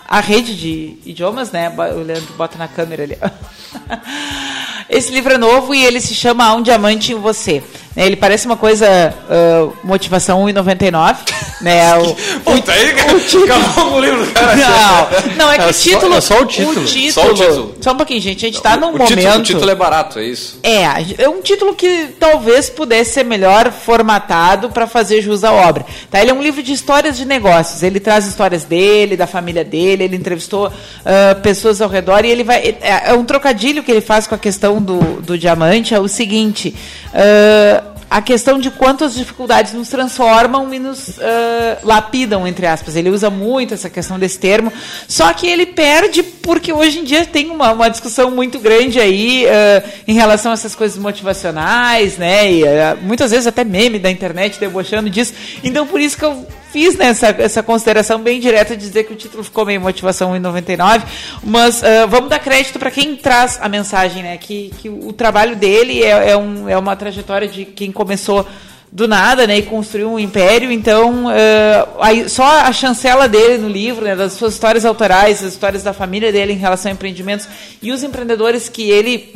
a 0.08 0.20
rede 0.20 0.56
de 0.56 0.98
idiomas, 1.04 1.50
né? 1.50 1.68
O 1.68 2.02
Leandro 2.02 2.32
bota 2.36 2.56
na 2.56 2.68
câmera 2.68 3.02
ali. 3.02 3.18
Esse 4.88 5.12
livro 5.12 5.34
é 5.34 5.38
novo 5.38 5.74
e 5.74 5.84
ele 5.84 6.00
se 6.00 6.14
chama 6.14 6.54
um 6.54 6.62
Diamante 6.62 7.12
em 7.12 7.16
Você. 7.16 7.62
Né? 7.94 8.06
Ele 8.06 8.16
parece 8.16 8.46
uma 8.46 8.56
coisa 8.56 8.86
ah, 9.30 9.68
motivação 9.82 10.44
1,99, 10.46 11.16
né? 11.60 11.96
O, 11.98 12.14
Puta, 12.44 12.72
aí, 12.72 12.90
acabou 13.40 13.90
com 13.90 13.96
o 13.96 14.00
livro, 14.00 14.26
cara. 14.32 14.56
não, 14.56 15.36
não, 15.36 15.52
é 15.52 15.58
que 15.58 15.64
É 15.64 15.68
o 15.68 15.72
só- 15.72 15.82
título. 15.90 16.14
é 16.14 16.20
só 16.20 16.40
o 16.40 16.46
título. 16.46 16.88
Só 17.12 17.26
o 17.30 17.34
título. 17.34 17.74
Só 17.80 17.92
um 17.92 17.96
pouquinho, 17.96 18.20
gente. 18.20 18.44
A 18.44 18.48
gente 18.48 18.62
tá 18.62 18.76
num 18.76 18.88
o, 18.88 18.92
momento. 18.92 19.08
título, 19.08 19.34
o 19.38 19.42
título 19.42 19.70
é 19.70 19.74
barato, 19.74 20.18
é 20.18 20.24
isso. 20.24 20.58
É, 20.62 21.22
é 21.24 21.28
um 21.28 21.40
título 21.40 21.74
que 21.74 22.08
talvez 22.18 22.68
pudesse 22.70 23.12
ser 23.14 23.24
melhor 23.24 23.70
formatado 23.72 24.70
para 24.70 24.86
fazer 24.86 25.20
jus 25.22 25.44
à 25.44 25.52
obra. 25.52 25.84
Tá? 26.10 26.20
Ele 26.20 26.30
é 26.30 26.34
um 26.34 26.42
livro 26.42 26.62
de 26.62 26.72
histórias 26.72 27.16
de 27.16 27.24
negócios. 27.24 27.82
Ele 27.82 28.00
traz 28.00 28.26
histórias 28.26 28.64
dele, 28.64 29.16
da 29.16 29.26
família 29.26 29.64
dele, 29.64 30.04
ele 30.04 30.16
entrevistou 30.16 30.72
ah, 31.04 31.34
pessoas 31.42 31.80
ao 31.80 31.88
redor 31.88 32.24
e 32.24 32.30
ele 32.30 32.44
vai. 32.44 32.76
É, 32.80 33.10
é 33.10 33.12
um 33.14 33.24
trocadilho 33.24 33.82
que 33.82 33.90
ele 33.90 34.00
faz 34.00 34.26
com 34.26 34.34
a 34.34 34.38
questão 34.38 34.80
do, 34.82 34.98
do 35.22 35.38
diamante. 35.38 35.94
É 35.94 36.00
o 36.00 36.08
seguinte. 36.08 36.74
ah, 37.12 37.83
a 38.14 38.22
questão 38.22 38.60
de 38.60 38.70
quanto 38.70 39.02
as 39.02 39.12
dificuldades 39.12 39.72
nos 39.72 39.88
transformam 39.88 40.72
e 40.72 40.78
nos 40.78 41.18
ah, 41.18 41.78
lapidam, 41.82 42.46
entre 42.46 42.64
aspas. 42.64 42.94
Ele 42.94 43.10
usa 43.10 43.28
muito 43.28 43.74
essa 43.74 43.90
questão 43.90 44.20
desse 44.20 44.38
termo, 44.38 44.72
só 45.08 45.32
que 45.32 45.48
ele 45.48 45.66
perde 45.66 46.22
porque 46.22 46.72
hoje 46.72 47.00
em 47.00 47.04
dia 47.04 47.26
tem 47.26 47.50
uma, 47.50 47.72
uma 47.72 47.88
discussão 47.90 48.30
muito 48.30 48.60
grande 48.60 49.00
aí 49.00 49.44
ah, 49.48 49.82
em 50.06 50.14
relação 50.14 50.52
a 50.52 50.54
essas 50.54 50.76
coisas 50.76 50.96
motivacionais, 50.96 52.16
né? 52.16 52.52
E 52.52 52.68
ah, 52.68 52.96
muitas 53.02 53.32
vezes 53.32 53.48
até 53.48 53.64
meme 53.64 53.98
da 53.98 54.12
internet 54.12 54.60
debochando 54.60 55.10
disso. 55.10 55.34
Então 55.64 55.84
por 55.84 56.00
isso 56.00 56.16
que 56.16 56.24
eu 56.24 56.46
fiz 56.74 56.96
né, 56.96 57.14
essa, 57.38 57.62
consideração 57.62 58.18
bem 58.20 58.40
direta 58.40 58.76
de 58.76 58.84
dizer 58.84 59.04
que 59.04 59.12
o 59.12 59.16
título 59.16 59.44
ficou 59.44 59.64
meio 59.64 59.80
motivação 59.80 60.34
em 60.34 60.40
99, 60.40 61.06
mas 61.44 61.84
ah, 61.84 62.04
vamos 62.06 62.28
dar 62.28 62.40
crédito 62.40 62.80
para 62.80 62.90
quem 62.90 63.14
traz 63.14 63.60
a 63.62 63.68
mensagem, 63.68 64.24
né? 64.24 64.36
Que, 64.36 64.72
que 64.78 64.88
o 64.88 65.12
trabalho 65.12 65.54
dele 65.54 66.02
é, 66.02 66.30
é, 66.30 66.36
um, 66.36 66.68
é 66.68 66.76
uma 66.76 66.96
trajetória 66.96 67.46
de 67.46 67.64
quem 67.64 67.92
começou 67.92 68.44
do 68.90 69.06
nada, 69.06 69.46
né, 69.46 69.58
e 69.58 69.62
construiu 69.62 70.10
um 70.10 70.18
império. 70.18 70.72
Então, 70.72 71.28
ah, 71.28 71.88
aí, 72.00 72.28
só 72.28 72.44
a 72.44 72.72
chancela 72.72 73.28
dele 73.28 73.58
no 73.58 73.68
livro, 73.68 74.04
né, 74.04 74.16
das 74.16 74.32
suas 74.32 74.54
histórias 74.54 74.84
autorais, 74.84 75.44
as 75.44 75.52
histórias 75.52 75.84
da 75.84 75.92
família 75.92 76.32
dele 76.32 76.54
em 76.54 76.58
relação 76.58 76.90
a 76.90 76.94
empreendimentos 76.94 77.46
e 77.80 77.92
os 77.92 78.02
empreendedores 78.02 78.68
que 78.68 78.90
ele 78.90 79.32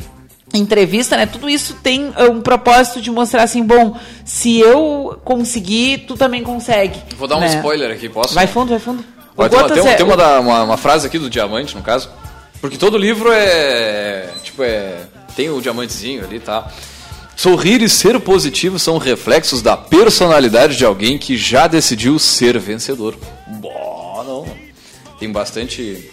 entrevista, 0.53 1.15
né? 1.15 1.25
Tudo 1.25 1.49
isso 1.49 1.75
tem 1.83 2.11
ah, 2.15 2.25
um 2.25 2.41
propósito 2.41 3.01
de 3.01 3.11
mostrar 3.11 3.43
assim, 3.43 3.63
bom, 3.63 3.95
se 4.25 4.59
eu 4.59 5.19
conseguir, 5.23 6.05
tu 6.07 6.15
também 6.15 6.43
consegue. 6.43 6.99
Vou 7.17 7.27
dar 7.27 7.37
um 7.37 7.41
né? 7.41 7.47
spoiler 7.47 7.91
aqui, 7.91 8.09
posso? 8.09 8.33
Vai 8.33 8.47
fundo, 8.47 8.69
vai 8.69 8.79
fundo. 8.79 9.03
Olha, 9.37 9.49
tem, 9.49 9.59
uma, 9.59 9.69
tem, 9.69 9.87
é- 9.87 9.95
tem 9.95 10.05
uma, 10.05 10.17
da- 10.17 10.39
uma- 10.39 10.63
uma 10.63 10.77
frase 10.77 11.07
aqui 11.07 11.17
do 11.19 11.29
diamante, 11.29 11.75
no 11.75 11.81
caso. 11.81 12.09
Porque 12.59 12.77
todo 12.77 12.97
livro 12.97 13.31
é. 13.31 14.27
Tipo, 14.43 14.63
é. 14.63 14.97
Tem 15.35 15.49
o 15.49 15.61
diamantezinho 15.61 16.25
ali, 16.25 16.39
tá? 16.39 16.67
Sorrir 17.35 17.81
e 17.81 17.87
ser 17.87 18.19
positivo 18.19 18.77
são 18.77 18.97
reflexos 18.97 19.61
da 19.61 19.77
personalidade 19.77 20.75
de 20.75 20.83
alguém 20.83 21.17
que 21.17 21.37
já 21.37 21.67
decidiu 21.67 22.19
ser 22.19 22.59
vencedor. 22.59 23.15
Bom, 23.47 24.23
não. 24.27 24.45
Tem 25.17 25.31
bastante. 25.31 26.09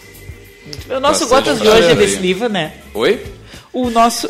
O 0.89 0.99
nosso 1.01 1.27
Bastante 1.27 1.57
Gotas 1.57 1.59
de 1.61 1.67
hoje 1.67 1.91
é 1.91 1.95
desse 1.95 2.17
livro, 2.17 2.47
né? 2.47 2.73
Oi? 2.93 3.25
O 3.77 3.91
nosso. 3.91 4.27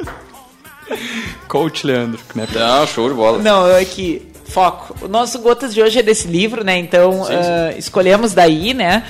Coach 1.46 1.86
Leandro. 1.86 2.18
Né? 2.34 2.48
Não, 2.54 2.86
show 2.86 3.06
de 3.06 3.14
bola. 3.14 3.38
Não, 3.38 3.68
é 3.68 3.84
que. 3.84 4.26
Foco. 4.46 4.96
O 5.04 5.08
nosso 5.08 5.38
Gotas 5.40 5.74
de 5.74 5.82
hoje 5.82 5.98
é 5.98 6.02
desse 6.02 6.26
livro, 6.26 6.64
né? 6.64 6.78
Então, 6.78 7.24
Sim, 7.24 7.32
sim. 7.32 7.34
ah, 7.34 7.74
escolhemos 7.76 8.32
daí, 8.32 8.72
né? 8.72 9.04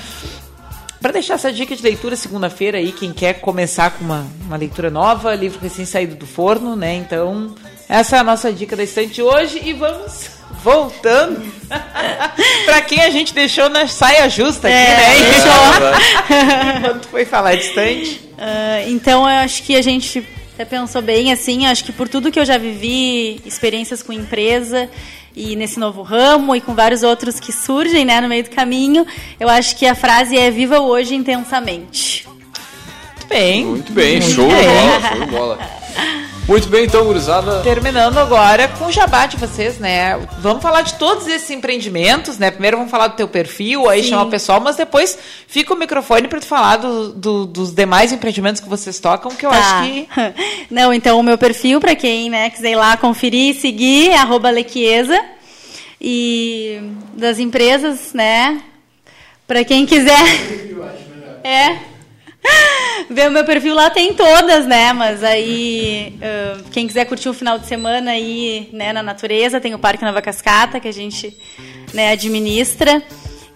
Para 1.00 1.12
deixar 1.12 1.34
essa 1.34 1.52
dica 1.52 1.76
de 1.76 1.82
leitura 1.82 2.16
segunda-feira 2.16 2.78
aí, 2.78 2.90
quem 2.90 3.12
quer 3.12 3.34
começar 3.34 3.92
com 3.92 4.04
uma, 4.04 4.26
uma 4.44 4.56
leitura 4.56 4.90
nova, 4.90 5.32
livro 5.36 5.60
recém 5.60 5.84
saído 5.84 6.16
do 6.16 6.26
forno, 6.26 6.74
né? 6.74 6.96
Então, 6.96 7.54
essa 7.88 8.16
é 8.16 8.18
a 8.18 8.24
nossa 8.24 8.52
dica 8.52 8.74
da 8.74 8.82
estante 8.82 9.22
hoje 9.22 9.62
e 9.64 9.72
vamos 9.74 10.37
voltando 10.70 11.40
para 12.64 12.80
quem 12.82 13.00
a 13.02 13.10
gente 13.10 13.32
deixou 13.34 13.68
na 13.68 13.86
saia 13.88 14.28
justa 14.28 14.68
aqui, 14.68 14.76
É, 14.76 14.96
né? 14.96 15.14
deixou. 15.30 16.78
Enquanto 16.78 17.08
foi 17.08 17.24
falar 17.24 17.54
de 17.54 17.62
estante. 17.64 18.20
Ah, 18.38 18.82
então 18.86 19.22
eu 19.22 19.36
acho 19.44 19.62
que 19.62 19.74
a 19.76 19.82
gente 19.82 20.24
até 20.54 20.64
pensou 20.64 21.00
bem 21.00 21.32
assim, 21.32 21.66
acho 21.66 21.84
que 21.84 21.92
por 21.92 22.08
tudo 22.08 22.30
que 22.32 22.38
eu 22.38 22.44
já 22.44 22.58
vivi, 22.58 23.40
experiências 23.46 24.02
com 24.02 24.12
empresa 24.12 24.88
e 25.34 25.54
nesse 25.56 25.78
novo 25.78 26.02
ramo 26.02 26.54
e 26.56 26.60
com 26.60 26.74
vários 26.74 27.02
outros 27.04 27.38
que 27.38 27.52
surgem 27.52 28.04
né, 28.04 28.20
no 28.20 28.28
meio 28.28 28.42
do 28.44 28.50
caminho, 28.50 29.06
eu 29.38 29.48
acho 29.48 29.76
que 29.76 29.86
a 29.86 29.94
frase 29.94 30.36
é 30.36 30.50
viva 30.50 30.80
hoje 30.80 31.14
intensamente. 31.14 32.26
Muito 32.26 33.26
bem. 33.28 33.64
Muito 33.64 33.92
bem, 33.92 34.20
Muito 34.20 34.34
show 34.34 34.48
de 34.48 34.54
bem. 34.54 34.66
bola, 34.66 35.00
show 35.08 35.20
de 35.20 35.26
bola. 35.26 35.58
Muito 36.48 36.66
bem, 36.68 36.86
então, 36.86 37.04
gurizada. 37.04 37.60
Terminando 37.60 38.16
agora 38.16 38.68
com 38.68 38.86
o 38.86 38.92
jabá 38.92 39.26
de 39.26 39.36
vocês, 39.36 39.78
né? 39.78 40.16
Vamos 40.40 40.62
falar 40.62 40.80
de 40.80 40.94
todos 40.94 41.26
esses 41.26 41.50
empreendimentos, 41.50 42.38
né? 42.38 42.50
Primeiro 42.50 42.78
vamos 42.78 42.90
falar 42.90 43.08
do 43.08 43.16
teu 43.16 43.28
perfil, 43.28 43.86
aí 43.86 44.02
Sim. 44.02 44.08
chamar 44.10 44.22
o 44.22 44.30
pessoal, 44.30 44.58
mas 44.58 44.74
depois 44.74 45.18
fica 45.46 45.74
o 45.74 45.76
microfone 45.76 46.26
para 46.26 46.40
tu 46.40 46.46
falar 46.46 46.76
do- 46.78 47.12
do- 47.12 47.44
dos 47.46 47.70
demais 47.74 48.12
empreendimentos 48.12 48.62
que 48.62 48.68
vocês 48.68 48.98
tocam, 48.98 49.30
que 49.30 49.44
eu 49.44 49.50
Tá. 49.50 49.58
acho 49.58 49.90
que 49.90 50.08
Não, 50.74 50.92
então 50.94 51.20
o 51.20 51.22
meu 51.22 51.36
perfil, 51.36 51.80
para 51.80 51.94
quem 51.94 52.30
né, 52.30 52.48
quiser 52.48 52.70
ir 52.70 52.76
lá 52.76 52.96
conferir 52.96 53.50
e 53.54 53.60
seguir, 53.60 54.08
é 54.10 54.16
arroba 54.16 54.48
Lequiesa. 54.48 55.20
E 56.00 56.80
das 57.12 57.38
empresas, 57.38 58.12
né? 58.14 58.62
Para 59.46 59.64
quem 59.64 59.84
quiser. 59.84 60.22
É. 61.44 61.76
Ver 63.10 63.28
o 63.28 63.30
meu 63.30 63.44
perfil 63.44 63.74
lá 63.74 63.88
tem 63.90 64.12
todas, 64.14 64.66
né? 64.66 64.92
Mas 64.92 65.22
aí, 65.24 66.14
ah, 66.22 66.58
quem 66.72 66.86
quiser 66.86 67.04
curtir 67.06 67.28
um 67.28 67.32
final 67.34 67.58
de 67.58 67.66
semana 67.66 68.10
aí, 68.10 68.68
né, 68.72 68.92
na 68.92 69.02
natureza, 69.02 69.60
tem 69.60 69.74
o 69.74 69.78
Parque 69.78 70.04
Nova 70.04 70.20
Cascata, 70.20 70.78
que 70.80 70.88
a 70.88 70.92
gente 70.92 71.36
né, 71.94 72.10
administra. 72.12 73.02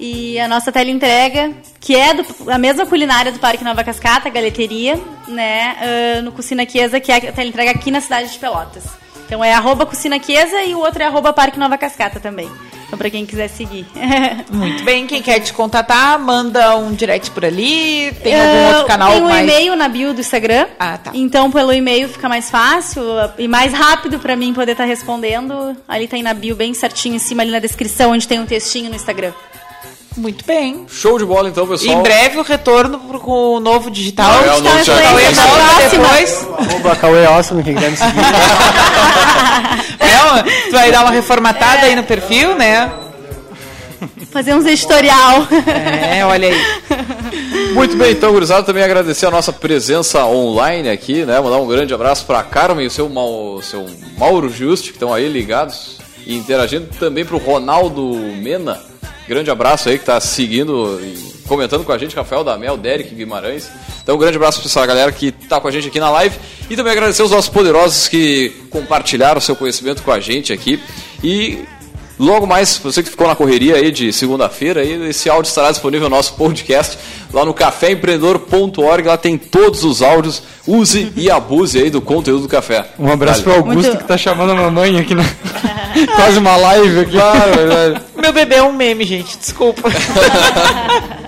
E 0.01 0.39
a 0.41 0.49
nossa 0.49 0.73
teleentrega, 0.73 1.53
que 1.81 1.95
é 1.95 2.13
do- 2.15 2.51
a 2.51 2.59
mesma 2.59 2.85
culinária 2.87 3.31
do 3.31 3.39
Parque 3.39 3.63
Nova 3.63 3.85
Cascata, 3.85 4.29
galeteria, 4.31 4.99
né? 5.29 5.77
ah, 6.19 6.23
no 6.23 6.33
Cucina 6.33 6.69
Chiesa, 6.69 6.99
que 6.99 7.13
é 7.13 7.17
a 7.29 7.33
teleentrega 7.33 7.71
aqui 7.73 7.91
na 7.91 8.01
cidade 8.01 8.33
de 8.33 8.39
Pelotas. 8.39 8.85
Então 9.27 9.43
é 9.43 9.53
arroba 9.53 9.87
Cucina 9.87 10.23
Chiesa 10.23 10.63
e 10.63 10.75
o 10.75 10.79
outro 10.79 11.03
é 11.03 11.07
arroba 11.07 11.33
Parque 11.33 11.59
Nova 11.59 11.79
Cascata 11.79 12.21
também. 12.21 12.51
Então 12.93 12.99
pra 12.99 13.09
quem 13.09 13.25
quiser 13.25 13.49
seguir. 13.49 13.87
muito 14.53 14.85
bem. 14.85 15.07
Quem 15.07 15.23
quer 15.23 15.41
te 15.41 15.55
contatar, 15.55 16.19
manda 16.19 16.77
um 16.77 16.93
direct 16.93 17.31
por 17.31 17.43
ali. 17.43 18.13
Tem 18.23 18.39
algum 18.39 18.59
Eu 18.59 18.69
outro 18.69 18.87
canal 18.87 19.13
Tem 19.13 19.23
um 19.23 19.29
mais... 19.29 19.49
e-mail 19.49 19.75
na 19.75 19.89
bio 19.89 20.13
do 20.13 20.21
Instagram. 20.21 20.67
Ah, 20.79 20.99
tá. 20.99 21.11
Então, 21.15 21.51
pelo 21.51 21.73
e-mail 21.73 22.07
fica 22.07 22.29
mais 22.29 22.51
fácil 22.51 23.03
e 23.39 23.49
mais 23.49 23.73
rápido 23.73 24.19
pra 24.19 24.37
mim 24.37 24.53
poder 24.53 24.73
estar 24.73 24.85
respondendo. 24.85 25.75
Ali 25.89 26.07
tem 26.07 26.23
na 26.23 26.35
bio 26.35 26.55
bem 26.55 26.75
certinho 26.75 27.17
em 27.17 27.19
cima, 27.19 27.43
ali 27.43 27.51
na 27.51 27.61
descrição, 27.61 28.11
onde 28.13 28.29
tem 28.29 28.39
um 28.39 28.45
textinho 28.45 28.91
no 28.91 28.97
Instagram. 28.97 29.33
Muito 30.17 30.45
bem. 30.45 30.87
Show 30.89 31.19
de 31.19 31.25
bola 31.25 31.49
então, 31.49 31.67
pessoal. 31.67 31.99
Em 31.99 32.03
breve 32.03 32.39
o 32.39 32.43
retorno 32.43 32.99
pro, 32.99 33.21
com 33.21 33.55
o 33.55 33.61
novo 33.61 33.91
digital. 33.91 34.31
Ah, 34.31 34.47
é, 34.47 34.53
o 34.55 34.61
novo 34.61 34.79
digital. 34.79 35.03
Cauê 35.03 35.25
próxima. 35.25 35.89
depois. 35.91 36.49
Arroba 36.59 36.97
Cauê 36.97 37.25
Awesome, 37.27 37.63
quem 37.63 37.75
quiser 37.75 37.91
me 37.91 37.97
seguir. 37.97 38.13
Não, 40.01 40.43
tu 40.67 40.73
vai 40.73 40.91
dar 40.91 41.03
uma 41.03 41.11
reformatada 41.11 41.87
aí 41.87 41.97
no 41.97 42.03
perfil, 42.03 42.55
né? 42.57 42.93
Fazer 44.31 44.55
uns 44.55 44.67
editorial. 44.67 45.47
É, 46.13 46.25
olha 46.25 46.49
aí. 46.49 47.73
Muito 47.75 47.97
bem, 47.97 48.13
então, 48.13 48.33
gurizada, 48.33 48.63
também 48.63 48.83
agradecer 48.83 49.27
a 49.27 49.31
nossa 49.31 49.53
presença 49.53 50.25
online 50.27 50.89
aqui, 50.89 51.25
né? 51.25 51.39
Mandar 51.41 51.59
um 51.59 51.67
grande 51.67 51.95
abraço 51.95 52.25
para 52.27 52.41
a 52.41 52.43
Carmen 52.43 52.85
e 52.85 52.89
o 52.89 52.91
seu, 52.91 53.09
Mau, 53.09 53.63
seu 53.63 53.87
Mauro 54.19 54.49
Juste, 54.49 54.89
que 54.89 54.97
estão 54.97 55.13
aí 55.13 55.29
ligados 55.29 55.99
e 56.27 56.37
interagindo. 56.37 56.89
Também 56.99 57.25
para 57.25 57.37
o 57.37 57.39
Ronaldo 57.39 58.03
Mena, 58.37 58.81
grande 59.29 59.51
abraço 59.51 59.89
aí 59.89 59.97
que 59.97 60.03
está 60.03 60.21
seguindo 60.21 61.01
e 61.03 61.33
comentando 61.47 61.85
com 61.85 61.93
a 61.93 61.99
gente, 61.99 62.17
Rafael 62.17 62.45
Damel, 62.45 62.77
Derek 62.77 63.15
Guimarães. 63.15 63.71
Então, 64.03 64.17
um 64.17 64.19
grande 64.19 64.37
abraço 64.37 64.61
para 64.61 64.69
essa 64.69 64.87
galera 64.87 65.13
que 65.13 65.27
está 65.27 65.61
com 65.61 65.69
a 65.69 65.71
gente 65.71 65.89
aqui 65.89 66.01
na 66.01 66.11
live. 66.11 66.37
E 66.71 66.77
também 66.77 66.93
agradecer 66.93 67.23
os 67.23 67.31
nossos 67.31 67.51
poderosos 67.51 68.09
que 68.09 68.51
compartilharam 68.71 69.39
o 69.39 69.41
seu 69.41 69.55
conhecimento 69.55 70.03
com 70.03 70.11
a 70.11 70.21
gente 70.21 70.53
aqui. 70.53 70.81
E 71.23 71.65
Logo 72.23 72.47
mais, 72.47 72.79
você 72.79 73.03
que 73.03 73.11
ficou 73.11 73.27
na 73.27 73.35
correria 73.35 73.75
aí 73.75 73.91
de 73.91 74.13
segunda-feira, 74.13 74.81
aí, 74.81 75.09
esse 75.11 75.29
áudio 75.29 75.49
estará 75.49 75.73
disponível 75.73 76.09
no 76.09 76.15
nosso 76.15 76.35
podcast 76.35 76.97
lá 77.33 77.45
no 77.45 77.53
caféempreendedor.org. 77.53 79.09
Lá 79.09 79.17
tem 79.17 79.37
todos 79.37 79.83
os 79.83 80.03
áudios. 80.03 80.41
Use 80.65 81.13
e 81.17 81.29
abuse 81.29 81.77
aí 81.83 81.91
do 81.91 82.01
conteúdo 82.01 82.43
do 82.43 82.49
café. 82.49 82.87
Um 82.97 83.11
abraço 83.11 83.43
Vale. 83.43 83.57
pro 83.61 83.69
Augusto 83.71 83.89
Muito- 83.89 84.03
que 84.03 84.09
tá 84.09 84.17
chamando 84.17 84.53
a 84.53 84.55
mamãe 84.55 85.01
aqui 85.01 85.17
na. 85.17 85.25
Quase 86.15 86.39
uma 86.39 86.55
live 86.57 87.01
aqui. 87.01 87.11
Claro, 87.11 87.53
verdade. 87.55 88.01
Meu 88.17 88.33
bebê 88.33 88.55
é 88.55 88.63
um 88.63 88.73
meme, 88.73 89.05
gente. 89.05 89.37
Desculpa. 89.37 89.91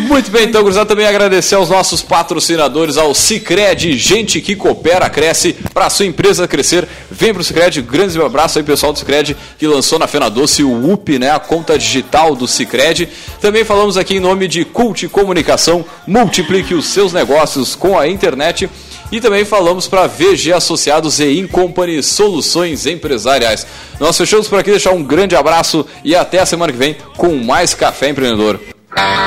Muito 0.00 0.30
bem, 0.30 0.44
então, 0.44 0.62
Cruzado, 0.62 0.88
também 0.88 1.06
agradecer 1.06 1.54
aos 1.54 1.68
nossos 1.68 2.02
patrocinadores, 2.02 2.96
ao 2.96 3.14
Cicred, 3.14 3.96
gente 3.96 4.40
que 4.40 4.56
coopera, 4.56 5.08
cresce, 5.08 5.54
para 5.72 5.86
a 5.86 5.90
sua 5.90 6.06
empresa 6.06 6.48
crescer. 6.48 6.88
Vem 7.10 7.32
pro 7.32 7.44
Cicred, 7.44 7.82
grande 7.82 8.20
abraço 8.20 8.58
aí, 8.58 8.64
pessoal 8.64 8.92
do 8.92 8.98
Cicred, 8.98 9.36
que 9.58 9.66
lançou 9.66 9.98
na 9.98 10.06
Fena 10.06 10.28
Doce 10.28 10.62
o 10.62 10.92
UP, 10.92 11.18
né, 11.18 11.30
a 11.30 11.38
conta 11.38 11.78
digital 11.78 12.34
do 12.34 12.48
Cicred. 12.48 13.08
Também 13.40 13.64
falamos 13.64 13.96
aqui 13.96 14.16
em 14.16 14.20
nome 14.20 14.48
de 14.48 14.64
Cult 14.64 15.06
Comunicação, 15.08 15.84
multiplique 16.06 16.74
os 16.74 16.86
seus 16.86 17.12
negócios 17.12 17.74
com 17.74 17.98
a 17.98 18.08
internet. 18.08 18.68
E 19.12 19.20
também 19.20 19.44
falamos 19.44 19.88
para 19.88 20.06
VG 20.06 20.52
Associados 20.52 21.18
e 21.18 21.38
Incompany 21.38 22.00
Soluções 22.02 22.86
Empresariais. 22.86 23.66
Nós 23.98 24.16
fechamos 24.16 24.46
por 24.46 24.58
aqui, 24.58 24.70
deixar 24.70 24.92
um 24.92 25.02
grande 25.02 25.34
abraço 25.34 25.84
e 26.04 26.14
até 26.14 26.38
a 26.38 26.46
semana 26.46 26.72
que 26.72 26.78
vem 26.78 26.96
com 27.16 27.36
mais 27.36 27.74
Café 27.74 28.08
Empreendedor. 28.08 28.60
you. 28.96 29.20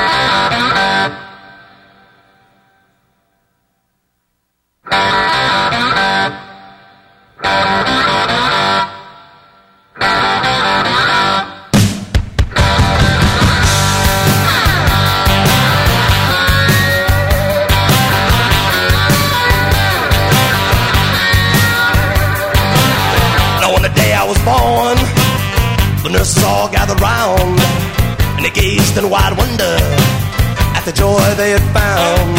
Gazed 28.94 29.04
in 29.04 29.10
wide 29.10 29.36
wonder 29.36 29.76
at 30.76 30.82
the 30.84 30.92
joy 30.92 31.20
they 31.36 31.50
had 31.50 31.62
found. 31.72 32.36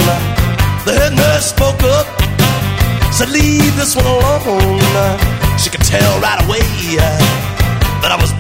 The 0.85 0.93
head 0.93 1.13
nurse 1.13 1.49
spoke 1.49 1.81
up, 1.83 2.07
said, 3.11 3.29
"Leave 3.29 3.75
this 3.75 3.95
one 3.95 4.05
alone." 4.05 5.19
She 5.57 5.69
could 5.69 5.83
tell 5.83 6.19
right 6.19 6.41
away 6.45 6.61
that 8.01 8.11
I 8.11 8.17
was 8.21 8.31